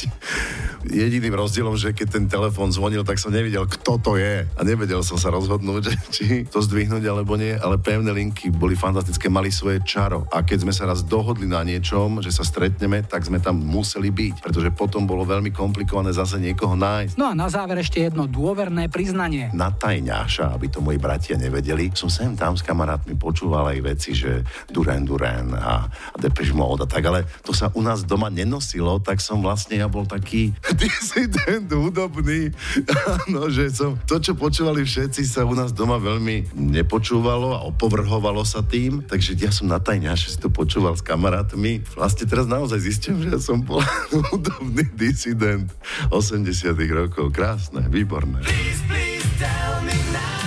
Jediným 0.87 1.33
rozdielom, 1.33 1.73
že 1.73 1.97
keď 1.97 2.07
ten 2.21 2.25
telefón 2.29 2.69
zvonil, 2.69 3.01
tak 3.01 3.17
som 3.17 3.33
nevidel, 3.33 3.65
kto 3.65 3.97
to 3.97 4.21
je. 4.21 4.45
A 4.45 4.61
nevedel 4.61 5.01
som 5.01 5.17
sa 5.17 5.33
rozhodnúť, 5.33 5.89
či 6.15 6.45
to 6.45 6.61
zdvihnúť 6.61 7.01
alebo 7.09 7.33
nie. 7.33 7.57
Ale 7.57 7.81
pevné 7.81 8.13
linky 8.13 8.53
boli 8.53 8.77
fantastické, 8.77 9.25
mali 9.25 9.49
svoje 9.49 9.81
čaro. 9.81 10.29
A 10.29 10.45
keď 10.45 10.69
sme 10.69 10.73
sa 10.77 10.85
raz 10.85 11.01
dohodli 11.01 11.49
na 11.49 11.65
niečom, 11.65 12.21
že 12.21 12.29
sa 12.29 12.45
stretneme, 12.45 13.01
tak 13.01 13.25
sme 13.25 13.40
tam 13.41 13.57
museli 13.59 14.13
byť. 14.13 14.45
Pretože 14.45 14.69
potom 14.71 15.09
bolo 15.09 15.25
veľmi 15.25 15.49
komplikované 15.49 16.13
zase 16.13 16.37
niekoho 16.37 16.77
nájsť. 16.77 17.17
No 17.17 17.27
a 17.29 17.33
na 17.33 17.49
záver 17.49 17.81
ešte 17.81 18.05
jedno 18.05 18.29
dôverné 18.29 18.87
priznanie. 18.87 19.49
na 19.51 19.73
tajňáša, 19.73 20.53
aby 20.53 20.69
to 20.69 20.79
moji 20.79 21.01
bratia 21.01 21.35
nevedeli. 21.35 21.89
Som 21.97 22.07
sem 22.07 22.37
tam 22.37 22.53
s 22.53 22.61
kamarátmi 22.61 23.17
počúval 23.17 23.73
aj 23.73 23.79
veci, 23.81 24.13
že 24.13 24.45
Duran 24.69 25.03
Duran 25.03 25.51
a, 25.57 25.89
Depeche 26.15 26.53
Mode 26.53 26.85
a 26.85 26.87
tak, 26.87 27.03
ale 27.09 27.25
to 27.41 27.51
sa 27.51 27.73
u 27.73 27.81
nás 27.81 28.05
doma 28.05 28.29
nenosilo, 28.29 29.01
tak 29.01 29.17
som 29.23 29.41
vlastne 29.41 29.81
ja 29.81 29.87
bol 29.89 30.05
taký 30.05 30.53
disident 30.81 31.67
hudobný. 31.71 32.53
no, 33.33 33.49
že 33.49 33.73
som, 33.73 33.97
to, 34.05 34.21
čo 34.21 34.37
počúvali 34.37 34.85
všetci, 34.85 35.25
sa 35.25 35.47
u 35.47 35.55
nás 35.57 35.73
doma 35.73 35.97
veľmi 35.97 36.53
nepočúvalo 36.53 37.57
a 37.57 37.65
opovrhovalo 37.65 38.43
sa 38.45 38.61
tým, 38.61 39.01
takže 39.07 39.33
ja 39.39 39.49
som 39.49 39.71
na 39.71 39.79
tajňáše 39.79 40.35
si 40.35 40.37
to 40.37 40.51
počúval 40.51 40.93
s 40.93 41.03
kamarátmi. 41.03 41.81
Vlastne 41.95 42.27
teraz 42.27 42.45
naozaj 42.45 42.79
zistím, 42.83 43.23
že 43.23 43.30
ja 43.31 43.39
som 43.39 43.63
bol 43.63 43.79
hudobný 44.11 44.83
disident 44.99 45.71
80 46.11 46.75
rokov. 46.91 47.31
Krásne, 47.31 47.87
výborné. 47.87 48.43
Tell 49.39 49.81
me 49.87 49.95
now. 50.11 50.40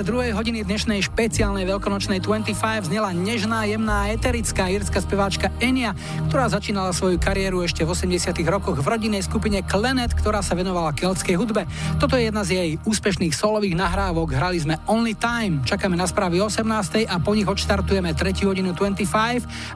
Záver 0.00 0.16
druhej 0.16 0.32
hodiny 0.32 0.64
dnešnej 0.64 1.04
špeciálnej 1.12 1.68
veľkonočnej 1.68 2.24
25 2.24 2.88
znela 2.88 3.12
nežná, 3.12 3.68
jemná, 3.68 4.08
eterická 4.08 4.72
írska 4.72 4.96
speváčka 4.96 5.52
Enya, 5.60 5.92
ktorá 6.32 6.48
začínala 6.48 6.96
svoju 6.96 7.20
kariéru 7.20 7.60
ešte 7.60 7.84
v 7.84 7.92
80 7.92 8.32
rokoch 8.48 8.80
v 8.80 8.86
rodinnej 8.88 9.20
skupine 9.20 9.60
Klenet, 9.60 10.16
ktorá 10.16 10.40
sa 10.40 10.56
venovala 10.56 10.96
keltskej 10.96 11.36
hudbe. 11.36 11.68
Toto 12.00 12.16
je 12.16 12.32
jedna 12.32 12.48
z 12.48 12.50
jej 12.56 12.70
úspešných 12.80 13.36
solových 13.36 13.76
nahrávok. 13.76 14.32
Hrali 14.32 14.64
sme 14.64 14.80
Only 14.88 15.12
Time. 15.20 15.60
Čakáme 15.68 16.00
na 16.00 16.08
správy 16.08 16.40
18. 16.40 17.04
a 17.04 17.20
po 17.20 17.36
nich 17.36 17.44
odštartujeme 17.44 18.16
3 18.16 18.48
hodinu 18.48 18.72
25 18.72 19.04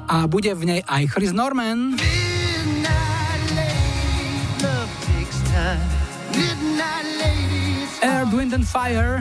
a 0.08 0.24
bude 0.24 0.56
v 0.56 0.62
nej 0.64 0.80
aj 0.88 1.04
Chris 1.12 1.36
Norman. 1.36 2.00
Air, 8.00 8.24
Wind 8.32 8.56
and 8.56 8.64
Fire. 8.64 9.20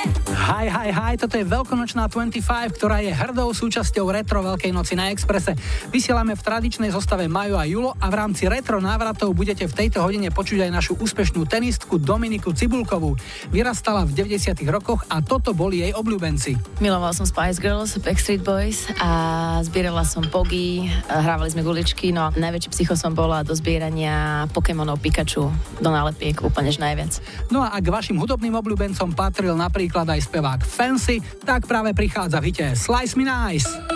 Hi, 0.51 0.67
hi, 0.67 0.91
hi, 0.91 1.15
toto 1.15 1.39
je 1.39 1.47
veľkonočná 1.47 2.11
25, 2.11 2.75
ktorá 2.75 2.99
je 2.99 3.15
hrdou 3.15 3.55
súčasťou 3.55 4.11
Retro 4.11 4.43
Veľkej 4.43 4.75
noci 4.75 4.99
na 4.99 5.07
Exprese. 5.07 5.55
Vysielame 5.95 6.35
v 6.35 6.43
tradičnej 6.43 6.91
zostave 6.91 7.31
Majo 7.31 7.55
a 7.55 7.63
Julo 7.63 7.95
a 7.95 8.11
v 8.11 8.19
rámci 8.19 8.51
retro 8.51 8.83
návratov 8.83 9.31
budete 9.31 9.63
v 9.63 9.71
tejto 9.71 10.03
hodine 10.03 10.27
počuť 10.27 10.67
aj 10.67 10.71
našu 10.75 10.99
úspešnú 10.99 11.47
tenistku 11.47 11.95
Dominiku 11.95 12.51
Cibulkovú. 12.51 13.15
Vyrastala 13.47 14.03
v 14.03 14.11
90 14.27 14.59
rokoch 14.67 15.07
a 15.07 15.23
toto 15.23 15.55
boli 15.55 15.87
jej 15.87 15.95
obľúbenci. 15.95 16.83
Miloval 16.83 17.15
som 17.15 17.23
Spice 17.23 17.63
Girls, 17.63 17.95
Backstreet 18.03 18.43
Boys 18.43 18.91
a 18.99 19.63
zbierala 19.63 20.03
som 20.03 20.27
pogy, 20.27 20.91
hrávali 21.07 21.47
sme 21.47 21.63
guličky, 21.63 22.11
no 22.11 22.27
a 22.27 22.35
najväčší 22.35 22.75
psycho 22.75 22.99
som 22.99 23.15
bola 23.15 23.47
do 23.47 23.55
zbierania 23.55 24.51
Pokémonov 24.51 24.99
Pikachu 24.99 25.47
do 25.79 25.89
nálepiek, 25.95 26.43
úplne 26.43 26.75
najviac. 26.75 27.23
No 27.47 27.63
a 27.63 27.71
ak 27.71 27.87
vašim 27.87 28.19
hudobným 28.19 28.59
obľúbencom 28.59 29.15
patril 29.15 29.55
napríklad 29.55 30.11
aj 30.11 30.40
spevák 30.41 30.65
Fancy, 30.65 31.21
tak 31.45 31.69
práve 31.69 31.93
prichádza 31.93 32.41
v 32.41 32.43
hite 32.43 32.73
Slice 32.73 33.13
Me 33.13 33.25
Nice. 33.29 33.90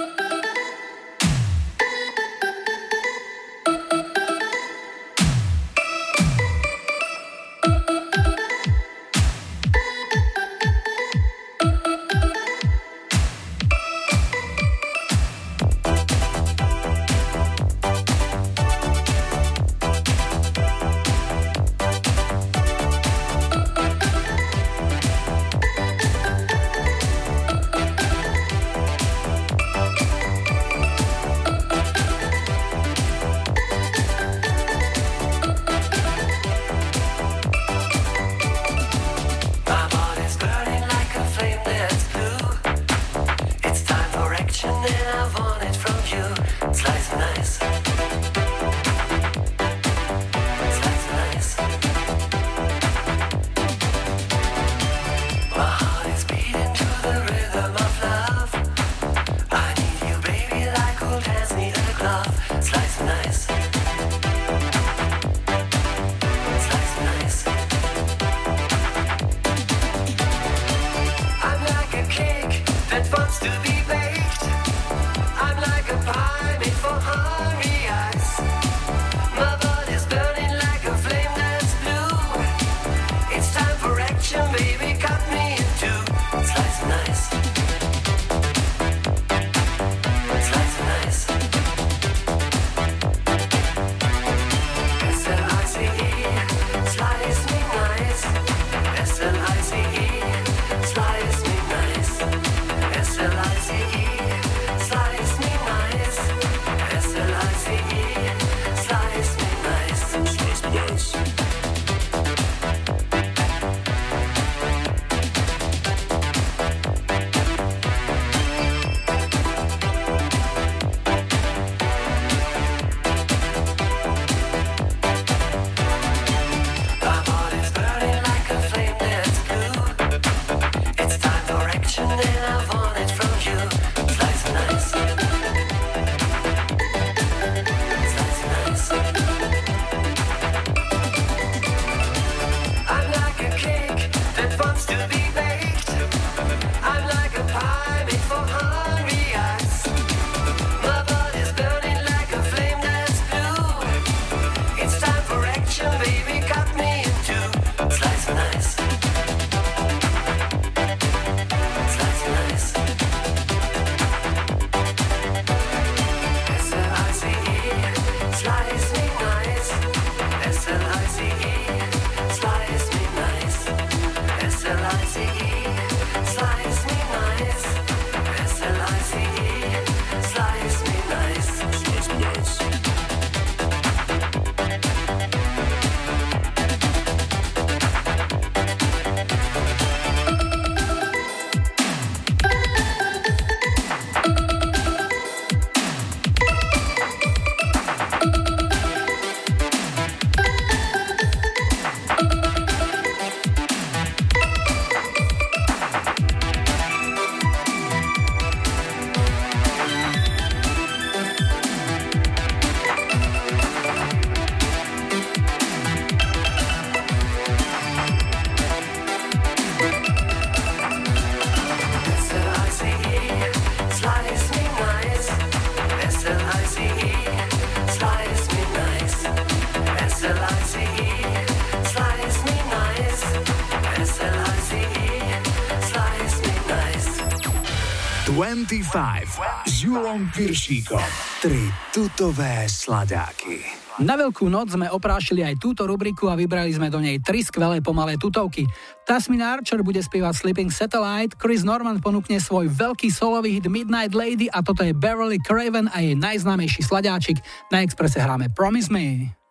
25 238.66 239.70
s 239.70 239.86
Julom 239.86 240.26
Piršíkom. 240.34 241.06
Tri 241.38 241.70
tutové 241.94 242.66
sladáky. 242.66 243.62
Na 244.02 244.18
Veľkú 244.18 244.50
noc 244.50 244.74
sme 244.74 244.90
oprášili 244.90 245.46
aj 245.46 245.62
túto 245.62 245.86
rubriku 245.86 246.34
a 246.34 246.36
vybrali 246.36 246.74
sme 246.74 246.90
do 246.90 246.98
nej 246.98 247.22
tri 247.22 247.46
skvelé 247.46 247.78
pomalé 247.86 248.18
tutovky. 248.18 248.66
Tasmin 249.06 249.46
Archer 249.46 249.86
bude 249.86 250.02
spievať 250.02 250.42
Sleeping 250.42 250.74
Satellite, 250.74 251.38
Chris 251.38 251.62
Norman 251.62 252.02
ponúkne 252.02 252.42
svoj 252.42 252.66
veľký 252.74 253.14
solový 253.14 253.62
hit 253.62 253.70
Midnight 253.70 254.18
Lady 254.18 254.50
a 254.50 254.66
toto 254.66 254.82
je 254.82 254.98
Beverly 254.98 255.38
Craven 255.46 255.86
a 255.94 256.02
jej 256.02 256.18
najznámejší 256.18 256.82
sladáčik. 256.82 257.38
Na 257.70 257.86
Expresse 257.86 258.18
hráme 258.18 258.50
Promise 258.50 258.90
Me. 258.90 259.45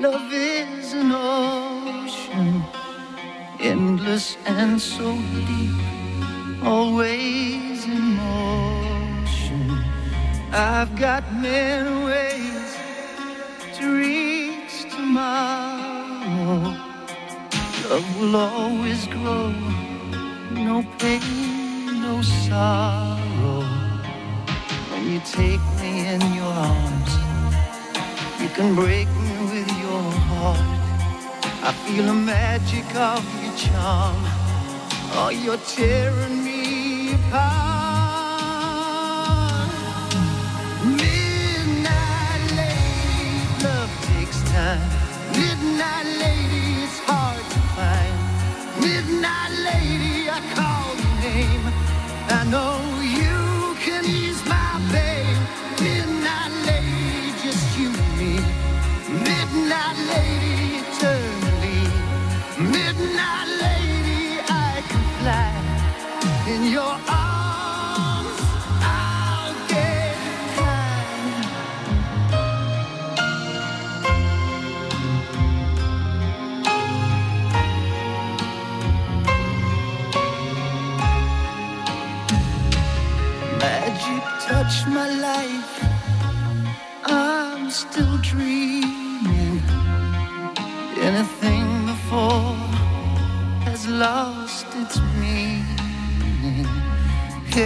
love 0.00 0.32
is 0.32 0.94
an 0.94 1.12
ocean, 1.12 2.62
endless 3.60 4.38
and 4.46 4.80
so 4.80 5.14
deep, 5.46 6.64
always 6.64 7.84
in 7.84 8.16
motion. 8.16 9.84
I've 10.52 10.96
got 10.96 11.22
many 11.34 12.04
ways 12.06 12.76
to 13.76 13.84
reach 13.94 14.90
tomorrow. 14.90 16.74
Love 17.90 18.20
will 18.20 18.36
always 18.36 19.06
grow, 19.06 19.52
no 20.50 20.82
pain, 20.98 22.00
no 22.00 22.22
sorrow. 22.22 23.64
When 24.90 25.12
you 25.12 25.20
take 25.26 25.64
me 25.80 26.06
in 26.08 26.22
your 26.32 26.54
arms, 26.70 27.12
you 28.40 28.48
can 28.48 28.74
break 28.74 29.08
me 29.08 29.39
I 31.70 31.72
feel 31.72 32.04
the 32.04 32.14
magic 32.14 32.96
of 32.96 33.22
your 33.40 33.54
charm. 33.54 34.16
Oh, 35.14 35.28
you're 35.28 35.56
tearing 35.56 36.44
me 36.44 37.14
apart. 37.14 37.69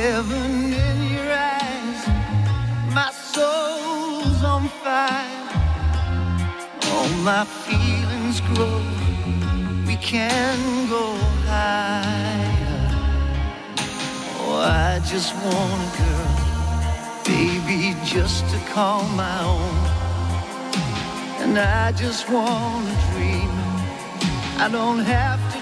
heaven 0.01 0.73
in 0.89 0.99
your 1.15 1.31
eyes. 1.33 2.01
My 2.99 3.11
soul's 3.13 4.43
on 4.43 4.69
fire. 4.83 5.49
All 6.91 7.09
my 7.31 7.45
feelings 7.65 8.41
grow. 8.49 8.83
We 9.87 9.97
can 10.13 10.59
go 10.89 11.05
higher. 11.47 12.91
Oh, 14.41 14.59
I 14.89 15.01
just 15.13 15.31
want 15.45 15.81
a 15.87 15.93
girl, 16.01 16.35
baby, 17.33 17.95
just 18.05 18.43
to 18.53 18.59
call 18.75 19.05
my 19.25 19.39
own. 19.55 19.77
And 21.43 21.57
I 21.57 21.93
just 21.93 22.29
want 22.29 22.85
to 22.89 22.97
dream. 23.13 23.53
I 24.65 24.69
don't 24.73 25.05
have 25.17 25.41
to. 25.53 25.54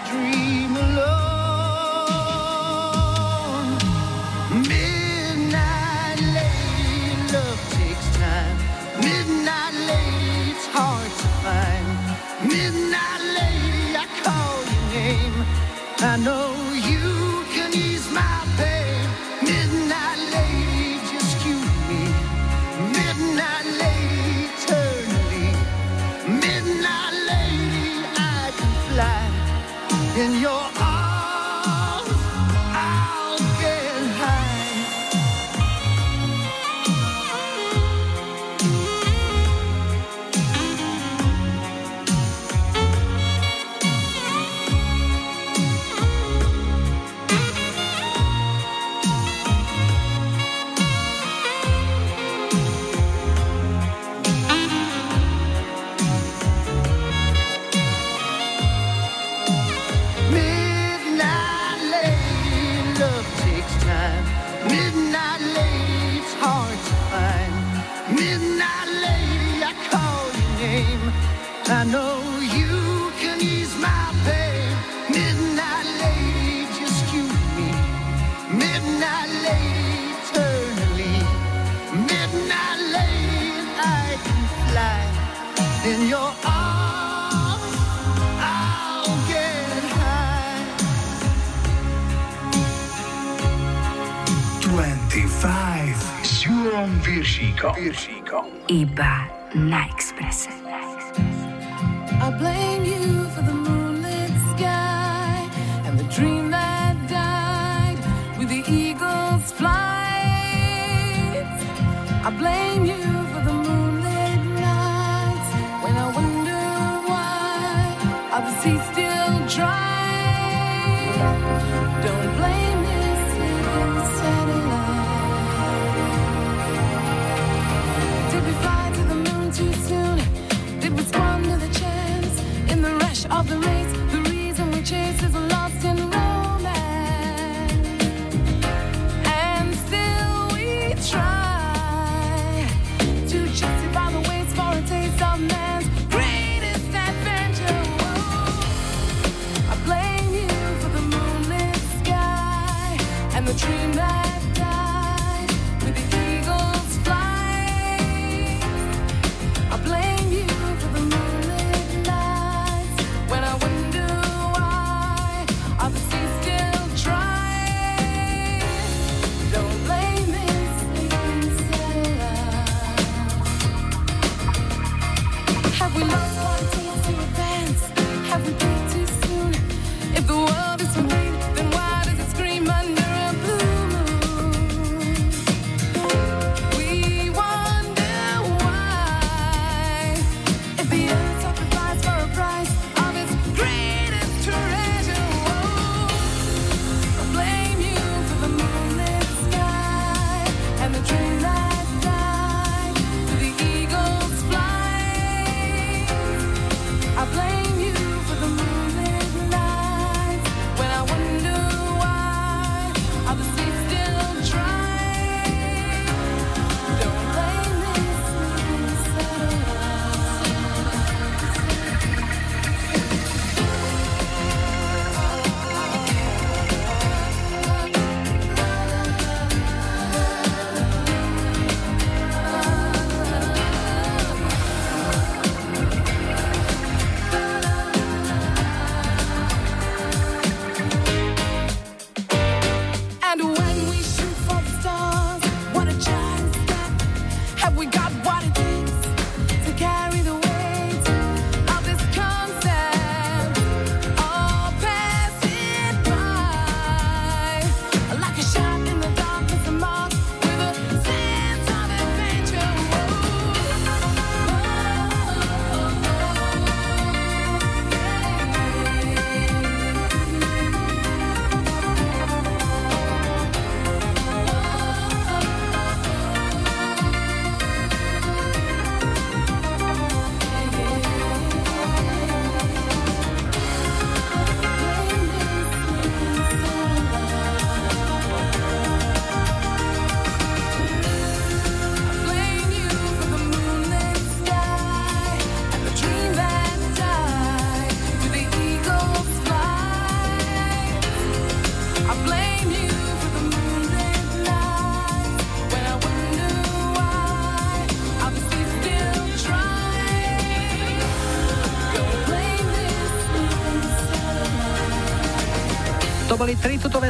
Bye. 98.95 99.32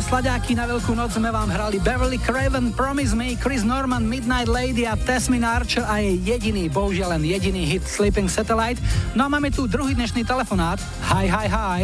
Sladáky, 0.03 0.59
na 0.59 0.67
Veľkú 0.67 0.99
noc 0.99 1.15
sme 1.15 1.31
vám 1.31 1.47
hrali 1.47 1.79
Beverly 1.79 2.19
Craven, 2.19 2.75
Promise 2.75 3.15
Me, 3.15 3.39
Chris 3.39 3.63
Norman, 3.63 4.03
Midnight 4.03 4.51
Lady 4.51 4.83
a 4.83 4.99
Tasmin 4.99 5.47
Archer 5.47 5.87
a 5.87 6.03
jej 6.03 6.19
jediný, 6.19 6.67
bohužiaľ 6.67 7.17
len 7.17 7.23
jediný 7.31 7.63
hit 7.63 7.87
Sleeping 7.87 8.27
Satellite. 8.27 8.83
No 9.15 9.25
a 9.25 9.29
máme 9.31 9.55
tu 9.55 9.71
druhý 9.71 9.95
dnešný 9.95 10.27
telefonát. 10.27 10.83
Hi, 11.07 11.31
hi, 11.31 11.47
hi. 11.47 11.83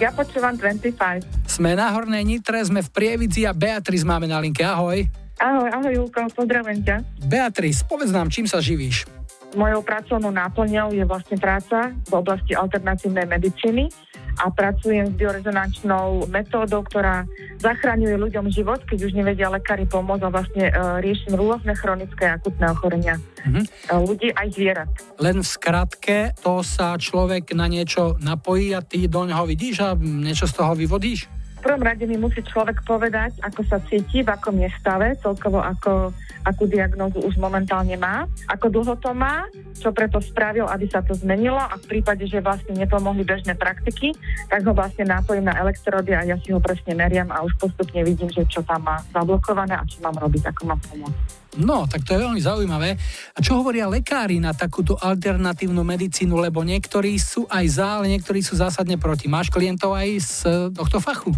Ja 0.00 0.10
počúvam 0.10 0.56
25. 0.56 0.96
Sme 1.44 1.76
na 1.76 1.92
Hornej 1.92 2.24
Nitre, 2.24 2.58
sme 2.64 2.80
v 2.80 2.90
Prievidzi 2.90 3.44
a 3.44 3.52
Beatriz 3.52 4.02
máme 4.02 4.24
na 4.24 4.40
linke. 4.40 4.64
Ahoj. 4.64 5.04
Ahoj, 5.38 5.68
ahoj 5.68 5.92
Julko, 5.92 6.24
pozdravujem 6.32 6.80
ťa. 6.80 6.96
Beatriz, 7.28 7.84
povedz 7.84 8.10
nám, 8.10 8.32
čím 8.32 8.48
sa 8.48 8.64
živíš? 8.64 9.04
Mojou 9.54 9.86
pracovnou 9.86 10.34
náplňou 10.34 10.90
je 10.90 11.04
vlastne 11.06 11.38
práca 11.38 11.94
v 12.10 12.12
oblasti 12.18 12.58
alternatívnej 12.58 13.28
medicíny 13.28 13.86
a 14.38 14.50
pracujem 14.50 15.10
s 15.10 15.14
biorezonančnou 15.14 16.26
metódou, 16.30 16.82
ktorá 16.86 17.26
zachraňuje 17.62 18.16
ľuďom 18.18 18.50
život, 18.50 18.82
keď 18.84 18.98
už 19.06 19.12
nevedia 19.14 19.48
lekári 19.48 19.86
pomôcť 19.86 20.24
a 20.26 20.30
vlastne 20.32 20.64
e, 20.68 20.72
riešim 21.02 21.34
rôzne 21.38 21.72
chronické 21.76 22.34
akutné 22.34 22.66
ochorenia 22.70 23.16
Mhm. 23.44 23.60
e, 23.60 23.94
ľudí 24.00 24.28
aj 24.32 24.48
zvierat. 24.56 24.90
Len 25.20 25.44
v 25.44 25.46
skratke, 25.46 26.32
to 26.40 26.64
sa 26.64 26.96
človek 26.96 27.52
na 27.52 27.68
niečo 27.68 28.16
napojí 28.18 28.72
a 28.72 28.80
ty 28.80 29.04
do 29.04 29.28
neho 29.28 29.44
vidíš 29.44 29.84
a 29.84 29.92
niečo 29.94 30.48
z 30.48 30.54
toho 30.56 30.72
vyvodíš? 30.72 31.28
Prvom 31.64 31.80
rade 31.80 32.04
mi 32.04 32.20
musí 32.20 32.44
človek 32.44 32.84
povedať, 32.84 33.40
ako 33.40 33.64
sa 33.64 33.80
cíti, 33.88 34.20
v 34.20 34.28
akom 34.28 34.60
je 34.60 34.68
stave, 34.76 35.16
celkovo 35.16 35.64
ako, 35.64 36.12
akú 36.44 36.68
diagnózu 36.68 37.24
už 37.24 37.40
momentálne 37.40 37.96
má, 37.96 38.28
ako 38.52 38.68
dlho 38.68 38.94
to 39.00 39.16
má, 39.16 39.48
čo 39.72 39.88
preto 39.88 40.20
spravil, 40.20 40.68
aby 40.68 40.84
sa 40.92 41.00
to 41.00 41.16
zmenilo 41.16 41.56
a 41.56 41.72
v 41.80 41.88
prípade, 41.88 42.28
že 42.28 42.44
vlastne 42.44 42.76
nepomohli 42.76 43.24
bežné 43.24 43.56
praktiky, 43.56 44.12
tak 44.52 44.60
ho 44.68 44.76
vlastne 44.76 45.08
nápojím 45.08 45.48
na 45.48 45.56
elektrody 45.56 46.12
a 46.12 46.28
ja 46.28 46.36
si 46.36 46.52
ho 46.52 46.60
presne 46.60 46.92
meriam 46.92 47.32
a 47.32 47.40
už 47.40 47.56
postupne 47.56 48.04
vidím, 48.04 48.28
že 48.28 48.44
čo 48.44 48.60
tam 48.60 48.84
má 48.84 49.00
zablokované 49.08 49.72
a 49.72 49.88
čo 49.88 50.04
mám 50.04 50.20
robiť, 50.20 50.52
ako 50.52 50.68
mám 50.68 50.80
pomôcť. 50.84 51.43
No, 51.60 51.86
tak 51.86 52.02
to 52.02 52.18
je 52.18 52.22
veľmi 52.24 52.40
zaujímavé. 52.42 52.98
A 53.34 53.38
čo 53.38 53.62
hovoria 53.62 53.86
lekári 53.86 54.42
na 54.42 54.50
takúto 54.50 54.98
alternatívnu 54.98 55.86
medicínu, 55.86 56.34
lebo 56.38 56.66
niektorí 56.66 57.14
sú 57.20 57.46
aj 57.46 57.64
za, 57.70 57.86
ale 58.00 58.10
niektorí 58.10 58.42
sú 58.42 58.58
zásadne 58.58 58.98
proti. 58.98 59.30
Máš 59.30 59.54
klientov 59.54 59.94
aj 59.94 60.08
z 60.18 60.34
eh, 60.46 60.54
tohto 60.74 60.98
fachu? 60.98 61.30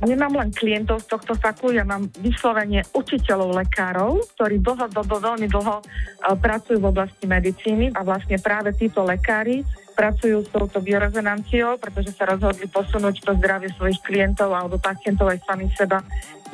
Nemám 0.00 0.32
len 0.32 0.48
klientov 0.48 1.04
z 1.04 1.12
tohto 1.12 1.36
faku, 1.36 1.76
ja 1.76 1.84
mám 1.84 2.08
vyslovene 2.24 2.88
učiteľov 2.96 3.52
lekárov, 3.52 4.24
ktorí 4.32 4.56
dlhodobo, 4.64 5.20
veľmi 5.20 5.44
dlho 5.44 5.76
e, 5.76 5.84
pracujú 6.40 6.80
v 6.80 6.88
oblasti 6.88 7.28
medicíny 7.28 7.92
a 7.92 8.00
vlastne 8.00 8.40
práve 8.40 8.72
títo 8.72 9.04
lekári 9.04 9.60
pracujú 9.92 10.40
s 10.40 10.48
touto 10.48 10.80
biorezonanciou, 10.80 11.76
pretože 11.76 12.16
sa 12.16 12.32
rozhodli 12.32 12.64
posunúť 12.64 13.20
to 13.20 13.36
zdravie 13.36 13.68
svojich 13.76 14.00
klientov 14.00 14.48
alebo 14.56 14.80
pacientov 14.80 15.28
aj 15.28 15.44
sami 15.44 15.68
seba 15.76 16.00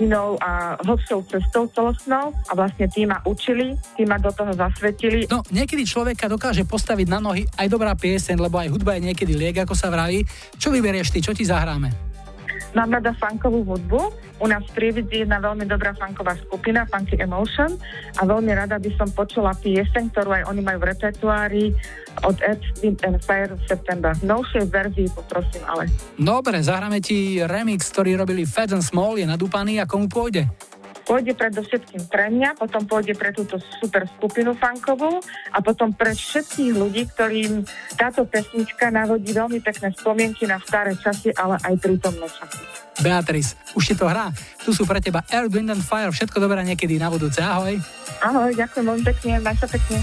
inou 0.01 0.37
a 0.41 0.77
hlbšou 0.81 1.25
cestou 1.29 1.69
celostnou 1.73 2.33
a 2.33 2.53
vlastne 2.53 2.87
tí 2.89 3.05
ma 3.05 3.21
učili, 3.25 3.77
tí 3.97 4.05
ma 4.05 4.17
do 4.21 4.33
toho 4.33 4.53
zasvetili. 4.53 5.29
No, 5.29 5.45
niekedy 5.53 5.85
človeka 5.85 6.29
dokáže 6.29 6.65
postaviť 6.65 7.07
na 7.09 7.21
nohy 7.21 7.45
aj 7.57 7.67
dobrá 7.69 7.93
pieseň, 7.97 8.37
lebo 8.41 8.61
aj 8.61 8.73
hudba 8.73 8.97
je 8.97 9.13
niekedy 9.13 9.33
liek, 9.37 9.57
ako 9.63 9.77
sa 9.77 9.93
vraví. 9.93 10.25
Čo 10.57 10.73
vyberieš 10.73 11.13
ty, 11.13 11.19
čo 11.21 11.33
ti 11.37 11.45
zahráme? 11.45 12.16
Mám 12.77 12.93
rada 12.93 13.17
funkovú 13.17 13.65
hudbu. 13.65 14.13
U 14.37 14.45
nás 14.45 14.61
v 14.69 14.73
Prievidzi 14.77 15.09
je 15.17 15.21
jedna 15.25 15.41
veľmi 15.41 15.65
dobrá 15.65 15.97
funková 15.97 16.37
skupina, 16.45 16.85
Funky 16.85 17.17
Emotion 17.17 17.73
a 18.21 18.23
veľmi 18.29 18.53
rada 18.53 18.77
by 18.77 18.91
som 19.01 19.09
počula 19.17 19.57
pieseň, 19.57 20.13
ktorú 20.13 20.37
aj 20.37 20.45
oni 20.53 20.61
majú 20.61 20.85
v 20.85 20.93
repertoári 20.93 21.65
od 22.29 22.37
Ed, 22.45 22.61
Wind 22.85 23.01
and 23.09 23.17
Fire 23.25 23.57
September. 23.65 24.13
V 24.21 24.29
novšej 24.29 24.69
verzii 24.69 25.09
poprosím, 25.09 25.65
ale 25.65 25.89
Dobre, 26.21 26.61
zahráme 26.61 27.01
ti 27.01 27.41
remix, 27.41 27.89
ktorý 27.89 28.21
robili 28.21 28.45
Fed 28.45 28.77
and 28.77 28.85
Small, 28.85 29.17
je 29.17 29.25
nadúpaný 29.25 29.81
a 29.81 29.89
komu 29.89 30.13
pôjde? 30.13 30.45
Pôjde 31.07 31.39
predovšetkým 31.39 32.11
pre 32.11 32.29
mňa, 32.35 32.59
potom 32.59 32.83
pôjde 32.83 33.15
pre 33.15 33.31
túto 33.31 33.63
super 33.79 34.11
skupinu 34.19 34.59
funkovú 34.59 35.23
a 35.55 35.63
potom 35.63 35.95
pre 35.95 36.13
všetkých 36.13 36.75
ľudí, 36.75 37.07
ktorým 37.15 37.63
táto 37.95 38.27
pesnička 38.27 38.91
navodí 38.91 39.31
veľmi 39.31 39.63
pekné 39.63 39.95
spomienky 39.95 40.51
na 40.51 40.59
staré 40.59 40.99
časy, 40.99 41.31
ale 41.39 41.63
aj 41.63 41.75
prítomné 41.79 42.27
časy. 42.27 42.61
Beatrice, 43.01 43.55
už 43.79 43.93
ti 43.93 43.95
to 43.95 44.11
hrá. 44.11 44.35
Tu 44.67 44.75
sú 44.75 44.83
pre 44.83 44.99
teba 44.99 45.23
Air, 45.31 45.47
Wind 45.47 45.71
and 45.71 45.85
Fire, 45.87 46.11
všetko 46.11 46.43
dobré 46.43 46.67
niekedy 46.67 46.99
na 46.99 47.07
budúce. 47.07 47.39
Ahoj. 47.39 47.79
Ahoj, 48.25 48.51
ďakujem 48.59 48.85
veľmi 48.85 49.05
pekne, 49.07 49.33
maj 49.45 49.57
sa 49.63 49.69
pekne. 49.71 50.03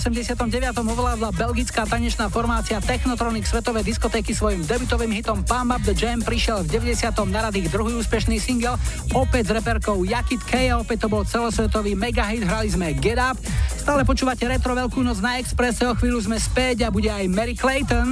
89. 0.00 0.48
ovládla 0.80 1.28
belgická 1.36 1.84
tanečná 1.84 2.32
formácia 2.32 2.80
Technotronic 2.80 3.44
svetové 3.44 3.84
diskotéky 3.84 4.32
svojim 4.32 4.64
debutovým 4.64 5.12
hitom 5.12 5.44
Palm 5.44 5.76
Up 5.76 5.84
the 5.84 5.92
Jam 5.92 6.24
prišiel 6.24 6.64
v 6.64 6.96
90. 6.96 7.12
na 7.28 7.44
rad 7.44 7.56
druhý 7.68 7.92
úspešný 8.00 8.40
single, 8.40 8.80
opäť 9.12 9.52
s 9.52 9.60
reperkou 9.60 10.00
Jakit 10.08 10.40
K 10.48 10.72
a 10.72 10.80
opäť 10.80 11.04
to 11.04 11.08
bol 11.12 11.20
celosvetový 11.28 11.92
mega 11.92 12.24
hit, 12.32 12.48
hrali 12.48 12.72
sme 12.72 12.96
Get 12.96 13.20
Up. 13.20 13.36
Stále 13.76 14.08
počúvate 14.08 14.48
Retro 14.48 14.72
Veľkú 14.72 15.04
noc 15.04 15.20
na 15.20 15.36
Expresse, 15.36 15.84
o 15.84 15.92
chvíľu 15.92 16.24
sme 16.24 16.40
späť 16.40 16.88
a 16.88 16.88
bude 16.88 17.12
aj 17.12 17.28
Mary 17.28 17.52
Clayton. 17.52 18.08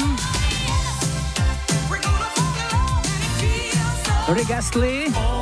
Rick 4.28 4.52
Astley. 4.52 5.37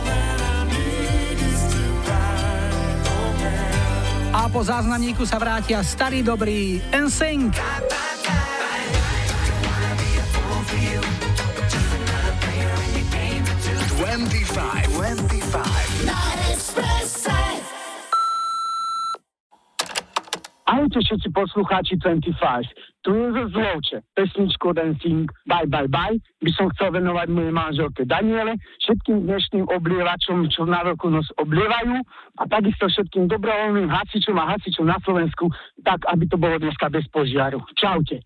po 4.56 4.64
záznamníku 4.64 5.28
sa 5.28 5.36
vrátia 5.36 5.84
starý 5.84 6.24
dobrý 6.24 6.80
NSYNC. 6.88 7.60
Ahojte 20.66 20.98
všetci 21.04 21.28
poslucháči 21.36 21.94
25. 22.00 23.04
Tu 23.04 23.12
je 23.12 23.26
zo 23.36 23.44
Zlovče. 23.52 23.98
Pesničku 24.16 24.72
Den 24.72 24.96
Bye 25.44 25.68
Bye 25.68 25.86
Bye 25.92 26.16
by 26.40 26.50
som 26.56 26.72
chcel 26.72 26.96
venovať 26.96 27.28
mojej 27.28 27.52
manželke 27.52 28.02
Daniele, 28.08 28.56
všetkým 28.82 29.28
dnešným 29.28 29.68
oblievačom, 29.68 30.48
čo 30.48 30.64
na 30.64 30.80
roku 30.80 31.12
nos 31.12 31.28
oblievajú 31.36 32.00
takisto 32.56 32.88
všetkým 32.88 33.28
dobrovoľným 33.28 33.92
hasičom 33.92 34.36
a 34.40 34.56
hasičom 34.56 34.88
na 34.88 34.96
Slovensku, 35.04 35.52
tak 35.84 36.08
aby 36.08 36.24
to 36.24 36.40
bolo 36.40 36.56
dneska 36.56 36.88
bez 36.88 37.04
požiaru. 37.12 37.60
Čaute. 37.76 38.24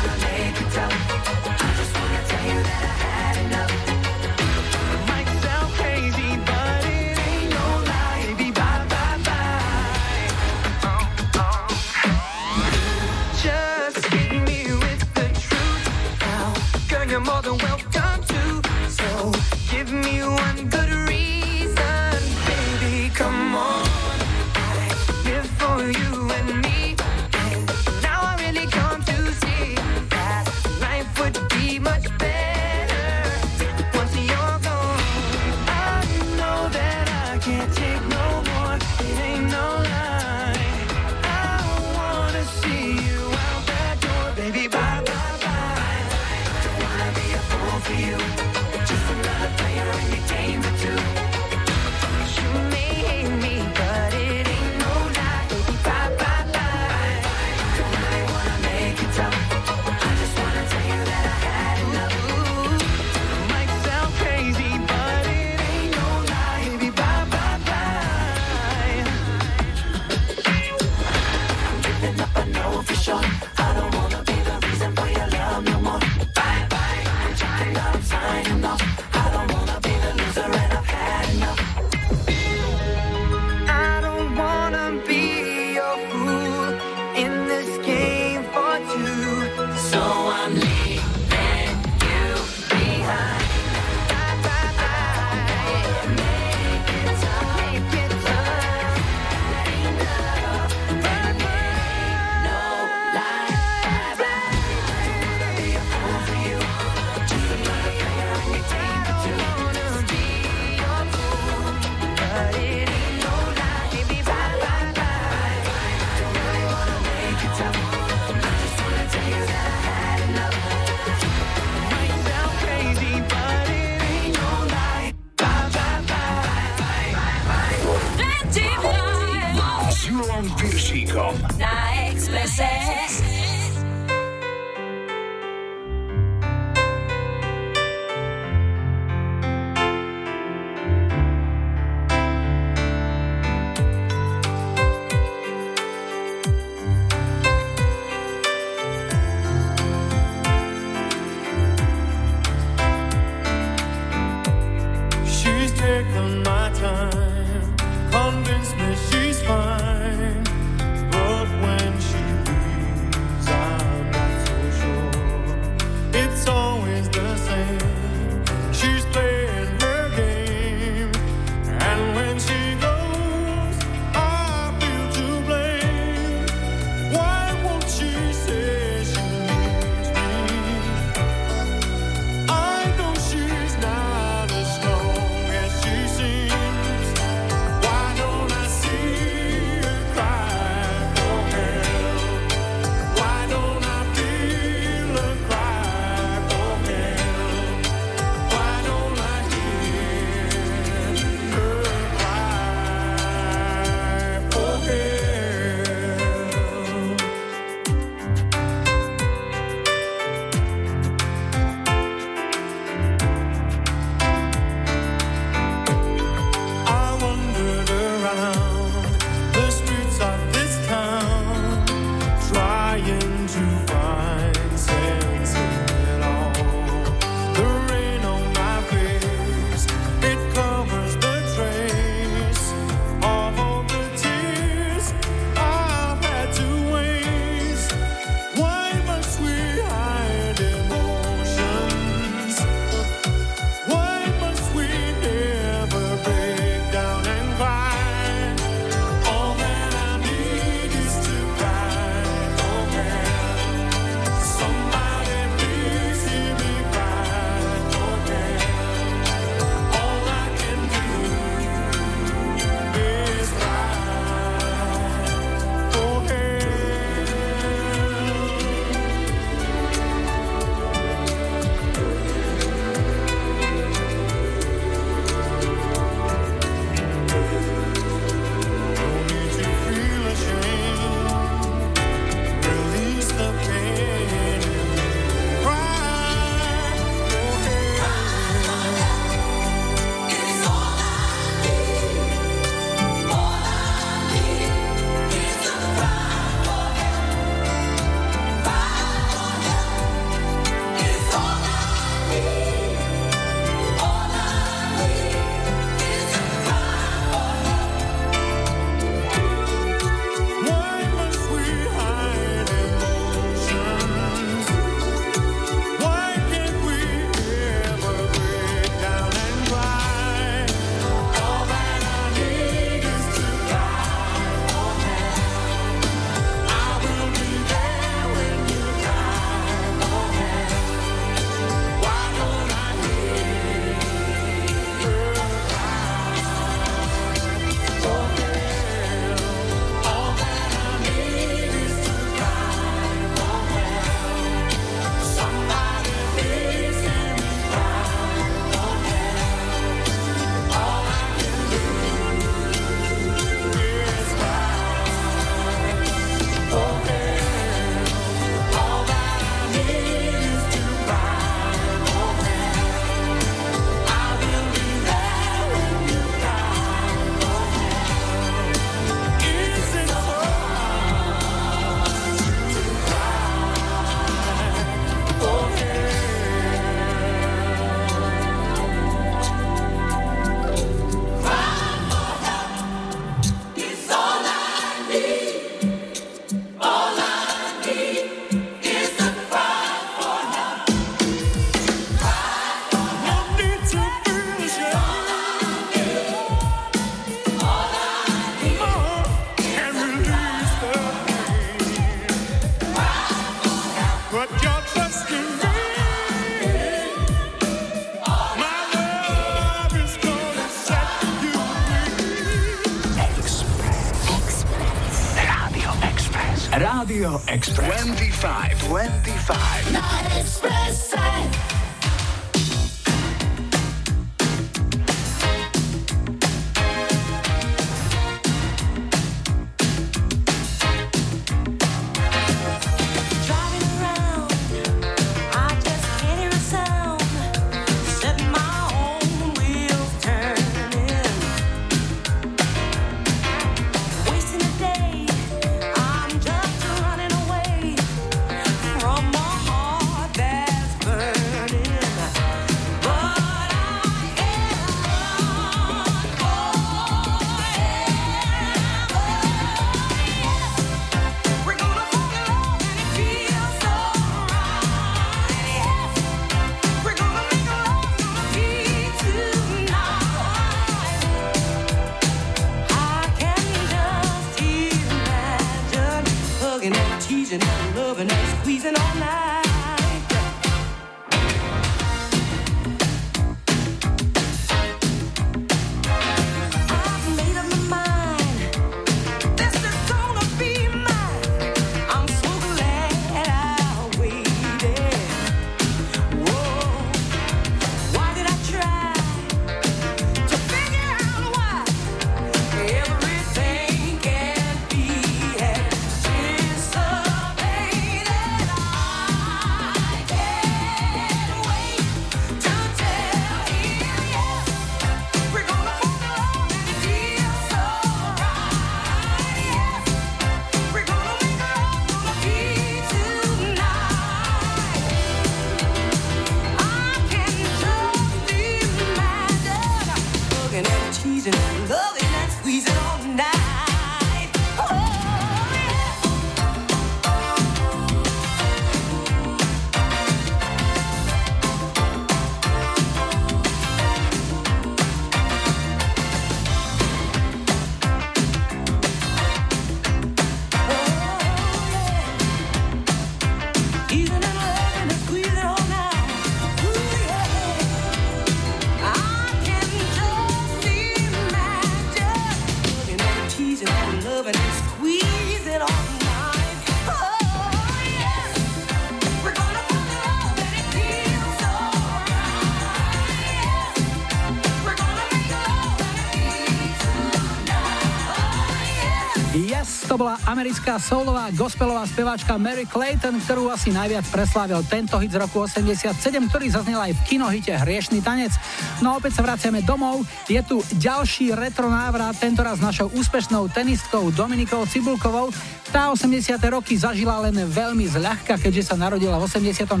Americká 580.96 581.12
soulová 581.12 581.52
gospelová 581.52 582.08
speváčka 582.08 582.56
Mary 582.56 582.88
Clayton, 582.88 583.36
ktorú 583.44 583.68
asi 583.68 583.92
najviac 583.92 584.24
preslávil 584.32 584.80
tento 584.88 585.20
hit 585.20 585.28
z 585.28 585.44
roku 585.44 585.60
87, 585.60 586.08
ktorý 586.48 586.72
zaznel 586.72 586.96
aj 586.96 587.12
v 587.12 587.20
kinohite 587.28 587.68
Hriešný 587.68 588.24
tanec. 588.24 588.56
No 589.04 589.12
a 589.12 589.20
opäť 589.20 589.36
sa 589.36 589.44
vraciame 589.44 589.84
domov. 589.84 590.24
Je 590.48 590.56
tu 590.64 590.80
ďalší 590.96 591.52
retro 591.52 591.92
návrat, 591.92 592.40
tentoraz 592.40 592.80
našou 592.80 593.12
úspešnou 593.12 593.68
tenistkou 593.68 594.32
Dominikou 594.32 594.88
Cibulkovou. 594.88 595.52
Tá 595.92 596.08
80. 596.08 596.56
roky 596.72 596.96
zažila 596.96 597.44
len 597.44 597.52
veľmi 597.68 598.08
zľahka, 598.08 598.56
keďže 598.56 598.88
sa 598.88 598.96
narodila 598.96 599.36
v 599.36 599.44
89., 599.52 600.00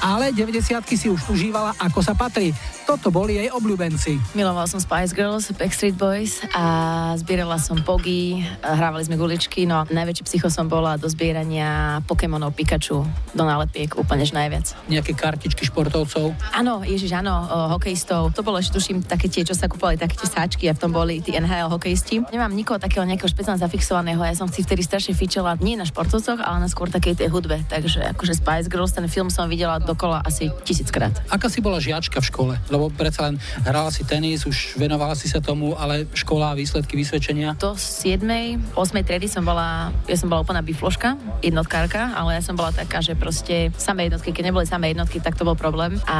ale 0.00 0.32
90 0.32 0.80
si 0.88 1.12
už 1.12 1.20
užívala 1.28 1.76
ako 1.76 2.00
sa 2.00 2.16
patrí. 2.16 2.56
Toto 2.84 3.08
boli 3.08 3.40
jej 3.40 3.48
obľúbenci. 3.48 4.20
Milovala 4.36 4.68
som 4.68 4.76
Spice 4.76 5.16
Girls, 5.16 5.48
Backstreet 5.56 5.96
Boys 5.96 6.44
a 6.52 7.16
zbierala 7.16 7.56
som 7.56 7.80
Pogy, 7.80 8.44
hrávali 8.60 9.08
sme 9.08 9.16
guličky, 9.16 9.64
no 9.64 9.88
najväčší 9.88 10.22
psycho 10.28 10.52
som 10.52 10.68
bola 10.68 11.00
do 11.00 11.08
zbierania 11.08 12.04
Pokémonov 12.04 12.52
Pikachu 12.52 13.00
do 13.32 13.42
nálepiek, 13.42 13.96
úplne 13.96 14.28
najviac. 14.28 14.76
Nejaké 14.92 15.16
kartičky 15.16 15.64
športovcov. 15.64 16.36
Áno, 16.52 16.84
ježiš, 16.84 17.16
áno, 17.16 17.32
o, 17.32 17.56
hokejistov. 17.72 18.36
To 18.36 18.44
bolo 18.44 18.60
ešte 18.60 18.76
tuším 18.76 19.00
také 19.00 19.32
tie, 19.32 19.48
čo 19.48 19.56
sa 19.56 19.64
kupovali, 19.64 19.96
také 19.96 20.20
tie 20.20 20.28
sáčky 20.28 20.68
a 20.68 20.76
v 20.76 20.80
tom 20.84 20.92
boli 20.92 21.24
tí 21.24 21.32
NHL 21.32 21.72
hokejisti. 21.72 22.20
Nemám 22.28 22.52
nikoho 22.52 22.76
takého 22.76 23.08
nejakého 23.08 23.32
špeciálne 23.32 23.64
zafixovaného, 23.64 24.20
ja 24.20 24.36
som 24.36 24.46
si 24.52 24.60
vtedy 24.60 24.84
strašne 24.84 25.16
fičela 25.16 25.56
nie 25.64 25.80
na 25.80 25.88
športovcoch, 25.88 26.44
ale 26.44 26.60
na 26.60 26.68
skôr 26.68 26.92
takej 26.92 27.16
tej 27.16 27.32
hudbe. 27.32 27.64
Takže 27.64 28.12
akože 28.12 28.36
Spice 28.36 28.68
Girls, 28.68 28.92
ten 28.92 29.08
film 29.08 29.32
som 29.32 29.48
videla 29.48 29.80
dokola 29.80 30.20
asi 30.20 30.52
tisíckrát. 30.68 31.16
Aká 31.32 31.48
si 31.48 31.64
bola 31.64 31.80
žiačka 31.80 32.20
v 32.20 32.28
škole? 32.28 32.54
Lebo 32.74 32.83
predsa 32.92 33.30
len 33.30 33.36
hrala 33.64 33.88
si 33.88 34.02
tenis, 34.04 34.44
už 34.48 34.76
venovala 34.80 35.14
si 35.14 35.28
sa 35.30 35.40
tomu, 35.40 35.76
ale 35.76 36.08
škola, 36.12 36.56
výsledky, 36.56 36.96
vysvedčenia. 36.96 37.56
Do 37.56 37.76
7. 37.76 38.24
8. 38.72 39.06
triedy 39.06 39.28
som 39.28 39.44
bola, 39.44 39.92
ja 40.08 40.16
som 40.16 40.28
bola 40.28 40.42
úplná 40.42 40.60
bifloška, 40.64 41.16
jednotkárka, 41.44 42.16
ale 42.16 42.40
ja 42.40 42.42
som 42.42 42.56
bola 42.56 42.72
taká, 42.74 43.04
že 43.04 43.14
proste 43.14 43.70
samé 43.76 44.08
jednotky, 44.08 44.32
keď 44.32 44.50
neboli 44.50 44.66
samé 44.66 44.96
jednotky, 44.96 45.20
tak 45.20 45.36
to 45.36 45.44
bol 45.46 45.54
problém. 45.54 46.00
A 46.08 46.18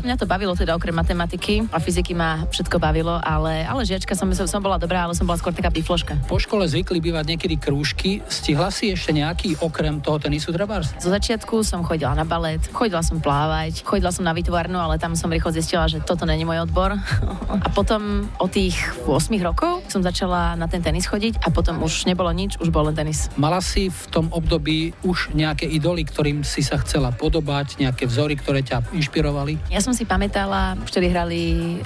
mňa 0.00 0.16
to 0.16 0.30
bavilo 0.30 0.54
teda 0.54 0.78
okrem 0.78 0.94
matematiky 0.94 1.66
a 1.74 1.82
fyziky 1.82 2.14
ma 2.14 2.46
všetko 2.48 2.78
bavilo, 2.78 3.18
ale, 3.18 3.66
ale 3.66 3.82
žiačka 3.82 4.14
som, 4.14 4.30
som, 4.32 4.46
som 4.46 4.62
bola 4.62 4.78
dobrá, 4.78 5.04
ale 5.04 5.18
som 5.18 5.26
bola 5.26 5.36
skôr 5.36 5.52
taká 5.52 5.74
bifloška. 5.74 6.30
Po 6.30 6.38
škole 6.38 6.64
zvykli 6.70 7.02
bývať 7.02 7.34
niekedy 7.34 7.58
krúžky. 7.58 8.22
Stihla 8.30 8.70
si 8.70 8.94
ešte 8.94 9.10
nejaký 9.10 9.58
okrem 9.58 9.98
toho 9.98 10.22
tenisu 10.22 10.54
trebárs? 10.54 10.94
Zo 11.02 11.10
začiatku 11.10 11.66
som 11.66 11.82
chodila 11.82 12.14
na 12.14 12.22
balet, 12.22 12.62
chodila 12.70 13.02
som 13.02 13.18
plávať, 13.18 13.82
chodila 13.82 14.14
som 14.14 14.22
na 14.22 14.30
výtvarnu, 14.30 14.78
ale 14.78 15.02
tam 15.02 15.18
som 15.18 15.26
rýchlo 15.26 15.50
zistila, 15.50 15.89
že 15.90 15.98
toto 15.98 16.22
není 16.22 16.46
môj 16.46 16.70
odbor. 16.70 16.94
A 17.50 17.68
potom 17.74 18.30
od 18.38 18.50
tých 18.54 18.78
8 19.04 19.34
rokov 19.42 19.82
som 19.90 20.00
začala 20.06 20.54
na 20.54 20.70
ten 20.70 20.78
tenis 20.78 21.10
chodiť 21.10 21.42
a 21.42 21.50
potom 21.50 21.82
už 21.82 22.06
nebolo 22.06 22.30
nič, 22.30 22.56
už 22.62 22.70
bol 22.70 22.86
len 22.86 22.94
tenis. 22.94 23.26
Mala 23.34 23.58
si 23.58 23.90
v 23.90 24.02
tom 24.14 24.26
období 24.30 24.94
už 25.02 25.34
nejaké 25.34 25.66
idoly, 25.66 26.06
ktorým 26.06 26.46
si 26.46 26.62
sa 26.62 26.78
chcela 26.78 27.10
podobať, 27.10 27.82
nejaké 27.82 28.06
vzory, 28.06 28.38
ktoré 28.38 28.62
ťa 28.62 28.94
inšpirovali? 28.94 29.58
Ja 29.74 29.82
som 29.82 29.90
si 29.90 30.06
pamätala, 30.06 30.78
vtedy 30.86 31.10
hrali 31.10 31.40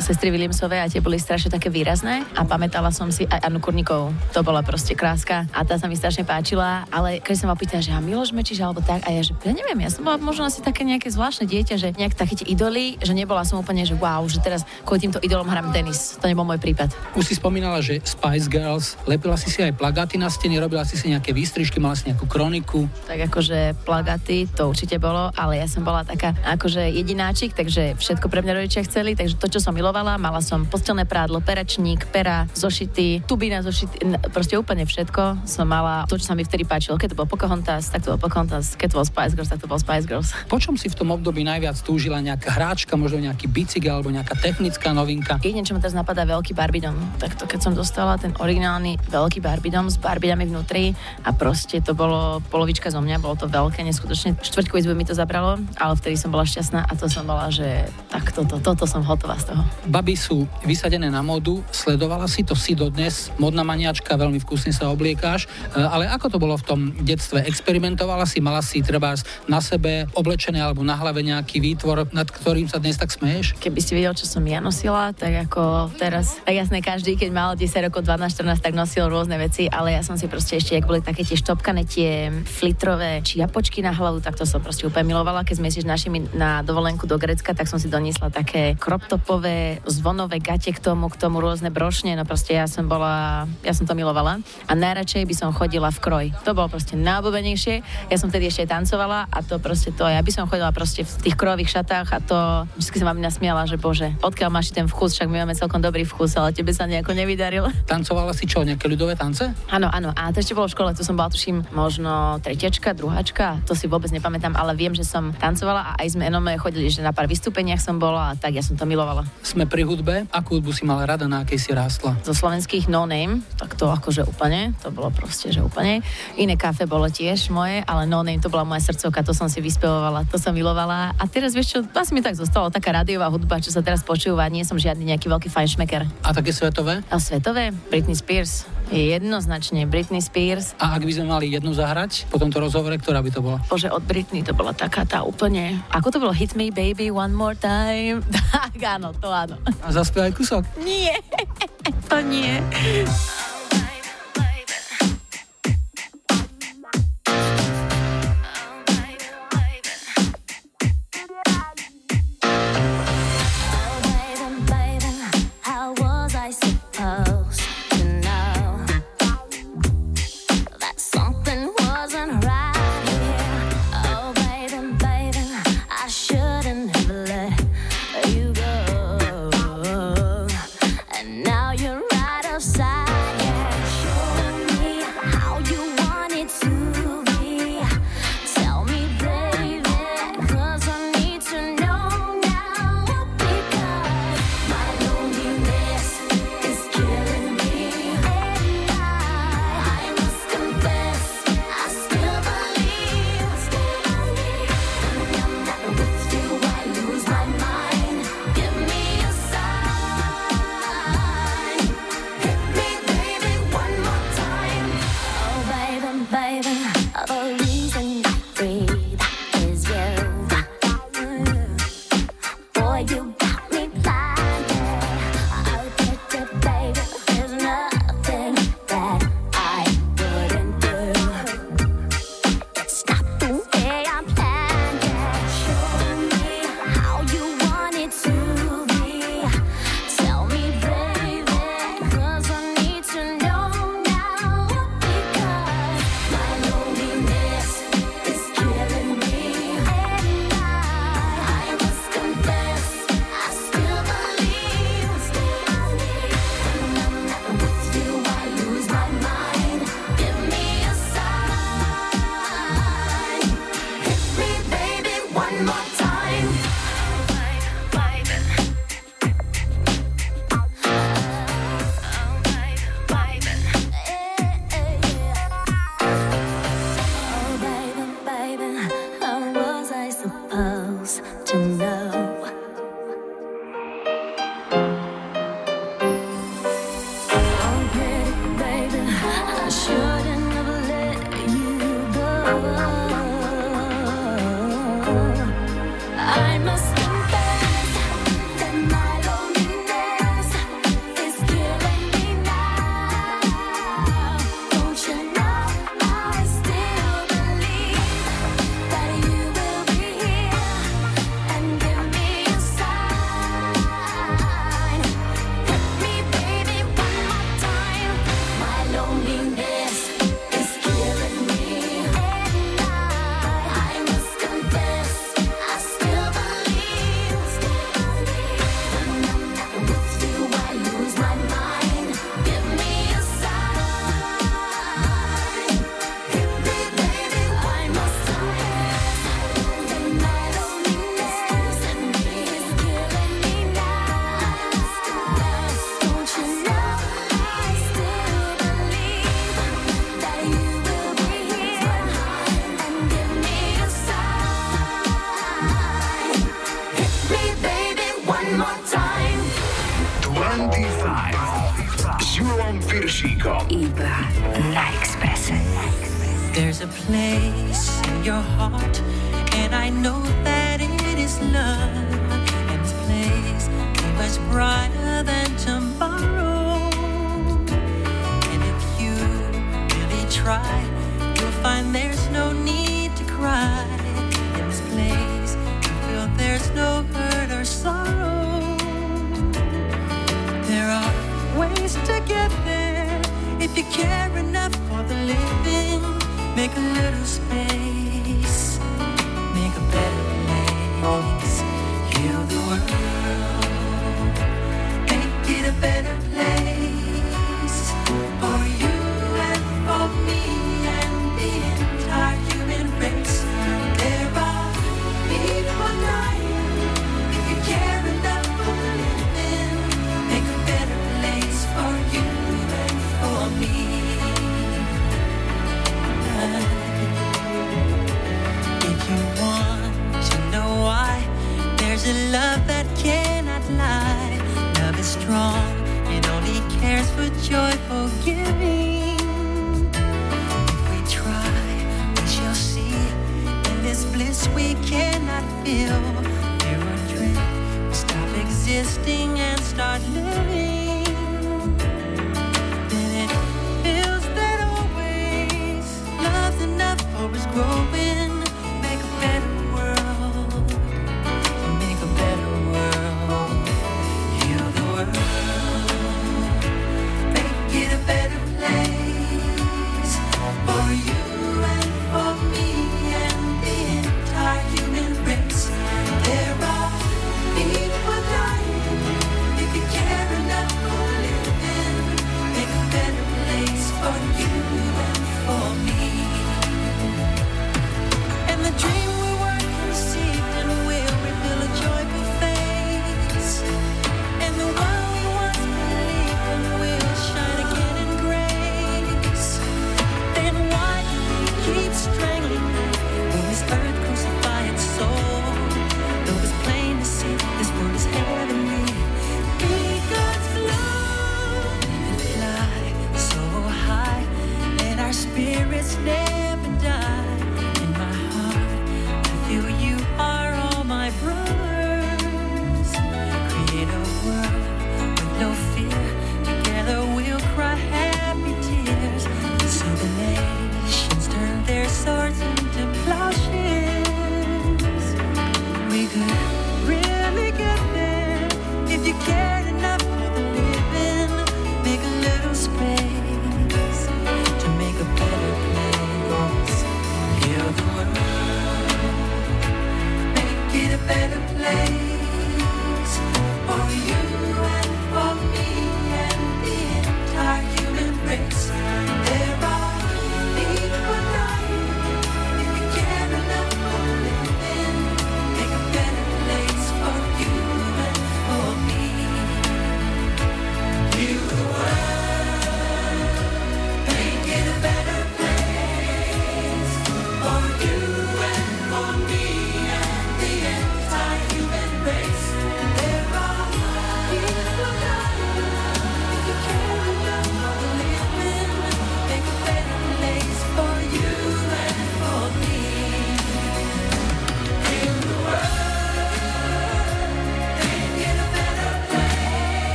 sestry 0.00 0.32
Williamsové 0.32 0.80
a 0.80 0.88
tie 0.88 1.04
boli 1.04 1.20
strašne 1.20 1.52
také 1.52 1.68
výrazné 1.68 2.24
a 2.32 2.48
pamätala 2.48 2.88
som 2.88 3.12
si 3.12 3.28
aj 3.28 3.44
Anu 3.44 3.60
Kurníkovú. 3.60 4.16
To 4.32 4.40
bola 4.40 4.64
proste 4.64 4.96
kráska 4.96 5.44
a 5.52 5.60
tá 5.66 5.76
sa 5.76 5.90
mi 5.90 5.98
strašne 5.98 6.24
páčila, 6.24 6.88
ale 6.88 7.20
keď 7.20 7.34
som 7.36 7.48
ma 7.52 7.56
pýtala, 7.58 7.84
že 7.84 7.92
a 7.92 8.00
Miloš 8.00 8.32
Mečiš 8.32 8.62
alebo 8.62 8.80
tak 8.80 9.04
a 9.04 9.10
ja, 9.12 9.20
že 9.20 9.36
ja 9.44 9.52
neviem, 9.52 9.82
ja 9.82 9.90
som 9.90 10.06
bola 10.06 10.16
možno 10.22 10.46
asi 10.46 10.62
také 10.62 10.86
nejaké 10.86 11.10
zvláštne 11.10 11.44
dieťa, 11.50 11.74
že 11.76 11.88
nejak 11.98 12.14
také 12.14 12.38
idoly, 12.46 12.96
že 13.02 13.12
nebola 13.12 13.42
som 13.42 13.58
úplne, 13.58 13.82
že 13.90 13.98
wow, 13.98 14.22
že 14.30 14.38
teraz 14.38 14.62
kvôli 14.86 15.02
týmto 15.02 15.18
idolom 15.18 15.50
hrám 15.50 15.74
tenis. 15.74 16.14
To 16.22 16.30
nebol 16.30 16.46
môj 16.46 16.62
prípad. 16.62 16.94
Už 17.18 17.26
si 17.26 17.34
spomínala, 17.34 17.82
že 17.82 17.98
Spice 18.06 18.46
Girls, 18.46 18.94
lepila 19.10 19.34
si 19.34 19.50
si 19.50 19.58
aj 19.66 19.74
plagáty 19.74 20.14
na 20.14 20.30
steny, 20.30 20.62
robila 20.62 20.86
si 20.86 20.94
si 20.94 21.10
nejaké 21.10 21.34
výstrižky, 21.34 21.82
mala 21.82 21.98
si 21.98 22.06
nejakú 22.06 22.30
kroniku. 22.30 22.86
Tak 23.10 23.26
akože 23.26 23.82
plagaty, 23.82 24.46
to 24.54 24.70
určite 24.70 25.02
bolo, 25.02 25.34
ale 25.34 25.58
ja 25.58 25.66
som 25.66 25.82
bola 25.82 26.06
taká 26.06 26.38
akože 26.46 26.86
jedináčik, 26.94 27.56
takže 27.56 27.98
všetko 27.98 28.30
pre 28.30 28.46
mňa 28.46 28.52
rodičia 28.62 28.86
chceli, 28.86 29.18
takže 29.18 29.40
to, 29.40 29.50
čo 29.50 29.58
som 29.58 29.72
milovala, 29.72 30.20
mala 30.20 30.44
som 30.44 30.68
postelné 30.68 31.08
prádlo, 31.08 31.40
peračník, 31.40 32.06
pera, 32.12 32.44
zošity, 32.52 33.24
tuby 33.24 33.50
na 33.50 33.64
zošity, 33.64 34.20
proste 34.30 34.60
úplne 34.60 34.84
všetko 34.84 35.48
som 35.48 35.66
mala. 35.66 36.04
To, 36.06 36.20
čo 36.20 36.30
sa 36.30 36.36
mi 36.36 36.44
vtedy 36.44 36.68
páčilo, 36.68 37.00
keď 37.00 37.16
to 37.16 37.18
bol 37.24 37.26
Pocahontas, 37.26 37.88
tak 37.88 38.04
to 38.04 38.12
bol 38.14 38.20
Pocahontas, 38.20 38.76
keď 38.76 38.94
to 38.94 38.96
bol 39.00 39.06
Spice 39.08 39.32
Girls, 39.32 39.50
tak 39.50 39.58
to 39.64 39.66
bol 39.66 39.80
Spice 39.80 40.04
Girls. 40.04 40.30
Po 40.46 40.60
čom 40.60 40.76
si 40.76 40.92
v 40.92 40.94
tom 40.94 41.08
období 41.10 41.40
najviac 41.40 41.80
túžila 41.80 42.20
nejaká 42.20 42.52
hráčka, 42.52 43.00
možno 43.00 43.24
nejaký 43.24 43.48
bicykel 43.48 43.79
alebo 43.86 44.12
nejaká 44.12 44.34
technická 44.36 44.90
novinka? 44.92 45.38
Jedine, 45.40 45.62
čo 45.62 45.72
ma 45.72 45.80
teraz 45.80 45.94
napadá, 45.94 46.26
veľký 46.26 46.52
Barbidom. 46.52 46.98
Tak 47.16 47.38
to, 47.38 47.46
keď 47.46 47.60
som 47.62 47.72
dostala 47.72 48.18
ten 48.18 48.34
originálny 48.36 48.98
veľký 49.08 49.38
Barbidom 49.38 49.86
s 49.86 49.96
Barbidami 49.96 50.50
vnútri 50.50 50.92
a 51.22 51.30
proste 51.30 51.78
to 51.78 51.94
bolo 51.94 52.42
polovička 52.50 52.90
zo 52.90 52.98
mňa, 52.98 53.22
bolo 53.22 53.38
to 53.38 53.46
veľké, 53.46 53.86
neskutočne. 53.86 54.36
Štvrťku 54.42 54.76
izbu 54.82 54.92
mi 54.98 55.06
to 55.06 55.14
zabralo, 55.14 55.62
ale 55.78 55.92
vtedy 55.94 56.18
som 56.18 56.34
bola 56.34 56.42
šťastná 56.42 56.84
a 56.84 56.92
to 56.98 57.06
som 57.06 57.24
bola, 57.24 57.46
že 57.48 57.86
tak 58.10 58.34
toto, 58.34 58.58
toto 58.58 58.84
som 58.84 59.06
hotová 59.06 59.38
z 59.38 59.54
toho. 59.54 59.62
Baby 59.86 60.18
sú 60.18 60.44
vysadené 60.66 61.06
na 61.08 61.22
módu, 61.22 61.62
sledovala 61.70 62.26
si 62.26 62.42
to 62.42 62.58
si 62.58 62.74
dodnes, 62.74 63.30
modná 63.38 63.62
maniačka, 63.62 64.18
veľmi 64.18 64.42
vkusne 64.42 64.74
sa 64.74 64.90
obliekáš, 64.90 65.46
E, 65.70 65.78
ale 65.78 66.10
ako 66.10 66.26
to 66.34 66.38
bolo 66.42 66.58
v 66.58 66.64
tom 66.66 66.80
detstve? 66.98 67.46
Experimentovala 67.46 68.26
si, 68.26 68.42
mala 68.42 68.64
si 68.64 68.82
treba 68.82 69.14
na 69.46 69.62
sebe 69.62 70.10
oblečené 70.18 70.58
alebo 70.58 70.82
na 70.82 70.98
hlave 70.98 71.22
nejaký 71.22 71.62
výtvor, 71.62 72.10
nad 72.10 72.26
ktorým 72.26 72.66
sa 72.66 72.82
dnes 72.82 72.98
tak 72.98 73.14
smeješ? 73.14 73.54
Keby 73.62 73.69
si 73.78 73.94
videl, 73.94 74.10
čo 74.18 74.26
som 74.26 74.42
ja 74.42 74.58
nosila, 74.58 75.14
tak 75.14 75.46
ako 75.46 75.94
teraz, 75.94 76.42
tak 76.42 76.58
jasné, 76.58 76.82
každý, 76.82 77.14
keď 77.14 77.30
mal 77.30 77.50
10 77.54 77.70
rokov, 77.86 78.02
12, 78.02 78.34
14, 78.34 78.58
tak 78.58 78.74
nosil 78.74 79.06
rôzne 79.06 79.38
veci, 79.38 79.70
ale 79.70 79.94
ja 79.94 80.02
som 80.02 80.18
si 80.18 80.26
proste 80.26 80.58
ešte, 80.58 80.74
jak 80.74 80.90
boli 80.90 80.98
také 80.98 81.22
tie 81.22 81.38
štopkané 81.38 81.86
tie 81.86 82.34
flitrové 82.42 83.22
čiapočky 83.22 83.80
na 83.80 83.94
hlavu, 83.94 84.18
tak 84.18 84.34
to 84.34 84.42
som 84.42 84.58
proste 84.58 84.90
úplne 84.90 85.14
milovala. 85.14 85.46
Keď 85.46 85.62
sme 85.62 85.70
išli 85.70 85.86
našimi 85.86 86.18
na 86.34 86.66
dovolenku 86.66 87.06
do 87.06 87.14
Grecka, 87.20 87.54
tak 87.54 87.70
som 87.70 87.78
si 87.78 87.86
doniesla 87.86 88.34
také 88.34 88.74
kroptopové 88.74 89.84
zvonové 89.86 90.42
gate 90.42 90.72
k 90.74 90.80
tomu, 90.80 91.12
k 91.12 91.20
tomu 91.20 91.38
rôzne 91.38 91.68
brošne, 91.70 92.16
no 92.16 92.24
proste 92.24 92.56
ja 92.56 92.66
som 92.66 92.90
bola, 92.90 93.46
ja 93.62 93.72
som 93.76 93.86
to 93.86 93.94
milovala. 93.94 94.40
A 94.66 94.72
najradšej 94.72 95.28
by 95.28 95.34
som 95.36 95.54
chodila 95.54 95.92
v 95.92 95.98
kroj. 96.00 96.26
To 96.46 96.56
bolo 96.56 96.72
proste 96.72 96.96
najobľúbenejšie. 96.96 97.74
Ja 98.08 98.16
som 98.16 98.32
vtedy 98.32 98.48
ešte 98.48 98.70
tancovala 98.70 99.28
a 99.28 99.38
to 99.44 99.60
proste 99.60 99.92
to, 99.92 100.08
ja 100.08 100.22
by 100.22 100.30
som 100.32 100.48
chodila 100.48 100.72
proste 100.72 101.04
v 101.04 101.12
tých 101.28 101.36
krojových 101.36 101.80
šatách 101.80 102.08
a 102.14 102.18
to 102.22 102.38
vždy 102.78 103.02
sa 103.02 103.08
mami 103.10 103.20
nasmiala, 103.20 103.59
že 103.64 103.80
bože, 103.80 104.12
odkiaľ 104.20 104.50
máš 104.52 104.70
ten 104.70 104.86
vkus, 104.86 105.16
však 105.16 105.28
my 105.28 105.44
máme 105.44 105.56
celkom 105.56 105.80
dobrý 105.80 106.04
vkus, 106.04 106.36
ale 106.36 106.52
tebe 106.52 106.70
sa 106.70 106.84
nejako 106.86 107.16
nevydaril. 107.16 107.66
Tancovala 107.88 108.36
si 108.36 108.44
čo, 108.44 108.62
nejaké 108.62 108.86
ľudové 108.86 109.16
tance? 109.16 109.48
Áno, 109.72 109.88
áno. 109.90 110.12
A 110.14 110.30
to 110.30 110.44
ešte 110.44 110.52
bolo 110.52 110.68
v 110.68 110.74
škole, 110.76 110.90
tu 110.94 111.02
som 111.02 111.16
bola, 111.16 111.32
tuším, 111.32 111.72
možno 111.72 112.38
tretiačka, 112.44 112.94
druháčka, 112.94 113.64
to 113.66 113.72
si 113.72 113.90
vôbec 113.90 114.12
nepamätám, 114.14 114.54
ale 114.54 114.76
viem, 114.76 114.92
že 114.94 115.02
som 115.02 115.34
tancovala 115.34 115.96
a 115.96 116.04
aj 116.04 116.14
sme 116.14 116.28
enome 116.28 116.54
chodili, 116.60 116.92
že 116.92 117.02
na 117.02 117.10
pár 117.10 117.26
vystúpeniach 117.26 117.82
som 117.82 117.98
bola 117.98 118.32
a 118.32 118.36
tak 118.36 118.54
ja 118.54 118.62
som 118.62 118.76
to 118.76 118.84
milovala. 118.86 119.24
Sme 119.42 119.66
pri 119.66 119.82
hudbe. 119.82 120.28
Akú 120.30 120.60
hudbu 120.60 120.70
si 120.70 120.86
mala 120.86 121.08
rada, 121.08 121.26
na 121.26 121.42
akej 121.42 121.58
si 121.58 121.70
rástla? 121.74 122.14
Zo 122.22 122.36
slovenských 122.36 122.86
no 122.86 123.08
name, 123.08 123.42
tak 123.56 123.74
to 123.74 123.90
akože 123.90 124.28
úplne, 124.28 124.76
to 124.84 124.94
bolo 124.94 125.10
proste, 125.10 125.50
že 125.50 125.64
úplne. 125.64 126.04
Iné 126.38 126.54
kafe 126.54 126.86
bolo 126.86 127.10
tiež 127.10 127.50
moje, 127.50 127.82
ale 127.88 128.06
no 128.06 128.22
name 128.22 128.38
to 128.38 128.52
bola 128.52 128.62
moja 128.62 128.84
srdcovka, 128.92 129.26
to 129.26 129.34
som 129.34 129.50
si 129.50 129.58
vyspevovala, 129.58 130.28
to 130.30 130.38
som 130.38 130.54
milovala. 130.54 131.16
A 131.18 131.24
teraz 131.26 131.56
vieš 131.56 131.74
čo, 131.74 131.78
asi 131.90 132.14
mi 132.14 132.22
tak 132.22 132.38
zostalo 132.38 132.70
taká 132.70 132.94
rádiová 132.94 133.26
hudba, 133.32 133.49
čo 133.58 133.74
sa 133.74 133.82
teraz 133.82 134.06
počúva, 134.06 134.46
nie 134.46 134.62
som 134.62 134.78
žiadny 134.78 135.10
nejaký 135.10 135.26
veľký 135.26 135.48
fajnšmeker. 135.50 136.06
A 136.22 136.30
také 136.30 136.54
svetové? 136.54 137.02
A 137.10 137.16
svetové? 137.18 137.74
Britney 137.90 138.14
Spears. 138.14 138.70
Je 138.90 139.14
jednoznačne 139.14 139.86
Britney 139.90 140.22
Spears. 140.22 140.78
A 140.78 140.94
ak 140.98 141.06
by 141.06 141.12
sme 141.14 141.26
mali 141.30 141.50
jednu 141.50 141.74
zahrať 141.74 142.26
po 142.30 142.38
tomto 142.38 142.58
rozhovore, 142.62 142.94
ktorá 142.98 143.22
by 143.22 143.30
to 143.30 143.40
bola? 143.42 143.58
Bože, 143.66 143.90
od 143.90 144.02
Britney 144.06 144.46
to 144.46 144.54
bola 144.54 144.70
taká 144.70 145.02
tá 145.02 145.26
úplne... 145.26 145.78
Ako 145.90 146.14
to 146.14 146.18
bolo? 146.22 146.34
Hit 146.34 146.54
me 146.54 146.70
baby 146.70 147.10
one 147.10 147.34
more 147.34 147.54
time. 147.58 148.22
tak 148.54 148.78
áno, 148.82 149.10
to 149.14 149.30
áno. 149.30 149.58
A 149.82 149.90
zaspievaj 149.90 150.34
kúsok. 150.34 150.62
Nie, 150.82 151.18
to 152.10 152.18
nie. 152.22 152.58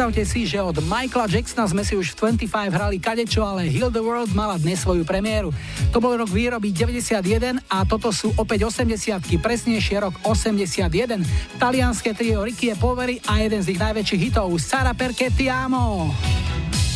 Predstavte 0.00 0.32
si, 0.32 0.48
že 0.48 0.64
od 0.64 0.80
Michaela 0.88 1.28
Jacksona 1.28 1.68
sme 1.68 1.84
si 1.84 1.92
už 1.92 2.16
v 2.16 2.32
25 2.48 2.72
hrali 2.72 2.96
kadečo, 2.96 3.44
ale 3.44 3.68
Heal 3.68 3.92
the 3.92 4.00
World 4.00 4.32
mala 4.32 4.56
dnes 4.56 4.80
svoju 4.80 5.04
premiéru. 5.04 5.52
To 5.92 6.00
bol 6.00 6.16
rok 6.16 6.32
výroby 6.32 6.72
91 6.72 7.60
a 7.68 7.84
toto 7.84 8.08
sú 8.08 8.32
opäť 8.40 8.64
80 8.64 8.96
presnejšie 9.44 10.00
rok 10.00 10.16
81. 10.24 11.20
Talianské 11.60 12.16
trio 12.16 12.40
Ricky 12.40 12.72
e 12.72 12.80
Poveri 12.80 13.20
a 13.28 13.44
jeden 13.44 13.60
z 13.60 13.76
ich 13.76 13.80
najväčších 13.84 14.20
hitov 14.24 14.48
Sara 14.56 14.96
Perché 14.96 15.28
ti 15.36 15.52
amo. 15.52 16.08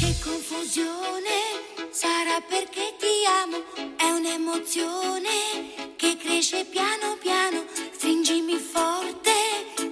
Che 0.00 0.08
confusione 0.24 1.60
sarà 1.92 2.40
perché 2.48 2.96
ti 2.96 3.14
amo, 3.44 3.60
è 4.00 4.08
un'emozione 4.16 5.92
che 6.00 6.16
cresce 6.16 6.64
piano 6.72 7.20
piano, 7.20 7.68
stringimi 7.92 8.56
forte 8.56 9.36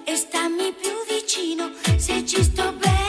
e 0.00 0.16
stammi 0.16 0.73
più 0.81 0.97
vicino, 1.12 1.76
se 2.00 2.24
ci 2.24 2.41
sto 2.41 2.73
bene 2.81 3.01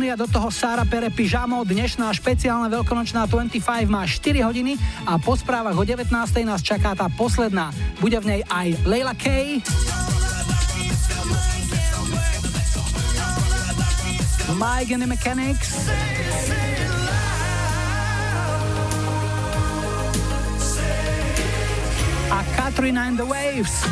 makaróny 0.00 0.12
a 0.12 0.16
do 0.16 0.24
toho 0.24 0.48
Sara 0.48 0.88
Pere 0.88 1.12
pyžamo. 1.12 1.60
Dnešná 1.60 2.08
špeciálna 2.16 2.72
veľkonočná 2.72 3.28
25 3.28 3.84
má 3.84 4.08
4 4.08 4.48
hodiny 4.48 4.80
a 5.04 5.20
po 5.20 5.36
správach 5.36 5.76
o 5.76 5.84
19. 5.84 6.08
nás 6.48 6.64
čaká 6.64 6.96
tá 6.96 7.12
posledná. 7.12 7.68
Bude 8.00 8.16
v 8.16 8.24
nej 8.24 8.40
aj 8.48 8.80
Leila 8.88 9.12
K. 9.12 9.60
Mike 14.56 14.92
and 14.92 15.04
the 15.04 15.08
Mechanics. 15.08 15.88
A 22.32 22.40
Katrina 22.56 23.04
and 23.04 23.20
the 23.20 23.28
Waves. 23.28 23.84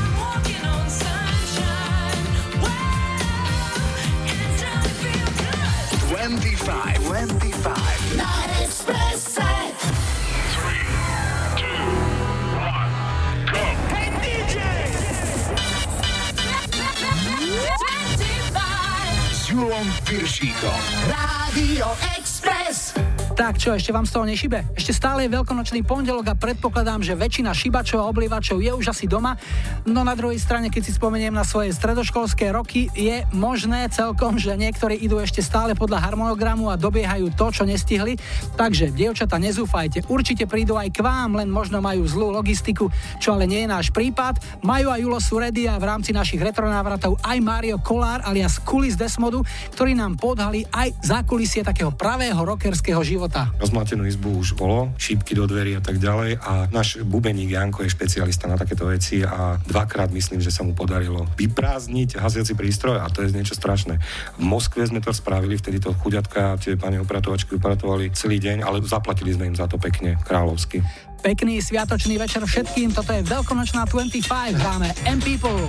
Piršíkom. 20.09 20.81
Radio 21.13 21.93
Express. 22.17 22.97
Tak 23.37 23.61
čo, 23.61 23.77
ešte 23.77 23.93
vám 23.93 24.09
z 24.09 24.13
toho 24.17 24.25
nešibe? 24.25 24.59
Ešte 24.73 24.97
stále 24.97 25.29
je 25.29 25.37
veľkonočný 25.37 25.85
pondelok 25.85 26.33
a 26.33 26.35
predpokladám, 26.35 27.05
že 27.05 27.13
väčšina 27.13 27.53
šibačov 27.53 28.01
a 28.01 28.09
oblievačov 28.09 28.57
je 28.59 28.73
už 28.73 28.89
asi 28.89 29.05
doma. 29.05 29.37
No 29.85 30.03
na 30.03 30.17
druhej 30.17 30.41
strane, 30.41 30.73
keď 30.73 30.89
si 30.89 30.97
spomeniem 30.97 31.31
na 31.31 31.45
svoje 31.45 31.77
stredoškolské 31.77 32.49
roky, 32.51 32.89
je 32.97 33.21
možné 33.37 33.85
celkom, 33.93 34.41
že 34.41 34.57
niektorí 34.57 34.97
idú 34.97 35.21
ešte 35.21 35.45
stále 35.45 35.77
podľa 35.77 36.01
harmonogramu 36.01 36.73
a 36.73 36.81
dobiehajú 36.81 37.29
to, 37.37 37.53
čo 37.53 37.63
nestihli. 37.69 38.17
Takže, 38.59 38.91
dievčata, 38.91 39.39
nezúfajte. 39.39 40.11
Určite 40.11 40.51
prídu 40.51 40.75
aj 40.75 40.91
k 40.91 41.07
vám, 41.07 41.39
len 41.39 41.47
možno 41.47 41.79
majú 41.79 42.03
zlú 42.11 42.35
logistiku, 42.35 42.91
čo 43.23 43.39
ale 43.39 43.47
nie 43.47 43.63
je 43.63 43.71
náš 43.71 43.95
prípad. 43.95 44.43
Majú 44.67 44.91
aj 44.91 44.99
Julo 44.99 45.23
sú 45.23 45.39
ready 45.39 45.71
a 45.71 45.79
v 45.79 45.87
rámci 45.87 46.11
našich 46.11 46.43
retronávratov 46.43 47.23
aj 47.23 47.39
Mario 47.39 47.79
Kolár 47.79 48.27
alias 48.27 48.59
Kulis 48.59 48.99
Desmodu, 48.99 49.47
ktorí 49.79 49.95
nám 49.95 50.19
podhali 50.19 50.67
aj 50.75 50.91
zákulisie 51.07 51.63
takého 51.63 51.95
pravého 51.95 52.43
rockerského 52.43 52.99
života. 53.07 53.55
Rozmlatenú 53.63 54.03
izbu 54.11 54.43
už 54.43 54.59
bolo, 54.59 54.91
šípky 54.99 55.39
do 55.39 55.47
dverí 55.47 55.79
a 55.79 55.83
tak 55.85 56.03
ďalej 56.03 56.43
a 56.43 56.67
náš 56.75 56.99
bubeník 57.07 57.55
Janko 57.55 57.87
je 57.87 57.95
špecialista 57.95 58.51
na 58.51 58.59
takéto 58.59 58.91
veci 58.91 59.23
a 59.23 59.55
dvakrát 59.71 60.11
myslím, 60.11 60.43
že 60.43 60.51
sa 60.51 60.67
mu 60.67 60.75
podarilo 60.75 61.31
vyprázdniť 61.39 62.19
hasiaci 62.19 62.59
prístroj 62.59 62.99
a 62.99 63.07
to 63.07 63.23
je 63.23 63.31
niečo 63.31 63.55
strašné. 63.55 64.03
V 64.35 64.43
Moskve 64.43 64.83
sme 64.83 64.99
to 64.99 65.15
spravili, 65.15 65.55
vtedy 65.55 65.79
to 65.79 65.95
chuďatka, 65.95 66.59
tie 66.59 66.75
pani 66.75 66.99
opratovačky 66.99 67.55
upratovali 67.55 68.11
celý 68.19 68.43
deň, 68.43 68.48
ale 68.57 68.81
zaplatili 68.85 69.37
sme 69.37 69.53
im 69.53 69.57
za 69.57 69.69
to 69.69 69.77
pekne, 69.77 70.17
kráľovsky. 70.25 70.81
Pekný 71.21 71.61
sviatočný 71.61 72.17
večer 72.17 72.41
všetkým, 72.47 72.95
toto 72.95 73.13
je 73.13 73.27
veľkonočná 73.27 73.85
25, 73.91 74.57
hráme 74.57 74.89
M 75.05 75.19
People. 75.21 75.69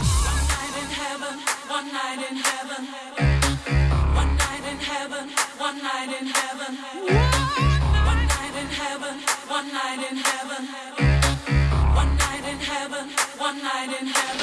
One 13.39 13.63
night 13.63 14.01
in 14.01 14.05
heaven. 14.05 14.38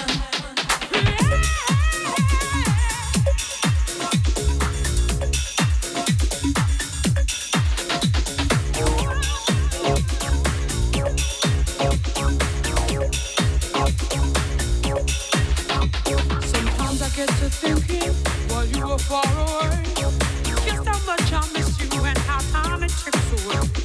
Away, 19.38 19.82
just 20.66 20.86
how 20.86 20.98
much 21.06 21.32
I 21.32 21.48
miss 21.52 21.94
you 21.94 22.05
and 22.05 22.18
how 22.18 22.38
time 22.52 22.82
it 22.82 22.90
ticks 22.90 23.75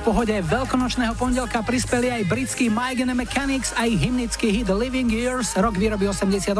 pohode 0.00 0.32
veľkonočného 0.32 1.12
pondelka 1.12 1.60
prispeli 1.60 2.08
aj 2.08 2.22
britský 2.24 2.72
Mike 2.72 3.04
and 3.04 3.12
Mechanics 3.12 3.76
a 3.76 3.84
ich 3.84 4.00
hymnický 4.00 4.48
hit 4.48 4.72
Living 4.72 5.12
Years, 5.12 5.52
rok 5.60 5.76
výroby 5.76 6.08
88, 6.08 6.56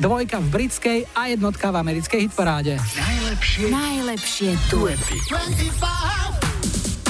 dvojka 0.00 0.40
v 0.40 0.46
britskej 0.48 0.98
a 1.12 1.28
jednotka 1.28 1.68
v 1.68 1.76
americkej 1.76 2.20
hitparáde. 2.28 2.80
Najlepšie, 2.80 3.68
najlepšie 3.68 4.50
duety. 4.72 5.16
25. 5.28 5.99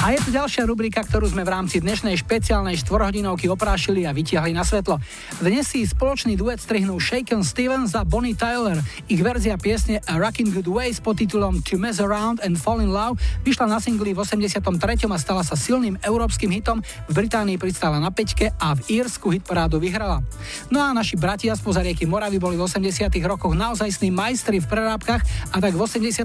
A 0.00 0.16
je 0.16 0.24
tu 0.24 0.32
ďalšia 0.32 0.64
rubrika, 0.64 1.04
ktorú 1.04 1.28
sme 1.28 1.44
v 1.44 1.52
rámci 1.52 1.76
dnešnej 1.76 2.16
špeciálnej 2.24 2.72
štvorhodinovky 2.80 3.52
oprášili 3.52 4.08
a 4.08 4.16
vytiahli 4.16 4.56
na 4.56 4.64
svetlo. 4.64 4.96
Dnes 5.44 5.68
si 5.68 5.84
spoločný 5.84 6.40
duet 6.40 6.56
strihnú 6.56 6.96
Shaken 6.96 7.44
Stevens 7.44 7.92
a 7.92 8.00
Bonnie 8.08 8.32
Tyler. 8.32 8.80
Ich 9.12 9.20
verzia 9.20 9.60
piesne 9.60 10.00
A 10.08 10.16
Rockin' 10.16 10.56
Good 10.56 10.72
Way 10.72 10.96
s 10.96 11.04
podtitulom 11.04 11.60
To 11.68 11.76
Mess 11.76 12.00
Around 12.00 12.40
and 12.40 12.56
Fall 12.56 12.80
in 12.80 12.96
Love 12.96 13.20
vyšla 13.44 13.68
na 13.68 13.76
singli 13.76 14.16
v 14.16 14.24
83. 14.24 14.64
a 15.04 15.18
stala 15.20 15.44
sa 15.44 15.52
silným 15.52 16.00
európskym 16.00 16.48
hitom. 16.48 16.80
V 16.80 17.12
Británii 17.12 17.60
pristála 17.60 18.00
na 18.00 18.08
peťke 18.08 18.56
a 18.56 18.72
v 18.72 19.04
Írsku 19.04 19.28
hit 19.36 19.44
parádu 19.44 19.76
vyhrala. 19.76 20.24
No 20.72 20.80
a 20.80 20.96
naši 20.96 21.20
bratia 21.20 21.52
spoza 21.52 21.84
rieky 21.84 22.08
Moravy 22.08 22.40
boli 22.40 22.56
v 22.56 22.64
80. 22.64 23.12
rokoch 23.28 23.52
naozajstní 23.52 24.08
majstri 24.08 24.64
v 24.64 24.66
prerábkach 24.66 25.20
a 25.52 25.60
tak 25.60 25.76
v 25.76 25.84
84. 25.84 26.24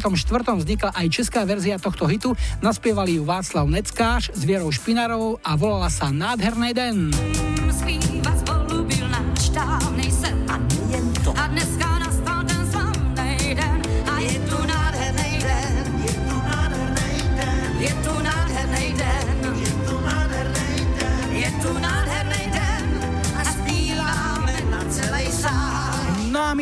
vznikla 0.64 0.96
aj 0.96 1.06
česká 1.12 1.44
verzia 1.44 1.76
tohto 1.76 2.08
hitu, 2.08 2.32
naspievali 2.64 3.20
ju 3.20 3.28
Václav 3.28 3.65
Michal 3.66 3.82
Neckáš 3.82 4.30
s 4.34 4.46
Vierou 4.46 4.70
Špinarovou 4.70 5.42
a 5.42 5.58
volala 5.58 5.90
sa 5.90 6.14
Nádherný 6.14 6.70
den. 6.78 7.10
Svý 7.74 8.05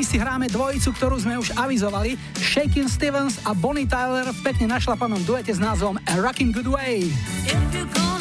my 0.04 0.12
si 0.12 0.20
hráme 0.20 0.52
dvojicu, 0.52 0.92
ktorú 1.00 1.16
sme 1.16 1.40
už 1.40 1.56
avizovali. 1.56 2.20
Shakin 2.36 2.92
Stevens 2.92 3.40
a 3.48 3.56
Bonnie 3.56 3.88
Tyler 3.88 4.28
v 4.36 4.40
pekne 4.44 4.68
našlapanom 4.68 5.24
duete 5.24 5.56
s 5.56 5.64
názvom 5.64 5.96
A 5.96 6.20
Rockin' 6.20 6.52
Good 6.52 6.68
Way. 6.68 7.08
Kisses 7.48 8.13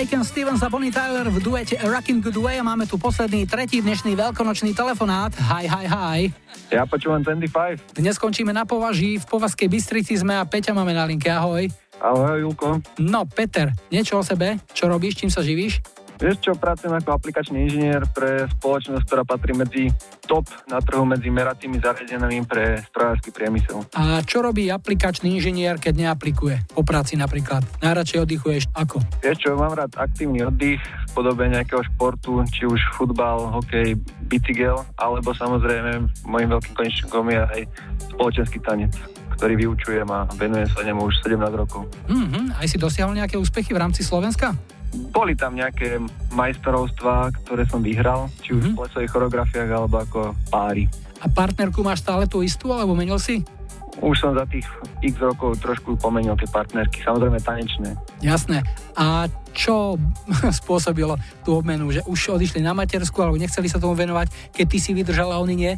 Shaken 0.00 0.24
Stevens 0.24 0.64
a 0.64 0.72
Bonnie 0.72 0.88
Tyler 0.88 1.28
v 1.28 1.44
duete 1.44 1.76
A 1.76 1.84
Rockin' 1.84 2.24
Good 2.24 2.40
Way 2.40 2.56
a 2.56 2.64
máme 2.64 2.88
tu 2.88 2.96
posledný, 2.96 3.44
tretí 3.44 3.84
dnešný 3.84 4.16
veľkonočný 4.16 4.72
telefonát. 4.72 5.28
Hi, 5.36 5.68
hi, 5.68 5.84
hi. 5.84 6.20
Ja 6.72 6.88
počúvam 6.88 7.20
25. 7.20 8.00
Dnes 8.00 8.16
skončíme 8.16 8.48
na 8.48 8.64
považí, 8.64 9.20
v 9.20 9.28
Povazkej 9.28 9.68
Bystrici 9.68 10.16
sme 10.16 10.40
a 10.40 10.48
Peťa 10.48 10.72
máme 10.72 10.96
na 10.96 11.04
linke, 11.04 11.28
ahoj. 11.28 11.68
Ahoj, 12.00 12.32
Julko. 12.32 12.80
No, 12.96 13.28
Peter, 13.28 13.76
niečo 13.92 14.16
o 14.16 14.24
sebe? 14.24 14.56
Čo 14.72 14.88
robíš, 14.88 15.20
čím 15.20 15.28
sa 15.28 15.44
živíš? 15.44 15.84
Vieš 16.20 16.36
čo, 16.44 16.52
pracujem 16.52 16.92
ako 17.00 17.16
aplikačný 17.16 17.64
inžinier 17.64 18.04
pre 18.12 18.44
spoločnosť, 18.60 19.08
ktorá 19.08 19.24
patrí 19.24 19.56
medzi 19.56 19.88
top 20.28 20.44
na 20.68 20.76
trhu 20.84 21.08
medzi 21.08 21.32
meracími 21.32 21.80
zariadeniami 21.80 22.44
pre 22.44 22.84
strojársky 22.92 23.32
priemysel. 23.32 23.88
A 23.96 24.20
čo 24.20 24.44
robí 24.44 24.68
aplikačný 24.68 25.40
inžinier, 25.40 25.80
keď 25.80 25.96
neaplikuje? 25.96 26.60
Po 26.76 26.84
práci 26.84 27.16
napríklad. 27.16 27.64
Najradšej 27.80 28.20
oddychuješ 28.20 28.64
ako? 28.76 29.00
Vieš 29.24 29.48
čo, 29.48 29.56
mám 29.56 29.72
rád 29.72 29.96
aktívny 29.96 30.44
oddych 30.44 30.84
v 30.84 31.10
podobe 31.16 31.48
nejakého 31.48 31.80
športu, 31.88 32.44
či 32.52 32.68
už 32.68 32.76
futbal, 33.00 33.56
hokej, 33.56 33.96
bicykel, 34.28 34.76
alebo 35.00 35.32
samozrejme 35.32 36.04
môjim 36.28 36.52
veľkým 36.52 36.74
konečníkom 36.76 37.32
je 37.32 37.40
aj 37.40 37.60
spoločenský 38.12 38.60
tanec 38.60 38.92
ktorý 39.40 39.56
vyučujem 39.56 40.04
a 40.12 40.28
venujem 40.36 40.68
sa 40.68 40.84
nemu 40.84 41.00
už 41.00 41.24
17 41.24 41.40
rokov. 41.56 41.88
Mhm, 42.12 42.60
aj 42.60 42.66
si 42.68 42.76
dosiahol 42.76 43.16
nejaké 43.16 43.40
úspechy 43.40 43.72
v 43.72 43.80
rámci 43.80 44.04
Slovenska? 44.04 44.52
Boli 45.14 45.38
tam 45.38 45.54
nejaké 45.54 46.02
majstrovstvá, 46.34 47.30
ktoré 47.44 47.62
som 47.66 47.78
vyhral, 47.78 48.26
či 48.42 48.58
už 48.58 48.74
v 48.74 48.78
plesových 48.78 49.12
choreografiách 49.14 49.70
alebo 49.70 50.02
ako 50.02 50.20
páry. 50.50 50.90
A 51.20 51.28
partnerku 51.28 51.84
máš 51.84 52.02
stále 52.02 52.24
tú 52.26 52.40
istú, 52.40 52.72
alebo 52.72 52.96
menil 52.96 53.20
si? 53.20 53.44
Už 54.00 54.16
som 54.16 54.32
za 54.32 54.46
tých 54.48 54.64
x 55.04 55.18
rokov 55.20 55.60
trošku 55.60 55.98
pomenil 55.98 56.32
tie 56.38 56.48
partnerky, 56.48 57.02
samozrejme 57.04 57.42
tanečné. 57.42 57.98
Jasné. 58.24 58.64
A 58.96 59.28
čo 59.52 59.98
spôsobilo 60.62 61.18
tú 61.42 61.58
obmenu, 61.58 61.90
že 61.90 62.00
už 62.06 62.38
odišli 62.38 62.62
na 62.62 62.72
matersku 62.72 63.18
alebo 63.20 63.36
nechceli 63.36 63.68
sa 63.68 63.82
tomu 63.82 63.98
venovať, 63.98 64.54
keď 64.54 64.66
ty 64.66 64.78
si 64.78 64.90
vydržal 64.96 65.34
a 65.34 65.42
oni 65.42 65.54
nie? 65.54 65.72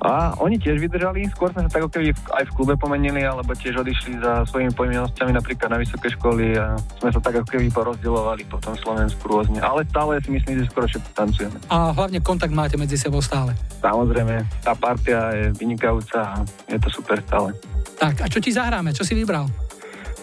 A 0.00 0.32
oni 0.40 0.56
tiež 0.56 0.80
vydržali, 0.80 1.28
skôr 1.34 1.52
sme 1.52 1.66
sa 1.66 1.70
tak 1.70 1.90
keby 1.92 2.14
aj 2.14 2.44
v 2.48 2.54
klube 2.56 2.74
pomenili, 2.80 3.20
alebo 3.26 3.52
tiež 3.52 3.84
odišli 3.84 4.22
za 4.22 4.48
svojimi 4.48 4.72
povinnosťami 4.72 5.36
napríklad 5.36 5.76
na 5.76 5.78
vysoké 5.82 6.08
školy 6.16 6.56
a 6.56 6.78
sme 7.02 7.10
sa 7.12 7.20
tak 7.20 7.42
ako 7.42 7.48
keby 7.52 7.68
porozdielovali 7.68 8.48
po 8.48 8.56
tom 8.62 8.72
Slovensku 8.80 9.20
rôzne. 9.28 9.60
Ale 9.60 9.84
stále 9.92 10.16
si 10.24 10.32
myslím, 10.32 10.64
že 10.64 10.70
skoro 10.72 10.88
všetci 10.88 11.10
tancujeme. 11.12 11.56
A 11.68 11.92
hlavne 11.92 12.18
kontakt 12.24 12.54
máte 12.54 12.80
medzi 12.80 12.96
sebou 12.96 13.20
stále. 13.20 13.52
Samozrejme, 13.84 14.64
tá 14.64 14.72
partia 14.72 15.36
je 15.36 15.44
vynikajúca 15.60 16.18
a 16.20 16.34
je 16.70 16.78
to 16.80 16.88
super 16.88 17.20
stále. 17.20 17.52
Tak, 18.00 18.24
a 18.24 18.26
čo 18.32 18.40
ti 18.40 18.48
zahráme? 18.48 18.96
Čo 18.96 19.04
si 19.04 19.12
vybral? 19.12 19.44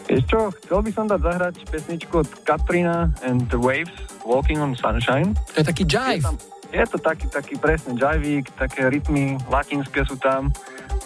Vieš 0.08 0.24
čo, 0.26 0.40
chcel 0.64 0.80
by 0.88 0.92
som 0.96 1.06
dať 1.12 1.20
zahrať 1.20 1.56
pesničku 1.68 2.14
od 2.24 2.30
Katrina 2.48 3.12
and 3.28 3.44
the 3.52 3.60
Waves, 3.60 3.92
Walking 4.24 4.64
on 4.64 4.72
Sunshine. 4.74 5.36
To 5.52 5.60
je 5.60 5.66
taký 5.68 5.84
jive. 5.84 6.24
Je, 6.24 6.32
tam, 6.32 6.40
je 6.72 6.86
to 6.88 6.98
taký, 7.00 7.28
taký 7.32 7.56
presne 7.56 7.96
jivík, 7.96 8.52
také 8.60 8.90
rytmy 8.90 9.40
latinské 9.48 10.04
sú 10.04 10.20
tam. 10.20 10.52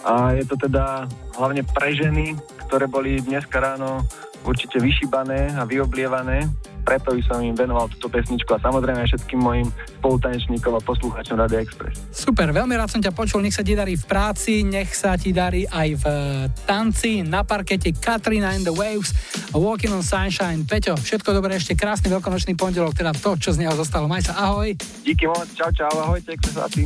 A 0.02 0.34
je 0.34 0.46
to 0.46 0.58
teda 0.58 1.06
hlavne 1.38 1.62
pre 1.62 1.94
ženy, 1.94 2.34
ktoré 2.66 2.90
boli 2.90 3.22
dneska 3.22 3.62
ráno 3.62 4.02
určite 4.46 4.82
vyšíbané 4.82 5.54
a 5.58 5.64
vyoblievané. 5.66 6.50
Preto 6.82 7.14
by 7.14 7.22
som 7.22 7.38
im 7.46 7.54
venoval 7.54 7.86
túto 7.94 8.10
pesničku 8.10 8.50
a 8.58 8.60
samozrejme 8.60 9.06
aj 9.06 9.14
všetkým 9.14 9.38
mojim 9.38 9.70
spolutanečníkom 10.02 10.74
a 10.74 10.82
poslúchačom 10.82 11.38
Radio 11.38 11.62
Express. 11.62 12.02
Super, 12.10 12.50
veľmi 12.50 12.74
rád 12.74 12.90
som 12.90 12.98
ťa 12.98 13.14
počul, 13.14 13.46
nech 13.46 13.54
sa 13.54 13.62
ti 13.62 13.78
darí 13.78 13.94
v 13.94 14.06
práci, 14.10 14.66
nech 14.66 14.90
sa 14.98 15.14
ti 15.14 15.30
darí 15.30 15.70
aj 15.70 15.90
v 16.02 16.06
eh, 16.10 16.18
tanci, 16.66 17.22
na 17.22 17.46
parkete 17.46 17.94
Katrina 17.94 18.58
and 18.58 18.66
the 18.66 18.74
Waves, 18.74 19.14
Walking 19.54 19.94
on 19.94 20.02
Sunshine. 20.02 20.66
Peťo, 20.66 20.98
všetko 20.98 21.38
dobré, 21.38 21.62
ešte 21.62 21.78
krásny 21.78 22.10
veľkonočný 22.10 22.58
pondelok, 22.58 22.98
teda 22.98 23.14
to, 23.14 23.38
čo 23.38 23.54
z 23.54 23.62
neho 23.62 23.78
zostalo. 23.78 24.10
Maj 24.10 24.34
sa, 24.34 24.42
ahoj. 24.42 24.74
Díky 25.06 25.30
moc, 25.30 25.46
čau 25.54 25.70
čau, 25.70 25.94
ahojte, 26.02 26.34
křesatý. 26.34 26.82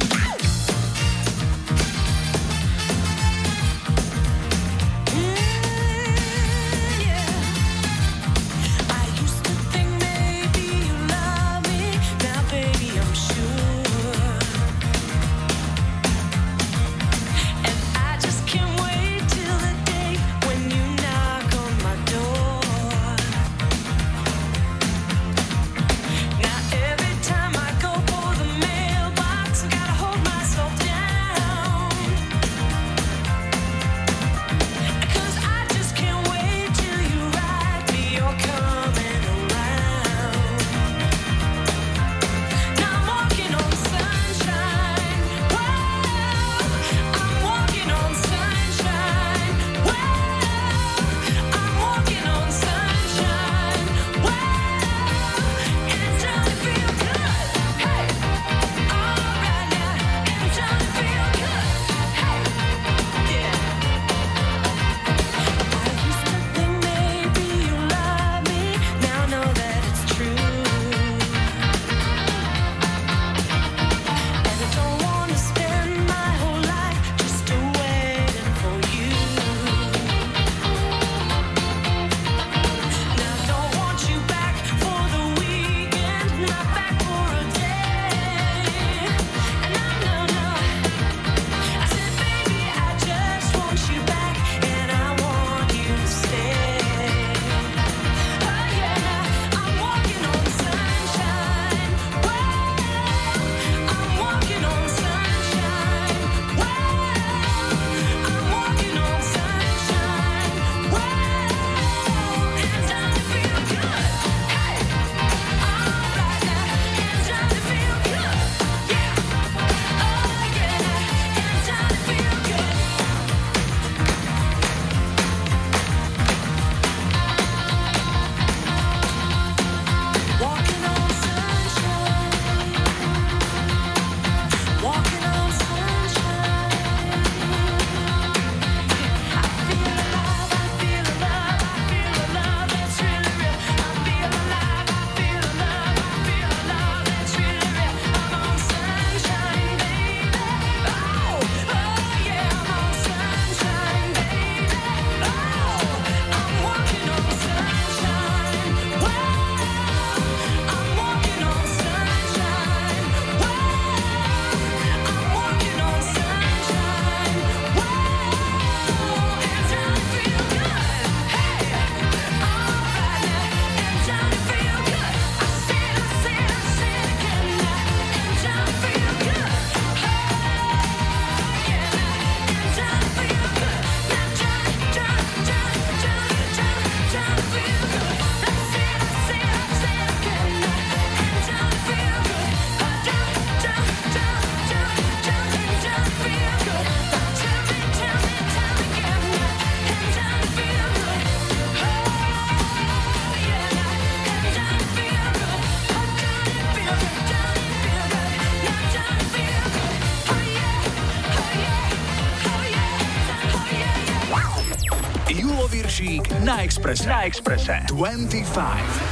Expresa. 216.85 217.09
La 217.09 217.25
Expresa. 217.25 217.83
25. 217.91 219.04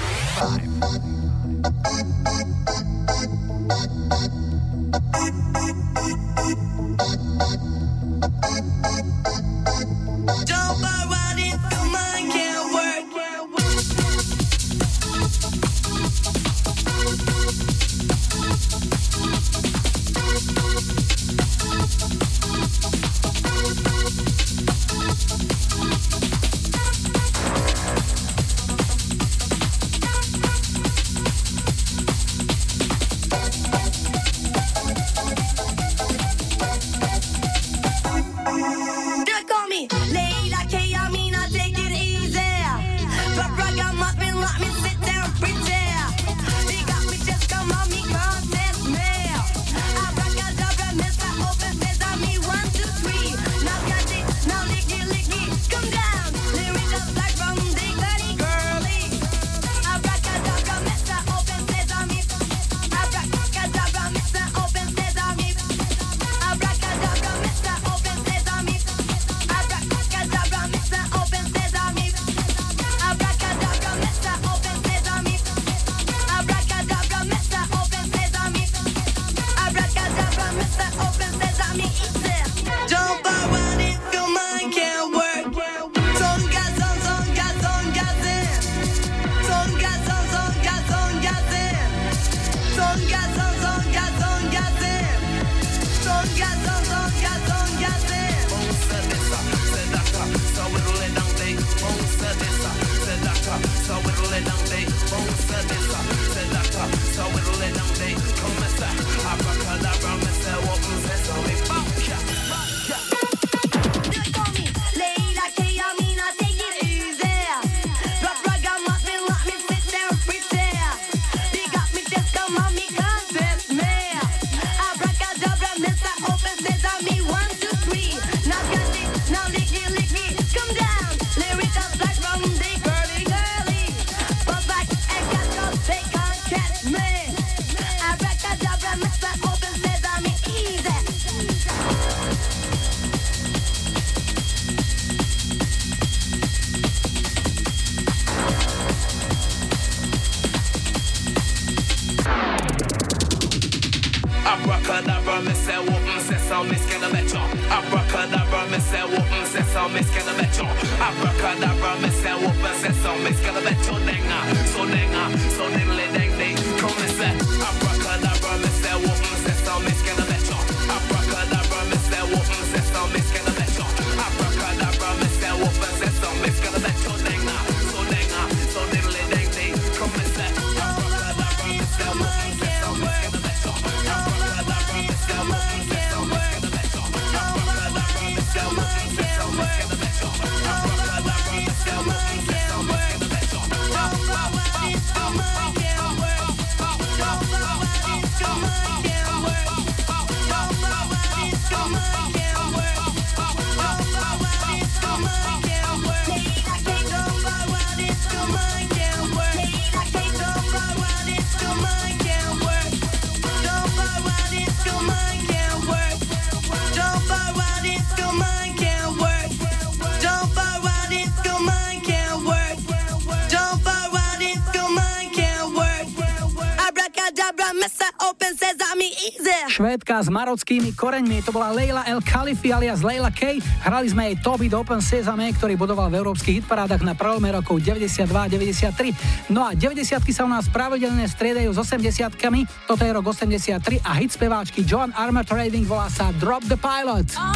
s 230.24 230.32
marockými 230.32 230.96
koreňmi. 230.96 231.44
To 231.44 231.52
bola 231.52 231.76
Leila 231.76 232.08
El 232.08 232.24
Khalifi 232.24 232.72
alias 232.72 233.04
Leila 233.04 233.28
K. 233.28 233.60
Hrali 233.84 234.08
sme 234.08 234.32
jej 234.32 234.36
Toby 234.40 234.72
It 234.72 234.76
Open 234.76 235.04
Sesame, 235.04 235.52
ktorý 235.52 235.76
budoval 235.76 236.08
v 236.08 236.24
európskych 236.24 236.64
hitparádach 236.64 237.04
na 237.04 237.12
prelome 237.12 237.52
rokov 237.52 237.84
92-93. 237.84 239.52
No 239.52 239.68
a 239.68 239.76
90 239.76 240.24
sa 240.32 240.48
u 240.48 240.50
nás 240.50 240.72
pravidelne 240.72 241.28
striedajú 241.28 241.76
s 241.76 241.80
80 241.84 242.40
Toto 242.88 243.02
je 243.04 243.12
rok 243.12 243.26
83 243.28 244.02
a 244.02 244.12
hit 244.18 244.32
speváčky 244.32 244.88
John 244.88 245.12
Armor 245.14 245.44
Trading 245.44 245.84
volá 245.84 246.08
sa 246.08 246.32
Drop 246.40 246.64
the 246.72 246.80
Pilot. 246.80 247.36
Oh! 247.36 247.53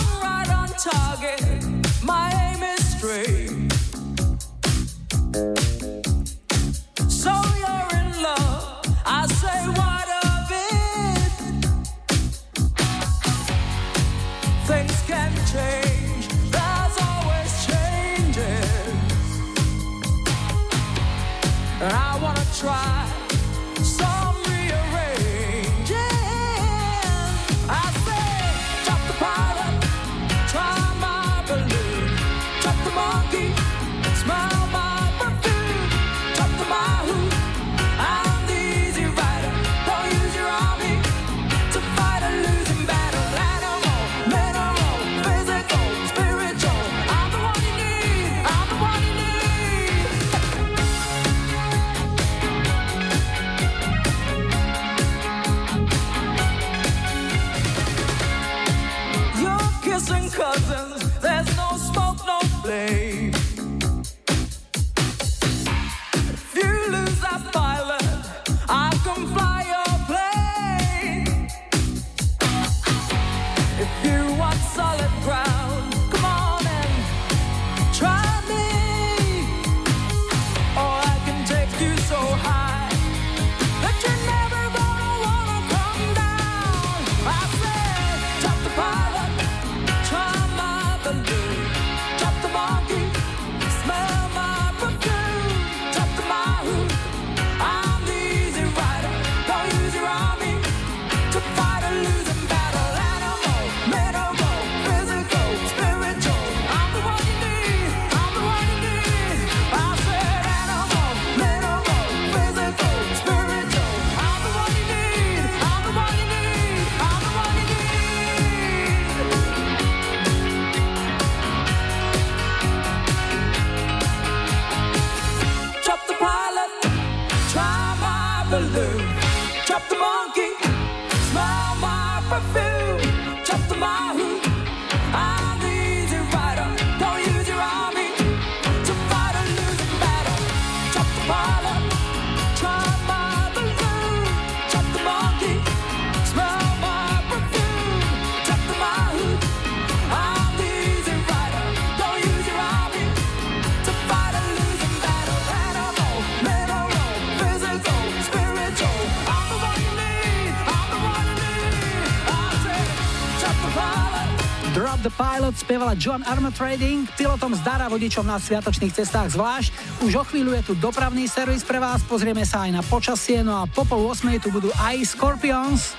produkovala 165.87 166.03
John 166.03 166.21
Armour 166.27 166.51
Trading, 166.51 167.07
pilotom 167.15 167.55
zdara 167.55 167.87
vodičom 167.87 168.27
na 168.27 168.35
sviatočných 168.35 168.91
cestách 168.91 169.31
zvlášť. 169.31 169.71
Už 170.03 170.19
o 170.19 170.23
chvíľu 170.27 170.51
je 170.59 170.63
tu 170.67 170.73
dopravný 170.75 171.31
servis 171.31 171.63
pre 171.63 171.79
vás, 171.79 172.03
pozrieme 172.03 172.43
sa 172.43 172.67
aj 172.67 172.71
na 172.75 172.83
počasie, 172.83 173.39
no 173.39 173.63
a 173.63 173.71
po 173.71 173.87
pol 173.87 174.03
8 174.11 174.27
tu 174.43 174.51
budú 174.51 174.67
aj 174.83 174.99
Scorpions. 175.07 175.95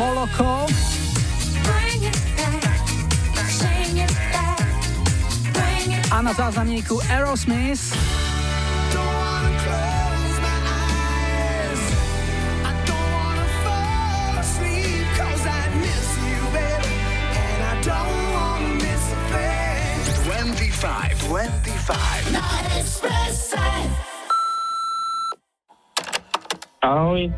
Moloko. 0.00 0.64
A 6.08 6.16
na 6.24 6.32
záznamníku 6.32 6.96
Aerosmith. 7.12 7.87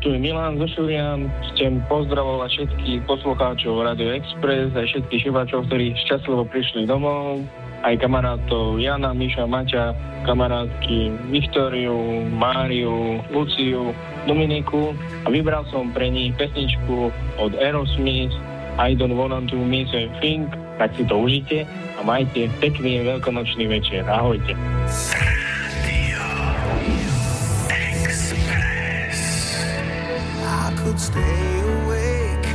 tu 0.01 0.09
je 0.09 0.19
Milan 0.19 0.57
Zušurian, 0.57 1.29
chcem 1.53 1.77
pozdravovať 1.85 2.49
všetkých 2.49 2.99
poslucháčov 3.05 3.85
Radio 3.85 4.17
Express, 4.17 4.73
aj 4.73 4.89
všetkých 4.89 5.29
šibáčov, 5.29 5.69
ktorí 5.69 5.93
šťastlivo 6.09 6.49
prišli 6.49 6.89
domov, 6.89 7.45
aj 7.85 8.01
kamarátov 8.01 8.81
Jana, 8.81 9.13
Miša, 9.13 9.45
Maťa, 9.45 9.93
kamarátky 10.25 11.13
Viktóriu, 11.29 12.25
Máriu, 12.33 13.21
Luciu, 13.29 13.93
Dominiku 14.25 14.97
a 15.25 15.27
vybral 15.29 15.65
som 15.69 15.93
pre 15.93 16.09
nich 16.09 16.33
pesničku 16.33 17.13
od 17.37 17.51
Aerosmith 17.61 18.33
I 18.81 18.97
don't 18.97 19.13
want 19.13 19.53
to 19.53 19.57
miss 19.61 19.93
a 19.93 20.09
thing, 20.17 20.49
tak 20.81 20.97
si 20.97 21.05
to 21.05 21.13
užite 21.21 21.69
a 21.69 22.01
majte 22.01 22.49
pekný 22.57 23.05
veľkonočný 23.05 23.69
večer. 23.69 24.01
Ahojte. 24.09 24.57
stay 31.11 31.59
awake 31.59 32.47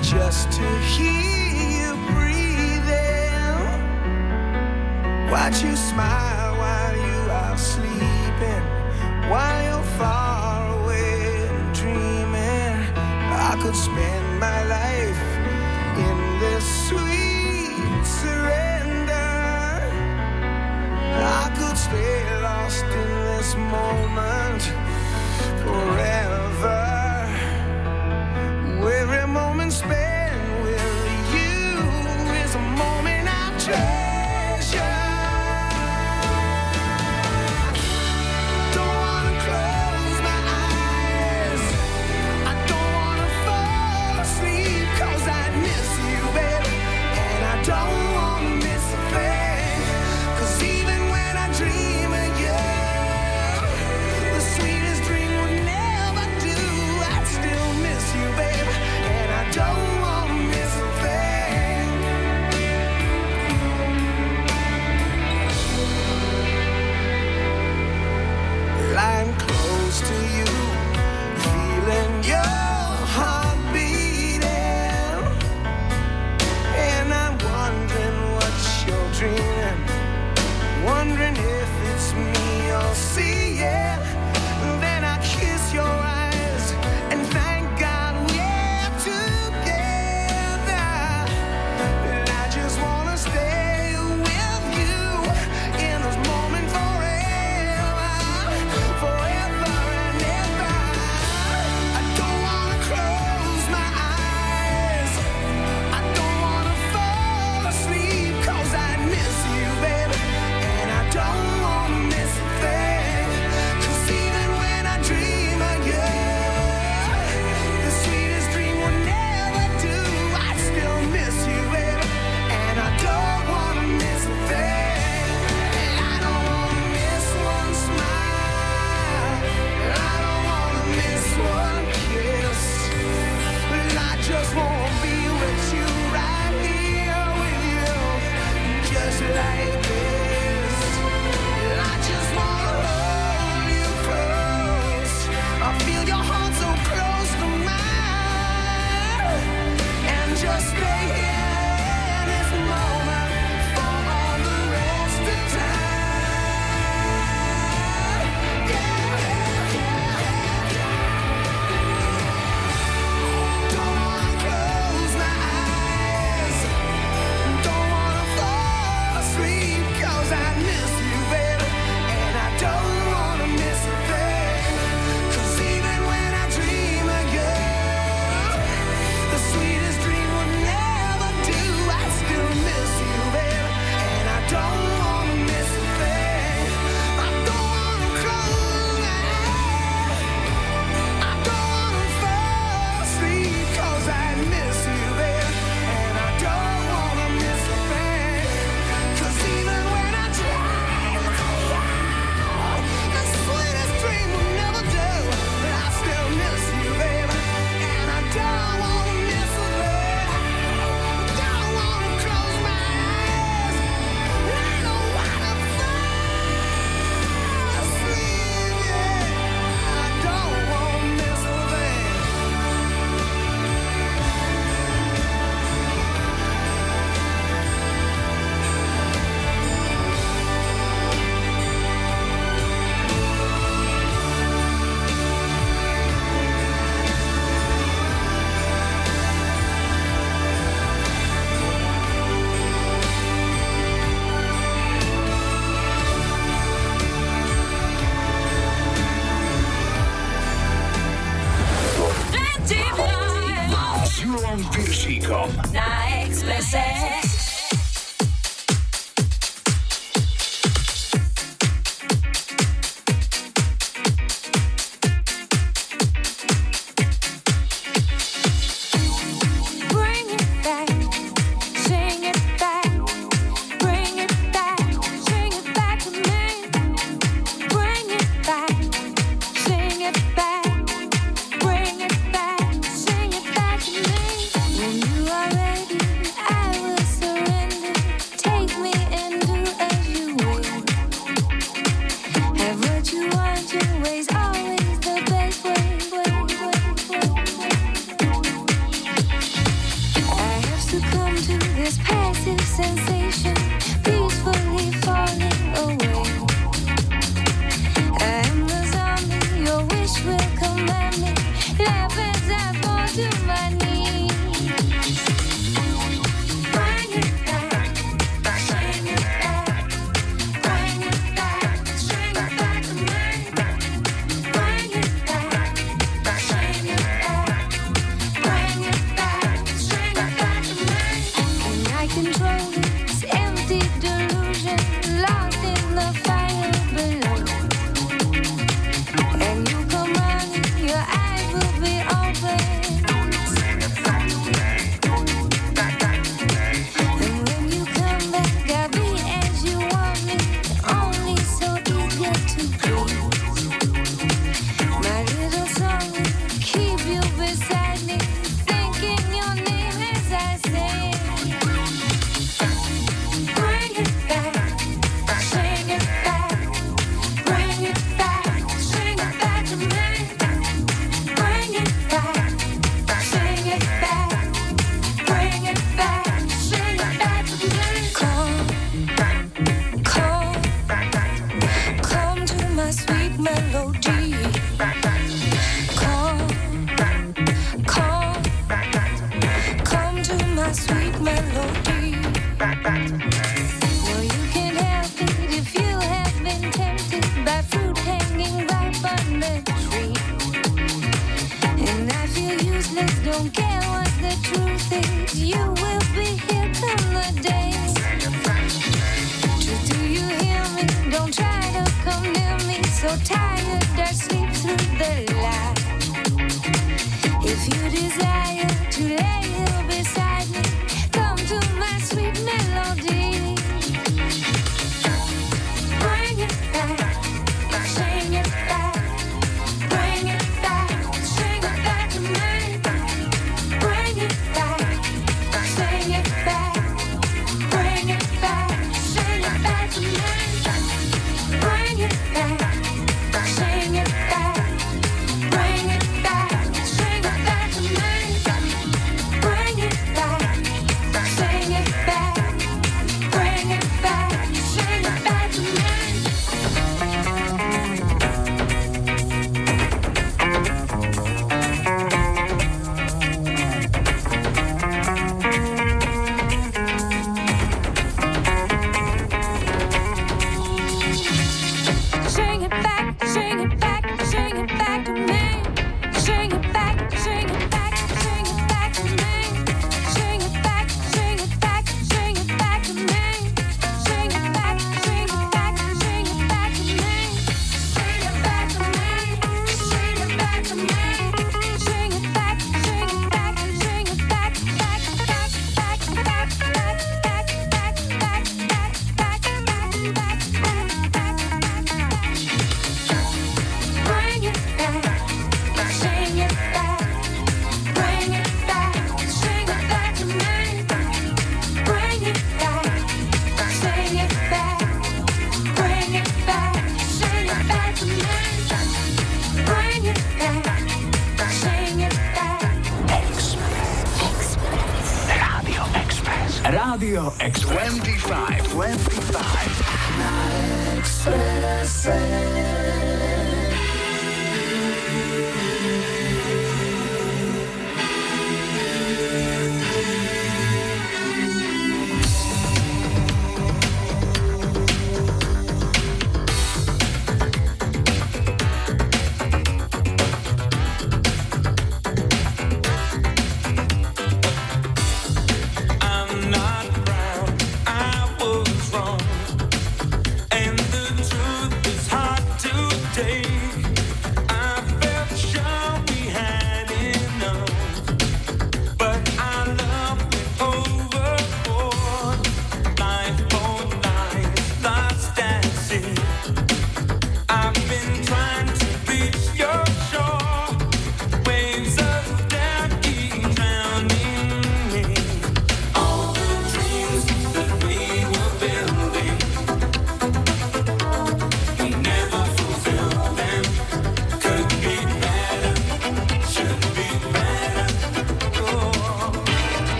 just 0.00 0.52
to 0.52 0.66
hear 0.92 1.46
you 1.76 1.92
breathing. 2.12 3.64
Watch 5.30 5.62
you 5.62 5.74
smile 5.74 6.56
while 6.56 6.96
you 6.96 7.20
are 7.42 7.58
sleeping, 7.58 8.64
while 9.30 9.62
you're 9.66 9.90
far 9.98 10.82
away 10.82 11.48
and 11.48 11.74
dreaming. 11.74 12.76
I 13.48 13.58
could 13.60 13.76
spend 13.76 14.40
my 14.40 14.60
life 14.76 15.24
in 16.06 16.16
this 16.38 16.64
sweet 16.88 18.04
surrender. 18.20 19.30
I 21.42 21.50
could 21.58 21.76
stay 21.76 22.40
lost 22.40 22.84
in 22.84 23.08
this 23.26 23.56
moment 23.56 24.62
forever 25.64 26.95
every 29.08 29.26
moment. 29.28 29.55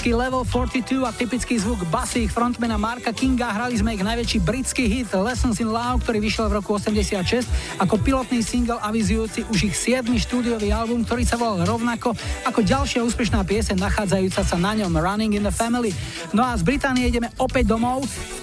Britský 0.00 0.16
Level 0.16 0.48
42 0.48 1.04
a 1.04 1.12
typický 1.12 1.60
zvuk 1.60 1.84
basy 1.92 2.24
ich 2.24 2.32
frontmana 2.32 2.80
Marka 2.80 3.12
Kinga 3.12 3.52
hrali 3.52 3.76
sme 3.76 3.92
ich 3.92 4.00
najväčší 4.00 4.40
britský 4.40 4.88
hit 4.88 5.12
Lessons 5.12 5.60
in 5.60 5.68
Love, 5.68 6.00
ktorý 6.00 6.24
vyšiel 6.24 6.48
v 6.48 6.56
roku 6.56 6.72
86 6.72 7.44
ako 7.76 8.00
pilotný 8.00 8.40
single 8.40 8.80
avizujúci 8.80 9.44
už 9.52 9.68
ich 9.68 9.76
7. 9.76 10.08
štúdiový 10.16 10.72
album, 10.72 11.04
ktorý 11.04 11.28
sa 11.28 11.36
volal 11.36 11.68
rovnako 11.68 12.16
ako 12.48 12.64
ďalšia 12.64 13.04
úspešná 13.04 13.44
piese 13.44 13.76
nachádzajúca 13.76 14.40
sa 14.40 14.56
na 14.56 14.72
ňom 14.72 14.88
Running 14.88 15.36
in 15.36 15.44
the 15.44 15.52
Family. 15.52 15.92
No 16.32 16.48
a 16.48 16.56
z 16.56 16.64
Británie 16.64 17.04
ideme 17.04 17.28
opäť 17.36 17.68
domov. 17.68 18.00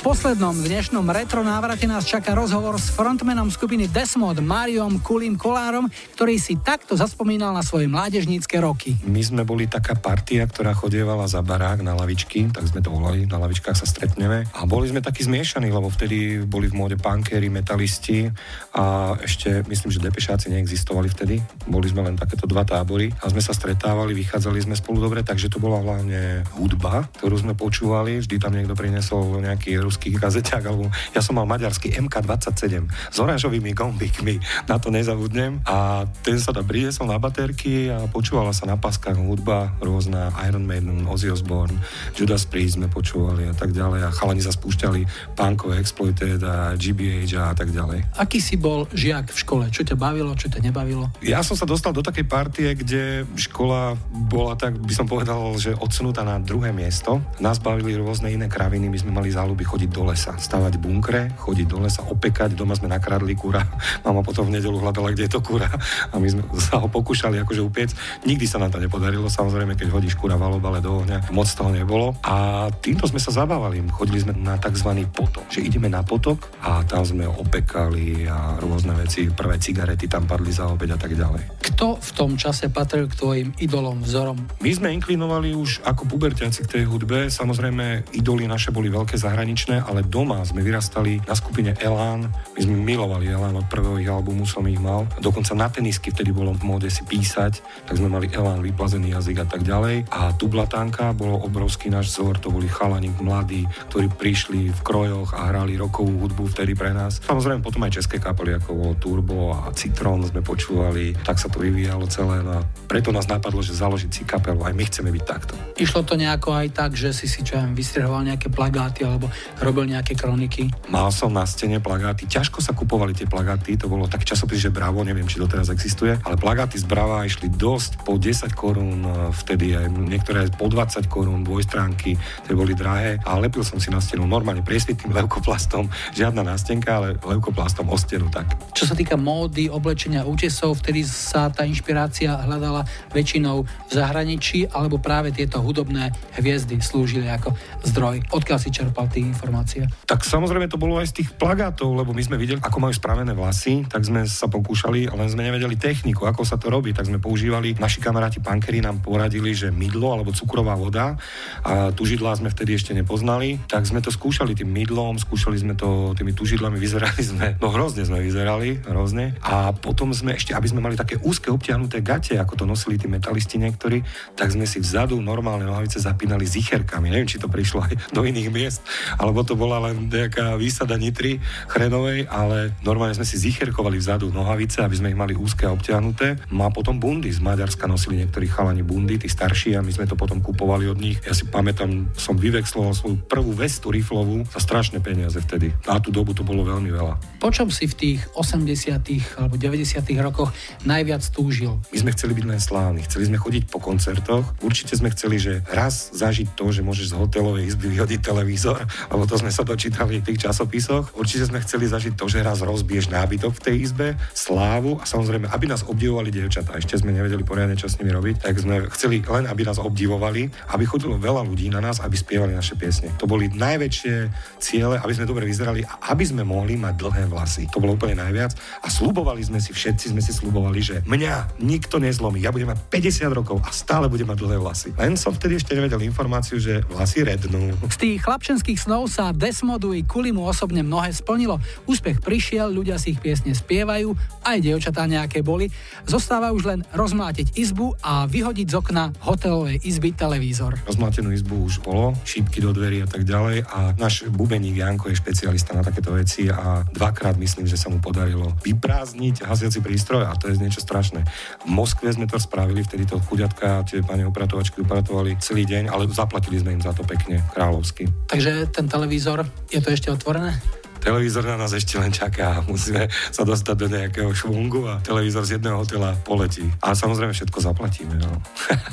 Poslednom 0.07 0.55
dnešnom 0.55 1.03
retro 1.11 1.43
návrate 1.43 1.83
nás 1.83 2.07
čaká 2.07 2.31
rozhovor 2.31 2.79
s 2.79 2.95
frontmanom 2.95 3.51
skupiny 3.51 3.91
Desmod 3.91 4.39
Mariom 4.39 5.03
Kulim 5.03 5.35
Kolárom, 5.35 5.91
ktorý 6.15 6.39
si 6.39 6.55
takto 6.55 6.95
zaspomínal 6.95 7.51
na 7.51 7.59
svoje 7.59 7.91
mládežnícke 7.91 8.55
roky. 8.63 8.95
My 9.03 9.19
sme 9.19 9.43
boli 9.43 9.67
taká 9.67 9.99
partia, 9.99 10.47
ktorá 10.47 10.71
chodievala 10.71 11.27
za 11.27 11.43
barák 11.43 11.83
na 11.83 11.91
lavičky, 11.91 12.47
tak 12.55 12.71
sme 12.71 12.79
to 12.79 12.87
volali, 12.87 13.27
na 13.27 13.35
lavičkách 13.35 13.75
sa 13.75 13.83
stretneme. 13.83 14.47
A 14.55 14.63
boli 14.63 14.87
sme 14.87 15.03
takí 15.03 15.27
zmiešaní, 15.27 15.67
lebo 15.75 15.91
vtedy 15.91 16.39
boli 16.47 16.71
v 16.71 16.79
móde 16.79 16.95
punkery, 16.95 17.51
metalisti 17.51 18.31
a 18.79 19.11
ešte 19.19 19.67
myslím, 19.67 19.91
že 19.91 19.99
depešáci 19.99 20.55
neexistovali 20.55 21.11
vtedy. 21.11 21.43
Boli 21.67 21.91
sme 21.91 22.07
len 22.07 22.15
takéto 22.15 22.47
dva 22.47 22.63
tábory 22.63 23.11
a 23.19 23.27
sme 23.27 23.43
sa 23.43 23.51
stretávali, 23.51 24.15
vychádzali 24.15 24.63
sme 24.63 24.75
spolu 24.79 25.03
dobre, 25.03 25.19
takže 25.21 25.51
to 25.51 25.59
bola 25.59 25.83
hlavne 25.83 26.47
hudba, 26.55 27.11
ktorú 27.19 27.35
sme 27.35 27.53
počúvali. 27.53 28.23
Vždy 28.23 28.39
tam 28.39 28.55
niekto 28.55 28.73
prinesol 28.73 29.43
nejaký 29.43 29.75
ruský 29.83 30.15
kazeťák, 30.15 30.63
alebo 30.63 30.87
ja 31.11 31.19
som 31.19 31.35
mal 31.35 31.43
maďarský 31.43 31.99
MK27 32.07 32.87
s 32.87 33.17
oranžovými 33.19 33.75
gombíkmi, 33.75 34.39
na 34.71 34.79
to 34.79 34.87
nezabudnem. 34.87 35.59
A 35.67 36.07
ten 36.23 36.39
sa 36.39 36.55
tam 36.55 36.63
priniesol 36.63 37.11
na 37.11 37.19
baterky 37.19 37.91
a 37.91 38.07
počúvala 38.07 38.55
sa 38.55 38.63
na 38.63 38.79
paskách 38.79 39.19
hudba 39.19 39.75
rôzna 39.83 40.31
Iron 40.47 40.63
Maiden, 40.63 41.03
Ozzy 41.03 41.27
Osbourne, 41.27 41.75
Judas 42.15 42.47
Priest 42.47 42.79
sme 42.79 42.87
počúvali 42.87 43.49
a 43.49 43.53
tak 43.57 43.75
ďalej 43.75 44.07
a 44.07 44.13
chalani 44.15 44.39
sa 44.39 44.55
spúšťali 44.55 45.33
punkové 45.35 45.83
Exploited 45.83 46.39
a 46.45 46.77
GBH 46.79 47.33
a 47.35 47.55
tak 47.57 47.75
ďalej. 47.75 48.05
Aký 48.15 48.39
si 48.39 48.55
bol 48.55 48.87
žiak 48.95 49.33
v 49.33 49.37
škole? 49.37 49.63
Čo 49.73 49.83
ťa 49.83 49.97
bavilo, 49.99 50.31
čo 50.37 50.47
ťa 50.47 50.61
nebavilo? 50.61 51.09
Ja 51.25 51.41
som 51.41 51.56
sa 51.57 51.65
dostal 51.65 51.89
do 51.89 52.05
takej 52.05 52.29
partie, 52.29 52.69
kde 52.77 53.25
škola 53.33 53.97
bola 54.29 54.53
tak, 54.53 54.77
by 54.77 54.93
som 54.93 55.09
povedal, 55.09 55.57
že 55.57 55.73
odsunutá 55.73 56.21
na 56.21 56.37
druhé 56.37 56.69
miesto. 56.69 57.17
Nás 57.41 57.57
bavili 57.57 57.97
rôzne 57.97 58.29
iné 58.29 58.45
kraviny, 58.45 58.85
my 58.85 58.97
sme 59.01 59.09
mali 59.09 59.33
záľuby 59.33 59.65
chodiť 59.65 59.89
do 59.89 60.05
lesa, 60.05 60.37
stavať 60.37 60.77
bunkre, 60.77 61.33
chodiť 61.41 61.65
do 61.65 61.81
lesa, 61.81 62.05
opekať, 62.05 62.53
doma 62.53 62.77
sme 62.77 62.93
nakradli 62.93 63.33
kura. 63.33 63.65
Mama 64.05 64.21
potom 64.21 64.45
v 64.45 64.61
nedelu 64.61 64.77
hľadala, 64.77 65.17
kde 65.17 65.25
je 65.25 65.33
to 65.33 65.41
kura 65.41 65.65
a 66.13 66.15
my 66.21 66.27
sme 66.29 66.45
sa 66.61 66.77
ho 66.77 66.85
pokúšali 66.85 67.41
akože 67.41 67.61
upiec. 67.65 67.89
Nikdy 68.27 68.45
sa 68.45 68.61
nám 68.61 68.75
to 68.75 68.83
nepodarilo, 68.83 69.25
samozrejme, 69.25 69.73
keď 69.73 69.89
hodíš 69.89 70.13
kura 70.13 70.37
valobale 70.37 70.77
do 70.77 71.01
ohňa, 71.01 71.33
moc 71.33 71.49
toho 71.49 71.73
nebolo. 71.73 72.13
A 72.21 72.67
týmto 72.83 73.09
sme 73.09 73.17
sa 73.17 73.33
zabávali. 73.33 73.81
Chodili 73.89 74.21
sme 74.21 74.37
na 74.37 74.61
tzv. 74.61 74.93
potok, 75.09 75.49
že 75.49 75.65
ideme 75.65 75.89
na 75.89 76.05
potok 76.05 76.53
a 76.61 76.85
tam 76.85 77.01
sme 77.01 77.25
opekali 77.25 78.27
a 78.27 78.59
rôzne 78.61 78.93
veci, 78.93 79.31
prvé 79.31 79.57
cigarety 79.57 80.05
tam 80.05 80.27
padli 80.27 80.51
za 80.51 80.67
obed 80.67 80.91
a 80.91 80.99
tak 80.99 81.15
ďalej. 81.15 81.46
Kto 81.57 81.99
v 81.99 82.11
tom 82.17 82.31
čase 82.39 82.71
patril 82.73 83.05
k 83.05 83.17
tvojim 83.17 83.49
idolom, 83.61 84.01
vzorom? 84.01 84.39
My 84.63 84.71
sme 84.73 84.93
inklinovali 84.97 85.53
už 85.53 85.85
ako 85.85 86.09
pubertiaci 86.09 86.65
k 86.65 86.71
tej 86.79 86.83
hudbe. 86.89 87.29
Samozrejme, 87.29 88.13
idoly 88.17 88.49
naše 88.49 88.73
boli 88.73 88.89
veľké 88.89 89.13
zahraničné, 89.19 89.85
ale 89.85 90.01
doma 90.01 90.41
sme 90.41 90.65
vyrastali 90.65 91.21
na 91.25 91.37
skupine 91.37 91.77
Elán. 91.77 92.33
My 92.55 92.61
sme 92.61 92.75
milovali 92.77 93.29
Elán 93.29 93.57
od 93.59 93.69
prvého 93.69 93.99
ich 94.01 94.09
albumu 94.09 94.47
som 94.49 94.65
ich 94.65 94.81
mal. 94.81 95.05
Dokonca 95.21 95.53
na 95.53 95.67
tenisky 95.69 96.09
vtedy 96.09 96.33
bolo 96.33 96.55
v 96.57 96.65
móde 96.65 96.89
si 96.89 97.05
písať, 97.05 97.61
tak 97.85 97.95
sme 97.97 98.09
mali 98.09 98.29
Elán, 98.33 98.65
vyplazený 98.65 99.13
jazyk 99.13 99.43
a 99.43 99.47
tak 99.47 99.61
ďalej. 99.61 100.09
A 100.09 100.33
tu 100.33 100.49
Blatanka 100.49 101.13
bolo 101.13 101.41
obrovský 101.45 101.93
náš 101.93 102.15
vzor, 102.15 102.41
to 102.41 102.49
boli 102.49 102.65
chalani 102.69 103.13
mladí, 103.21 103.69
ktorí 103.93 104.09
prišli 104.13 104.73
v 104.73 104.79
krojoch 104.81 105.37
a 105.37 105.53
hrali 105.53 105.77
rokovú 105.77 106.25
hudbu 106.25 106.49
vtedy 106.53 106.73
pre 106.73 106.93
nás. 106.93 107.21
Samozrejme 107.21 107.61
potom 107.61 107.85
aj 107.85 108.01
české 108.01 108.17
kapely 108.17 108.57
ako 108.57 108.97
Turbo 108.97 109.53
a 109.53 109.69
Citron 109.73 110.25
sme 110.25 110.41
počúvali, 110.41 111.13
tak 111.21 111.36
sa 111.37 111.47
to 111.47 111.61
vyvíjalo 111.61 112.09
celé. 112.09 112.41
No 112.41 112.59
a 112.59 112.61
preto 112.89 113.13
nás 113.13 113.29
napadlo, 113.29 113.61
že 113.61 113.77
založiť 113.77 114.11
si 114.11 114.23
kapelu, 114.25 114.59
aj 114.63 114.73
my 114.73 114.83
chceme 114.89 115.09
byť 115.13 115.23
takto. 115.23 115.53
Išlo 115.77 116.01
to 116.01 116.17
nejako 116.17 116.57
aj 116.57 116.67
tak, 116.73 116.91
že 116.97 117.13
si 117.13 117.29
si 117.29 117.45
čo 117.45 117.59
viem, 117.59 117.77
vystrihoval 117.77 118.25
nejaké 118.25 118.49
plagáty 118.49 119.05
alebo 119.05 119.29
robil 119.61 119.87
nejaké 119.87 120.17
kroniky? 120.17 120.67
Mal 120.89 121.13
som 121.13 121.29
na 121.29 121.45
stene 121.45 121.77
plagáty, 121.77 122.25
ťažko 122.25 122.59
sa 122.59 122.73
kupovali 122.73 123.13
tie 123.13 123.29
plagáty, 123.29 123.77
to 123.77 123.85
bolo 123.85 124.09
tak 124.09 124.25
časopis, 124.25 124.57
že 124.57 124.73
Bravo, 124.73 125.05
neviem, 125.05 125.29
či 125.29 125.37
doteraz 125.37 125.69
existuje, 125.69 126.17
ale 126.25 126.35
plagáty 126.35 126.81
z 126.81 126.85
Brava 126.89 127.23
išli 127.27 127.53
dosť 127.53 128.01
po 128.01 128.17
10 128.17 128.51
korún 128.57 129.05
e, 129.05 129.11
vtedy, 129.35 129.77
aj 129.77 129.85
niektoré 129.91 130.47
aj 130.47 130.57
po 130.57 130.71
20 130.71 131.05
korún, 131.05 131.45
dvojstránky, 131.45 132.17
tie 132.17 132.53
boli 132.55 132.73
drahé 132.73 133.21
a 133.21 133.37
lepil 133.37 133.61
som 133.61 133.77
si 133.77 133.93
na 133.93 134.01
stenu 134.01 134.25
normálne 134.25 134.65
priesvitným 134.65 135.13
leukoplastom, 135.23 135.91
žiadna 136.15 136.41
nástenka, 136.41 136.89
ale 136.97 137.07
leukoplastom 137.21 137.85
o 137.87 137.97
stenu 137.99 138.31
tak. 138.33 138.49
Čo 138.73 138.89
sa 138.89 138.95
týka 138.97 139.19
módy, 139.19 139.69
oblečenia, 139.69 140.25
útesov, 140.25 140.79
vtedy 140.79 141.03
sa 141.27 141.51
tá 141.51 141.67
inšpirácia 141.67 142.31
hľadala 142.31 142.87
väčšinou 143.11 143.67
v 143.67 143.91
zahraničí, 143.91 144.71
alebo 144.71 144.95
práve 144.95 145.35
tieto 145.35 145.59
hudobné 145.59 146.15
hviezdy 146.39 146.79
slúžili 146.79 147.27
ako 147.27 147.51
zdroj. 147.83 148.23
Odkiaľ 148.31 148.59
si 148.63 148.71
čerpal 148.71 149.11
tie 149.11 149.27
informácie? 149.27 149.83
Tak 150.07 150.23
samozrejme 150.23 150.71
to 150.71 150.79
bolo 150.79 150.95
aj 151.03 151.11
z 151.11 151.23
tých 151.23 151.29
plagátov, 151.35 151.91
lebo 151.91 152.15
my 152.15 152.23
sme 152.23 152.39
videli, 152.39 152.63
ako 152.63 152.79
majú 152.79 152.93
spravené 152.95 153.35
vlasy, 153.35 153.83
tak 153.91 154.07
sme 154.07 154.23
sa 154.23 154.47
pokúšali, 154.47 155.11
ale 155.11 155.27
sme 155.27 155.43
nevedeli 155.43 155.75
techniku, 155.75 156.23
ako 156.31 156.47
sa 156.47 156.55
to 156.55 156.71
robí, 156.71 156.95
tak 156.95 157.11
sme 157.11 157.19
používali, 157.19 157.75
naši 157.75 157.99
kamaráti 157.99 158.39
pankeri 158.39 158.79
nám 158.79 159.03
poradili, 159.03 159.51
že 159.51 159.73
mydlo 159.73 160.15
alebo 160.15 160.31
cukrová 160.31 160.79
voda 160.79 161.19
a 161.67 161.91
tužidlá 161.91 162.39
sme 162.39 162.53
vtedy 162.53 162.79
ešte 162.79 162.95
nepoznali, 162.95 163.59
tak 163.67 163.83
sme 163.83 163.99
to 163.99 164.13
skúšali 164.13 164.55
tým 164.55 164.71
mydlom, 164.71 165.19
skúšali 165.19 165.57
sme 165.59 165.73
to 165.75 166.13
tými 166.15 166.31
tužidlami, 166.31 166.77
vyzerali 166.79 167.19
sme, 167.19 167.47
no 167.59 167.73
hrozne 167.73 168.05
sme 168.05 168.23
vyzerali, 168.23 168.79
hrozne. 168.85 169.35
A 169.41 169.73
potom 169.73 170.13
sme 170.13 170.37
ešte, 170.37 170.53
aby 170.53 170.69
sme 170.69 170.79
mali 170.79 170.93
také 170.93 171.16
úzke 171.21 171.49
obtiahnuté 171.49 172.01
gate, 172.01 172.37
ako 172.37 172.53
to 172.59 172.65
nosili 172.65 172.97
tí 172.97 173.05
metalisti 173.09 173.57
niektorí, 173.57 174.01
tak 174.37 174.53
sme 174.53 174.65
si 174.69 174.81
vzadu 174.81 175.17
normálne 175.21 175.65
nohavice 175.65 176.01
zapínali 176.01 176.45
zicherkami. 176.45 177.09
Neviem, 177.09 177.29
či 177.29 177.41
to 177.41 177.49
prišlo 177.49 177.85
aj 177.85 177.93
do 178.15 178.21
iných 178.23 178.49
miest, 178.53 178.81
alebo 179.17 179.41
to 179.41 179.57
bola 179.57 179.81
len 179.89 180.09
nejaká 180.09 180.55
výsada 180.55 180.95
nitry 180.95 181.41
chrenovej, 181.67 182.29
ale 182.29 182.73
normálne 182.81 183.17
sme 183.17 183.27
si 183.27 183.37
zicherkovali 183.41 183.97
vzadu 183.97 184.29
nohavice, 184.29 184.81
aby 184.81 184.95
sme 184.97 185.11
ich 185.13 185.19
mali 185.19 185.33
úzke 185.33 185.65
a 185.65 185.73
obtiahnuté. 185.73 186.37
No 186.53 186.65
a 186.65 186.73
potom 186.73 187.01
bundy 187.01 187.29
z 187.33 187.41
Maďarska 187.41 187.89
nosili 187.89 188.21
niektorí 188.21 188.49
chalani 188.49 188.81
bundy, 188.81 189.21
tí 189.21 189.29
starší 189.29 189.77
a 189.77 189.83
my 189.85 189.91
sme 189.93 190.09
to 190.09 190.15
potom 190.17 190.39
kupovali 190.41 190.89
od 190.89 190.99
nich. 190.99 191.19
Ja 191.25 191.33
si 191.33 191.45
pamätám, 191.49 192.11
som 192.17 192.37
vyvexloval 192.37 192.93
svoju 192.93 193.25
prvú 193.25 193.53
vestu 193.53 193.89
riflovú 193.93 194.45
za 194.49 194.59
strašné 194.61 194.99
peniaze 195.01 195.37
vtedy. 195.41 195.73
Na 195.85 195.97
tú 196.01 196.09
dobu 196.09 196.33
to 196.33 196.45
bolo 196.45 196.65
veľmi 196.65 196.89
veľa. 196.89 197.41
Po 197.41 197.49
čom 197.53 197.69
si 197.69 197.85
v 197.89 197.95
tých 197.95 198.19
80. 198.33 199.39
alebo 199.39 199.55
90. 199.55 200.01
rokoch 200.21 200.49
najviac 200.97 201.21
túžil? 201.29 201.77
My 201.93 201.97
sme 202.01 202.11
chceli 202.17 202.33
byť 202.33 202.45
len 202.49 202.57
slávni, 202.57 203.05
chceli 203.05 203.29
sme 203.29 203.37
chodiť 203.37 203.69
po 203.69 203.77
koncertoch. 203.77 204.57
Určite 204.65 204.97
sme 204.97 205.13
chceli, 205.13 205.37
že 205.37 205.61
raz 205.69 206.09
zažiť 206.09 206.57
to, 206.57 206.73
že 206.73 206.81
môžeš 206.81 207.13
z 207.13 207.17
hotelovej 207.21 207.69
izby 207.69 207.93
vyhodiť 207.93 208.25
televízor, 208.25 208.81
lebo 209.13 209.29
to 209.29 209.37
sme 209.37 209.53
sa 209.53 209.61
dočítali 209.61 210.17
v 210.17 210.33
tých 210.33 210.49
časopisoch. 210.49 211.13
Určite 211.13 211.53
sme 211.53 211.61
chceli 211.61 211.85
zažiť 211.85 212.17
to, 212.17 212.25
že 212.25 212.41
raz 212.41 212.65
rozbiješ 212.65 213.13
nábytok 213.13 213.53
v 213.53 213.61
tej 213.61 213.75
izbe, 213.85 214.07
slávu 214.33 214.97
a 214.97 215.05
samozrejme, 215.05 215.45
aby 215.53 215.65
nás 215.69 215.85
obdivovali 215.85 216.33
dievčatá. 216.33 216.73
Ešte 216.81 216.97
sme 216.97 217.13
nevedeli 217.13 217.45
poriadne, 217.45 217.77
čo 217.77 217.85
s 217.85 218.01
nimi 218.01 218.09
robiť, 218.09 218.41
tak 218.41 218.57
sme 218.57 218.89
chceli 218.97 219.21
len, 219.21 219.45
aby 219.45 219.61
nás 219.69 219.77
obdivovali, 219.77 220.49
aby 220.73 220.83
chodilo 220.89 221.21
veľa 221.21 221.45
ľudí 221.45 221.69
na 221.69 221.77
nás, 221.77 222.01
aby 222.01 222.17
spievali 222.17 222.57
naše 222.57 222.73
piesne. 222.73 223.13
To 223.21 223.29
boli 223.29 223.53
najväčšie 223.53 224.13
ciele, 224.57 224.97
aby 224.97 225.13
sme 225.13 225.29
dobre 225.29 225.45
vyzerali 225.45 225.85
a 225.85 226.09
aby 226.09 226.25
sme 226.25 226.41
mohli 226.41 226.73
mať 226.73 226.95
dlhé 226.97 227.23
vlasy. 227.29 227.69
To 227.69 227.77
bolo 227.77 227.93
úplne 227.93 228.17
najviac 228.17 228.57
a 228.81 228.89
slubovali 228.89 229.45
sme 229.45 229.61
si, 229.61 229.69
všetci 229.69 230.17
sme 230.17 230.25
si 230.25 230.33
slubovali, 230.33 230.86
že 230.87 230.95
mňa 231.03 231.59
nikto 231.59 231.99
nezlomí, 231.99 232.39
ja 232.39 232.55
budem 232.55 232.71
mať 232.71 232.79
50 232.87 233.27
rokov 233.35 233.59
a 233.67 233.75
stále 233.75 234.07
budem 234.07 234.23
mať 234.23 234.39
dlhé 234.39 234.57
vlasy. 234.63 234.89
Len 234.95 235.19
som 235.19 235.35
vtedy 235.35 235.59
ešte 235.59 235.75
nevedel 235.75 235.99
informáciu, 236.07 236.55
že 236.55 236.79
vlasy 236.87 237.27
rednú. 237.27 237.75
Z 237.91 237.99
tých 237.99 238.23
chlapčenských 238.23 238.79
snov 238.79 239.11
sa 239.11 239.35
Desmodu 239.35 239.91
i 239.91 240.07
Kulimu 240.07 240.47
osobne 240.47 240.79
mnohé 240.79 241.11
splnilo. 241.11 241.59
Úspech 241.83 242.23
prišiel, 242.23 242.71
ľudia 242.71 242.95
si 242.95 243.11
ich 243.11 243.19
piesne 243.19 243.51
spievajú, 243.51 244.15
aj 244.47 244.57
dievčatá 244.63 245.03
nejaké 245.03 245.43
boli. 245.43 245.67
Zostáva 246.07 246.55
už 246.55 246.63
len 246.71 246.79
rozmlátiť 246.95 247.59
izbu 247.59 247.99
a 247.99 248.23
vyhodiť 248.29 248.67
z 248.71 248.75
okna 248.79 249.11
hotelovej 249.19 249.83
izby 249.83 250.15
televízor. 250.15 250.79
Rozmlatenú 250.87 251.35
izbu 251.35 251.67
už 251.67 251.83
bolo, 251.83 252.15
šípky 252.23 252.63
do 252.63 252.71
dverí 252.71 253.03
a 253.03 253.09
tak 253.09 253.27
ďalej 253.27 253.67
a 253.67 253.97
náš 253.99 254.29
bubeník 254.31 254.79
Janko 254.79 255.11
je 255.11 255.19
špecialista 255.19 255.75
na 255.75 255.83
takéto 255.83 256.13
veci 256.15 256.47
a 256.47 256.85
dvakrát 256.87 257.35
myslím, 257.35 257.65
že 257.67 257.75
sa 257.75 257.91
mu 257.91 257.99
podarilo 257.99 258.53
vyprázdniť 258.61 259.43
hasiaci 259.43 259.79
prístroj 259.81 260.29
a 260.29 260.37
to 260.37 260.53
je 260.53 260.61
niečo 260.61 260.76
strašné. 260.79 261.21
V 261.65 261.69
Moskve 261.69 262.09
sme 262.13 262.25
to 262.29 262.39
spravili, 262.39 262.85
vtedy 262.85 263.05
to 263.05 263.19
chuďatka, 263.19 263.83
tie 263.85 264.01
pani 264.05 264.23
opratovačky 264.23 264.81
upratovali 264.81 265.37
celý 265.41 265.67
deň, 265.67 265.89
ale 265.91 266.09
zaplatili 266.09 266.61
sme 266.61 266.77
im 266.77 266.81
za 266.81 266.95
to 266.95 267.03
pekne, 267.03 267.43
kráľovsky. 267.53 268.07
Takže 268.31 268.71
ten 268.71 268.85
televízor, 268.87 269.45
je 269.69 269.79
to 269.83 269.89
ešte 269.91 270.09
otvorené? 270.13 270.55
Televízor 270.99 271.45
na 271.47 271.57
nás 271.57 271.73
ešte 271.73 271.97
len 272.01 272.11
čaká. 272.13 272.61
Musíme 272.65 273.09
sa 273.31 273.45
dostať 273.45 273.75
do 273.75 273.87
nejakého 273.87 274.31
švungu 274.33 274.85
a 274.89 274.99
televízor 275.01 275.45
z 275.45 275.61
jedného 275.61 275.81
hotela 275.81 276.17
poletí. 276.25 276.67
A 276.83 276.93
samozrejme 276.93 277.33
všetko 277.33 277.59
zaplatíme. 277.61 278.17
No. 278.19 278.41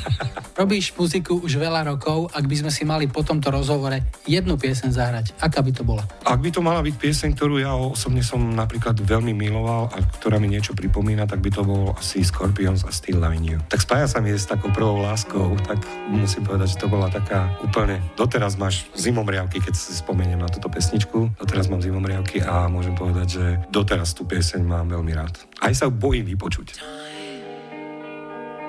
Robíš 0.60 0.94
muziku 0.94 1.42
už 1.42 1.58
veľa 1.58 1.82
rokov, 1.82 2.30
ak 2.30 2.46
by 2.46 2.56
sme 2.62 2.70
si 2.70 2.86
mali 2.86 3.10
po 3.10 3.26
tomto 3.26 3.50
rozhovore 3.50 3.98
jednu 4.22 4.54
piesen 4.54 4.94
zahrať, 4.94 5.34
aká 5.42 5.58
by 5.58 5.72
to 5.74 5.82
bola? 5.82 6.06
Ak 6.22 6.38
by 6.38 6.54
to 6.54 6.62
mala 6.62 6.78
byť 6.78 6.94
pieseň, 6.94 7.34
ktorú 7.34 7.58
ja 7.58 7.74
osobne 7.74 8.22
som 8.22 8.38
napríklad 8.54 8.94
veľmi 9.02 9.34
miloval 9.34 9.90
a 9.90 9.98
ktorá 9.98 10.38
mi 10.38 10.46
niečo 10.46 10.70
pripomína, 10.78 11.26
tak 11.26 11.42
by 11.42 11.50
to 11.50 11.66
bol 11.66 11.90
asi 11.98 12.22
Scorpions 12.22 12.86
a 12.86 12.94
Still 12.94 13.18
Loving 13.18 13.46
You. 13.50 13.58
Tak 13.66 13.82
spája 13.82 14.06
sa 14.06 14.22
mi 14.22 14.30
s 14.30 14.46
takou 14.46 14.70
prvou 14.70 15.02
láskou, 15.02 15.58
tak 15.66 15.82
musím 16.06 16.46
povedať, 16.46 16.78
že 16.78 16.80
to 16.80 16.86
bola 16.86 17.10
taká 17.10 17.50
úplne... 17.58 17.98
Doteraz 18.14 18.54
máš 18.54 18.86
zimomriavky, 18.94 19.58
keď 19.58 19.74
si 19.74 19.90
spomeniem 19.90 20.38
na 20.38 20.46
túto 20.46 20.70
pesničku. 20.70 21.34
Doteraz 21.34 21.66
mám 21.66 21.82
zimomriavky 21.94 22.42
a 22.42 22.66
môžem 22.66 22.98
povedať, 22.98 23.38
že 23.38 23.44
doteraz 23.70 24.18
tú 24.18 24.26
pieseň 24.26 24.66
mám 24.66 24.90
veľmi 24.90 25.14
rád. 25.14 25.38
Aj 25.62 25.70
sa 25.70 25.86
bojím 25.86 26.26
vypočuť. 26.34 26.82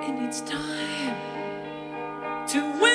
And 0.06 0.30
it's 0.30 0.46
time 0.46 1.18
to 2.46 2.62
win 2.78 2.95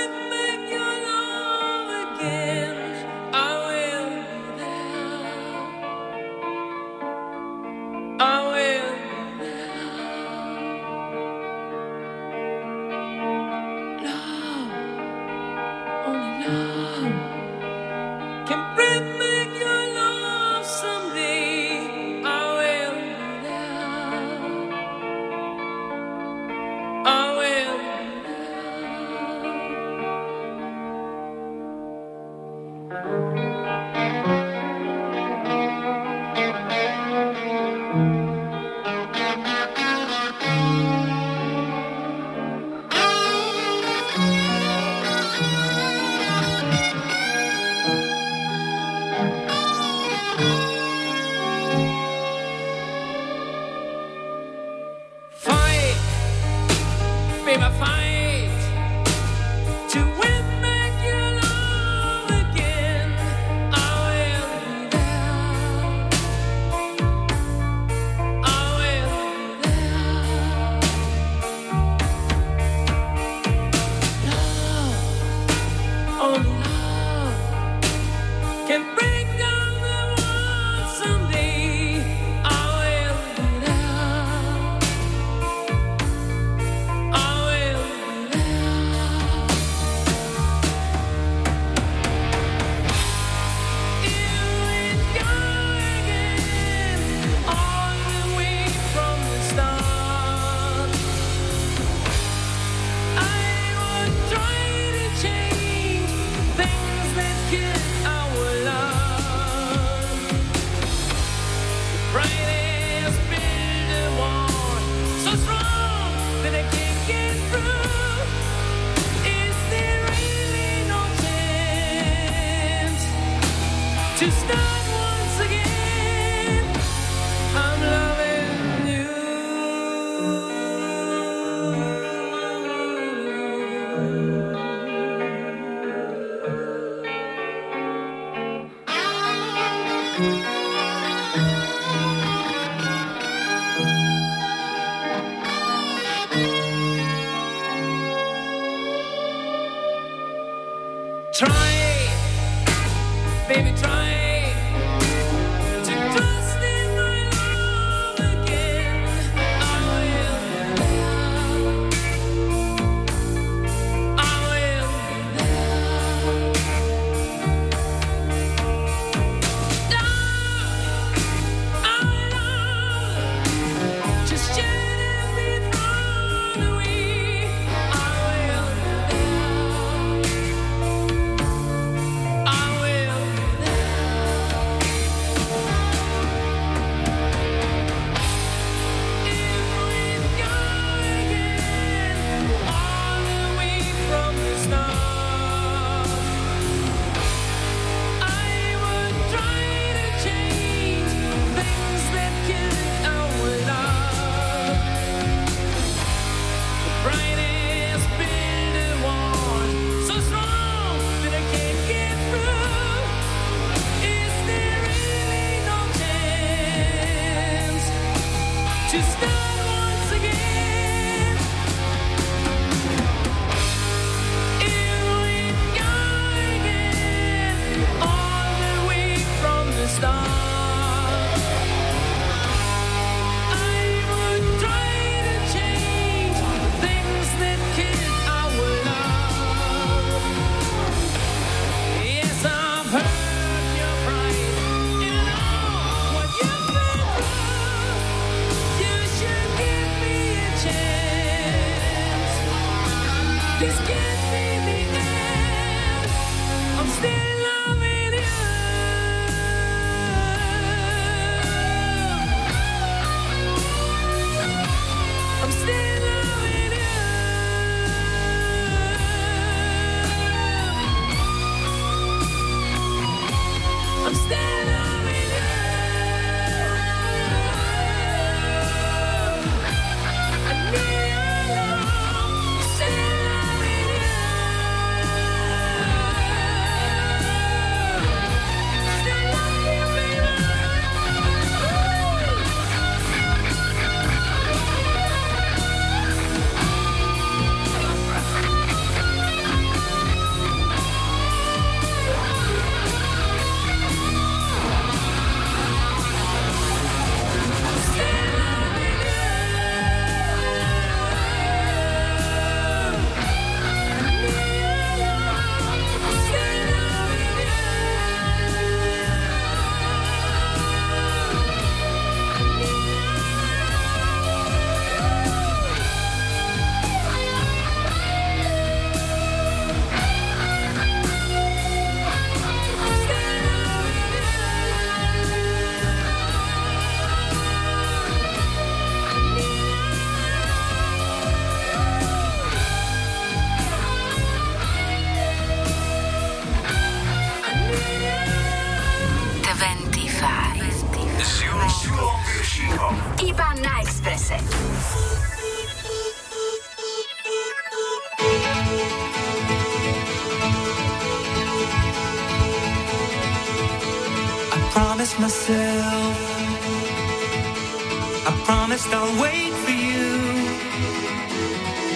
promised 368.50 368.92
I'll 368.92 369.14
wait 369.22 369.52
for 369.64 369.70
you. 369.70 370.08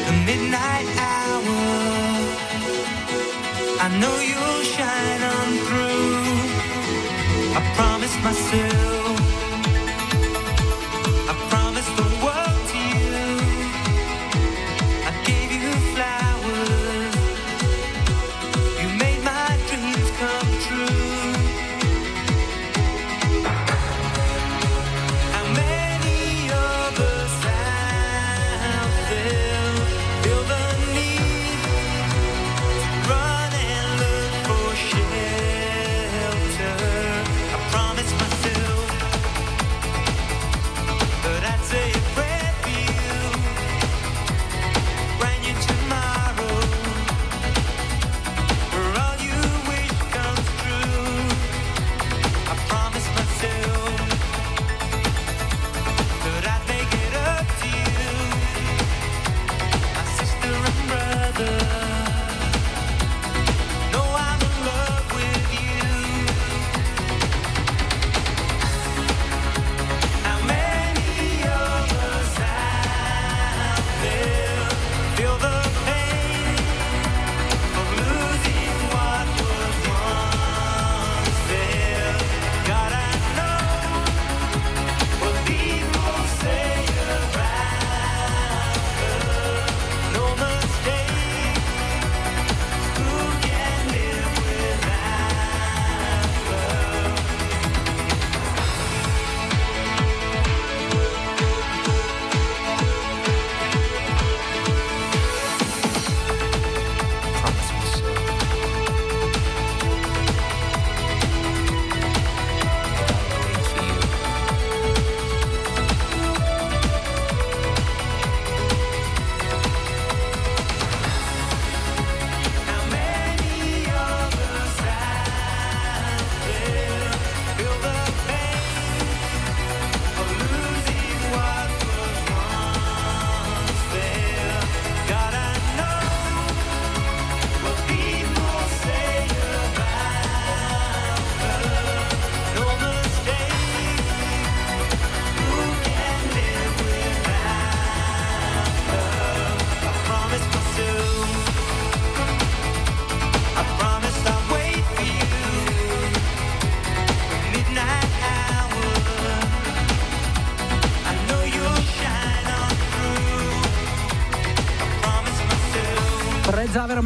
The 0.06 0.14
midnight 0.28 0.88
hour. 1.10 1.58
I 3.84 3.88
know 4.00 4.16
you'll 4.30 4.64
shine 4.76 5.22
on 5.36 5.48
through. 5.66 6.14
I 7.58 7.60
promised 7.74 8.20
myself. 8.22 9.03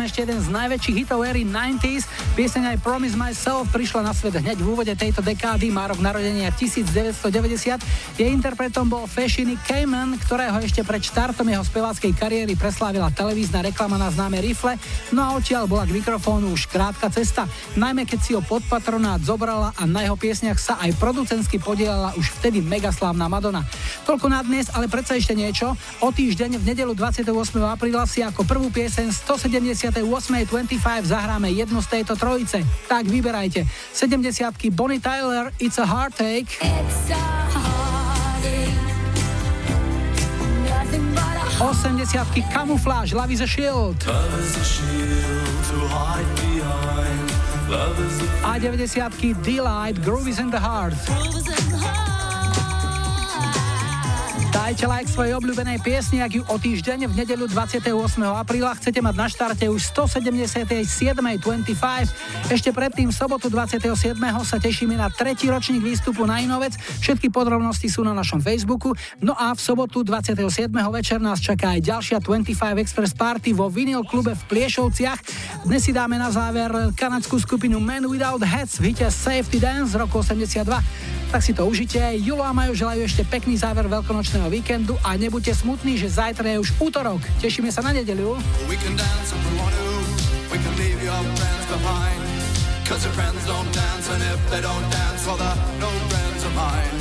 Ešte 0.08 0.24
jeden 0.24 0.40
z 0.40 0.48
najväčších 0.48 0.96
hitov 1.04 1.20
éry 1.20 1.44
90s. 1.44 2.08
Pieseň 2.32 2.72
I 2.72 2.76
Promise 2.80 3.12
Myself 3.12 3.68
prišla 3.68 4.08
na 4.08 4.16
svet 4.16 4.40
hneď 4.40 4.56
v 4.56 4.72
úvode 4.72 4.94
tejto 4.96 5.20
dekády, 5.20 5.68
má 5.68 5.84
rok 5.84 6.00
narodenia 6.00 6.48
1990. 6.48 7.20
Jej 8.16 8.30
interpretom 8.32 8.88
bol 8.88 9.04
Fashiny 9.04 9.60
Cayman, 9.68 10.16
ktorého 10.16 10.56
ešte 10.64 10.80
pred 10.80 11.04
štartom 11.04 11.44
jeho 11.44 11.60
speváckej 11.60 12.16
kariéry 12.16 12.56
preslávila 12.56 13.12
televízna 13.12 13.60
reklama 13.60 14.00
na 14.00 14.08
známe 14.08 14.40
rifle, 14.40 14.80
no 15.12 15.20
a 15.20 15.36
odtiaľ 15.36 15.68
bola 15.68 15.84
k 15.84 15.92
mikrofónu 15.92 16.56
už 16.56 16.72
krátka 16.72 17.12
cesta, 17.12 17.44
najmä 17.76 18.08
keď 18.08 18.18
si 18.24 18.32
ho 18.32 18.40
pod 18.40 18.64
zobrala 19.20 19.76
a 19.76 19.84
na 19.84 20.08
jeho 20.08 20.16
piesniach 20.16 20.56
sa 20.56 20.80
aj 20.80 20.96
producensky 20.96 21.60
podielala 21.60 22.16
už 22.16 22.32
vtedy 22.40 22.64
megaslávna 22.64 23.28
Madonna. 23.28 23.60
Toľko 24.08 24.32
na 24.32 24.40
dnes, 24.40 24.72
ale 24.72 24.88
predsa 24.88 25.20
ešte 25.20 25.36
niečo. 25.36 25.76
O 26.00 26.08
týždeň 26.08 26.56
v 26.56 26.72
nedelu 26.72 26.96
28. 26.96 27.28
apríla 27.60 28.08
si 28.08 28.24
ako 28.24 28.40
prvú 28.48 28.72
pieseň 28.72 29.12
178.25 29.12 30.00
zahráme 31.04 31.52
jednu 31.52 31.84
z 31.84 31.88
tejto 31.92 32.16
trojice. 32.16 32.64
Tak 32.88 33.04
vyberajte. 33.04 33.68
70 33.92 34.72
Bonnie 34.72 34.96
Tyler, 34.96 35.52
It's 35.60 35.76
a 35.76 35.84
Heartache. 35.84 36.56
It's 36.56 37.12
a 37.12 37.20
heartache. 37.52 38.72
Nothing 40.72 41.12
but 41.12 41.36
a 41.36 41.60
80 41.60 42.48
Camouflage, 42.48 43.12
Love 43.12 43.28
is 43.28 43.44
a 43.44 43.50
Shield. 43.50 44.08
A 48.40 48.56
90 48.56 49.36
Delight, 49.44 50.00
Groove 50.00 50.32
is 50.32 50.40
in 50.40 50.48
the 50.48 50.56
Heart. 50.56 50.96
Dajte 54.68 54.84
like 54.84 55.08
svojej 55.08 55.32
obľúbenej 55.32 55.80
piesni, 55.80 56.20
ak 56.20 56.28
ju 56.28 56.44
o 56.44 56.60
týždeň 56.60 57.08
v 57.08 57.24
nedeľu 57.24 57.48
28. 57.48 57.88
apríla 58.20 58.76
chcete 58.76 59.00
mať 59.00 59.14
na 59.16 59.24
štarte 59.24 59.64
už 59.64 59.80
177.25. 59.96 61.40
Ešte 62.48 62.72
predtým 62.72 63.12
v 63.12 63.14
sobotu 63.14 63.52
27. 63.52 64.16
sa 64.40 64.56
tešíme 64.56 64.96
na 64.96 65.12
tretí 65.12 65.52
ročník 65.52 65.84
výstupu 65.84 66.24
na 66.24 66.40
Inovec. 66.40 66.80
Všetky 66.80 67.28
podrobnosti 67.28 67.84
sú 67.92 68.00
na 68.00 68.16
našom 68.16 68.40
Facebooku. 68.40 68.96
No 69.20 69.36
a 69.36 69.52
v 69.52 69.60
sobotu 69.60 70.00
27. 70.00 70.72
večer 70.72 71.20
nás 71.20 71.44
čaká 71.44 71.76
aj 71.76 71.84
ďalšia 71.84 72.18
25 72.24 72.80
Express 72.80 73.12
Party 73.12 73.52
vo 73.52 73.68
Vinyl 73.68 74.00
klube 74.00 74.32
v 74.32 74.42
Pliešovciach. 74.48 75.20
Dnes 75.68 75.84
si 75.84 75.92
dáme 75.92 76.16
na 76.16 76.32
záver 76.32 76.72
kanadskú 76.96 77.36
skupinu 77.36 77.84
Men 77.84 78.08
Without 78.08 78.40
Hats 78.40 78.80
v 78.80 78.96
hite 78.96 79.12
Safety 79.12 79.60
Dance 79.60 79.92
z 79.92 80.00
roku 80.00 80.24
82 80.24 80.64
tak 81.28 81.44
si 81.44 81.52
to 81.52 81.68
užite. 81.68 82.00
Julo 82.24 82.40
a 82.40 82.56
Majo 82.56 82.72
želajú 82.72 83.04
ešte 83.04 83.20
pekný 83.28 83.60
záver 83.60 83.84
veľkonočného 83.84 84.48
víkendu 84.48 84.96
a 85.04 85.12
nebuďte 85.20 85.60
smutní, 85.60 86.00
že 86.00 86.08
zajtra 86.08 86.56
je 86.56 86.64
už 86.64 86.80
útorok. 86.80 87.20
Tešíme 87.44 87.68
sa 87.68 87.84
na 87.84 87.92
nedeľu. 87.92 88.40
We 88.64 88.80
can 88.80 88.96
dance 88.96 89.36
if 89.36 89.40
we 89.44 89.52
want 89.60 89.76
to. 89.76 89.88
We 90.48 90.56
can 90.56 90.72
leave 90.80 90.96
your 91.04 91.20
friends 91.36 91.68
behind. 91.68 92.27
Cause 92.88 93.04
your 93.04 93.12
friends 93.12 93.44
don't 93.44 93.70
dance, 93.70 94.08
and 94.08 94.22
if 94.22 94.50
they 94.50 94.62
don't 94.62 94.90
dance, 94.90 95.26
well, 95.26 95.36
they're 95.36 95.56
no 95.78 95.90
friends 96.08 96.42
of 96.42 96.54
mine. 96.54 96.98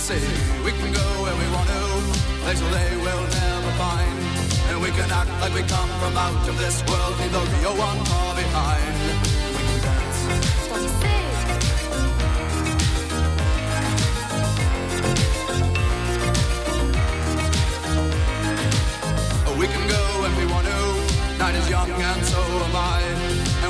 See, 0.00 0.24
we 0.64 0.72
can 0.72 0.90
go 0.90 1.06
where 1.22 1.36
we 1.36 1.46
want 1.52 1.68
to, 1.68 1.82
places 2.40 2.64
they 2.72 2.96
will 2.96 3.24
never 3.36 3.72
find. 3.76 4.16
And 4.70 4.80
we 4.80 4.88
can 4.96 5.10
act 5.12 5.28
like 5.42 5.52
we 5.52 5.60
come 5.68 5.90
from 6.00 6.16
out 6.16 6.48
of 6.48 6.56
this 6.56 6.82
world, 6.88 7.18
leave 7.20 7.32
the 7.32 7.44
real 7.60 7.76
one 7.76 8.00
far 8.06 8.34
behind. 8.34 8.96
We 9.52 9.60
can 9.60 9.80
dance. 9.84 10.20
We 19.60 19.66
can 19.66 19.88
go 19.88 20.02
when 20.22 20.32
we 20.40 20.46
want 20.50 20.66
to. 20.66 21.38
Night 21.38 21.54
is 21.56 21.68
young 21.68 21.90
and 21.90 22.24
so 22.24 22.40
am 22.40 22.76
I. 22.76 23.25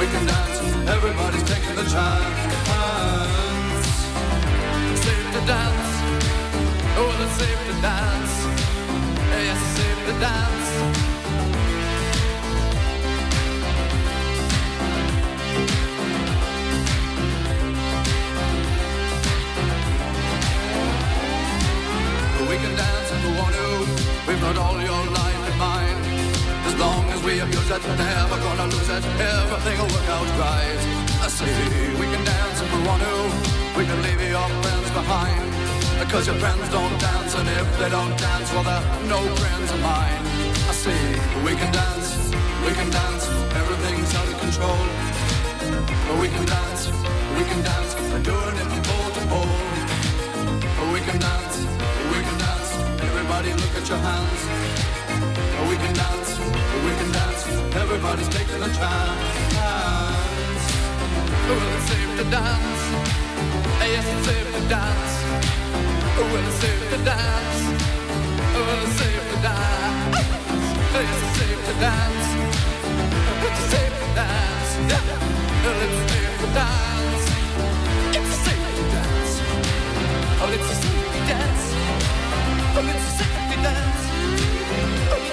we 0.00 0.06
can 0.06 0.24
dance, 0.24 0.58
everybody's 0.88 1.42
taking 1.42 1.74
the 1.76 1.84
chance. 1.84 2.40
Safe 5.04 5.28
to 5.34 5.40
dance, 5.46 5.90
oh, 7.00 7.24
it's 7.24 7.36
safe 7.42 7.60
to 7.68 7.74
dance. 7.82 8.34
Yes, 9.46 9.60
it's 9.60 9.72
safe 9.78 10.00
to 10.06 10.14
dance. 10.26 10.68
We 22.48 22.56
can 22.56 22.74
dance 22.74 23.08
if 23.12 23.20
we 23.24 23.30
want 23.38 23.54
to. 23.54 23.68
We've 24.26 24.40
got 24.40 24.56
all 24.56 24.80
your 24.80 25.04
life 25.12 25.29
long 26.80 27.04
as 27.12 27.22
we 27.22 27.38
abuse 27.40 27.70
it, 27.70 27.82
never 28.00 28.36
gonna 28.40 28.66
lose 28.72 28.88
it. 28.88 29.04
Everything 29.20 29.76
will 29.78 29.92
work 29.92 30.08
out 30.16 30.30
right. 30.40 30.80
I 31.20 31.28
say 31.28 31.52
we 32.00 32.06
can 32.08 32.24
dance 32.24 32.58
if 32.64 32.68
we 32.74 32.80
want 32.88 33.02
to. 33.04 33.16
We 33.76 33.84
can 33.84 34.00
leave 34.02 34.20
your 34.24 34.48
friends 34.64 34.90
behind. 34.96 35.44
Because 36.00 36.26
your 36.26 36.38
friends 36.42 36.66
don't 36.72 36.96
dance, 36.98 37.32
and 37.38 37.46
if 37.60 37.68
they 37.78 37.90
don't 37.90 38.16
dance, 38.16 38.48
well, 38.54 38.64
they're 38.64 38.86
no 39.14 39.20
friends 39.36 39.70
of 39.76 39.80
mine. 39.84 40.22
I 40.70 40.72
say 40.72 41.00
we 41.44 41.52
can 41.60 41.70
dance, 41.70 42.08
we 42.64 42.72
can 42.72 42.88
dance. 42.90 43.24
Everything's 43.60 44.12
out 44.18 44.28
of 44.32 44.36
control. 44.40 44.82
We 46.20 46.28
can 46.34 46.44
dance, 46.46 46.82
we 47.36 47.42
can 47.50 47.60
dance. 47.62 47.90
We're 48.10 48.24
doing 48.32 48.56
it 48.62 48.68
from 48.72 48.82
pole 48.88 49.10
to 49.16 49.22
pole. 49.32 49.56
We 50.94 51.00
can 51.06 51.18
dance, 51.20 51.56
we 52.12 52.18
can 52.26 52.36
dance. 52.46 52.70
Everybody 53.08 53.50
look 53.60 53.74
at 53.76 53.86
your 53.86 53.98
hands. 53.98 54.99
We 55.68 55.76
can 55.76 55.92
dance, 55.94 56.30
we 56.84 56.92
can 56.98 57.10
dance. 57.12 57.42
Everybody's 57.76 58.28
taking 58.28 58.62
a 58.62 58.70
chance. 58.78 59.30
Well, 61.46 61.62
it's 61.74 61.86
safe 61.90 62.12
to 62.18 62.24
dance. 62.30 62.82
Yes, 63.80 64.06
it's 64.06 64.26
safe 64.26 64.48
to 64.54 64.60
dance. 64.68 65.12
Well, 66.16 66.36
it's 66.36 66.56
safe 66.62 66.84
to 66.90 66.98
dance. 67.04 67.60
Well, 68.54 68.82
it's 68.84 68.94
safe 69.00 69.24
to 69.32 69.36
dance. 69.42 70.16
Yes, 70.94 71.18
it's 71.22 71.32
safe 71.38 71.60
to 71.66 71.74
dance. 71.80 72.28
It's 73.46 73.62
safe 73.72 73.94
to 74.00 74.08
dance. 74.14 74.70
Yeah. 74.90 75.04
Well, 75.64 75.80
it's 75.86 76.00
safe 76.12 76.34
to 76.40 76.48
dance. 76.60 77.24
It's 78.16 78.34
safe 78.46 78.70
to 78.76 78.84
dance. 78.94 79.32
Oh, 80.42 80.50
it's 80.54 80.70
a 80.70 80.76
safety 80.82 81.20
dance. 81.30 81.64
Oh, 82.76 82.90
it's 82.92 83.06
a 83.06 83.12
safety 83.18 83.56
dance. 83.62 85.29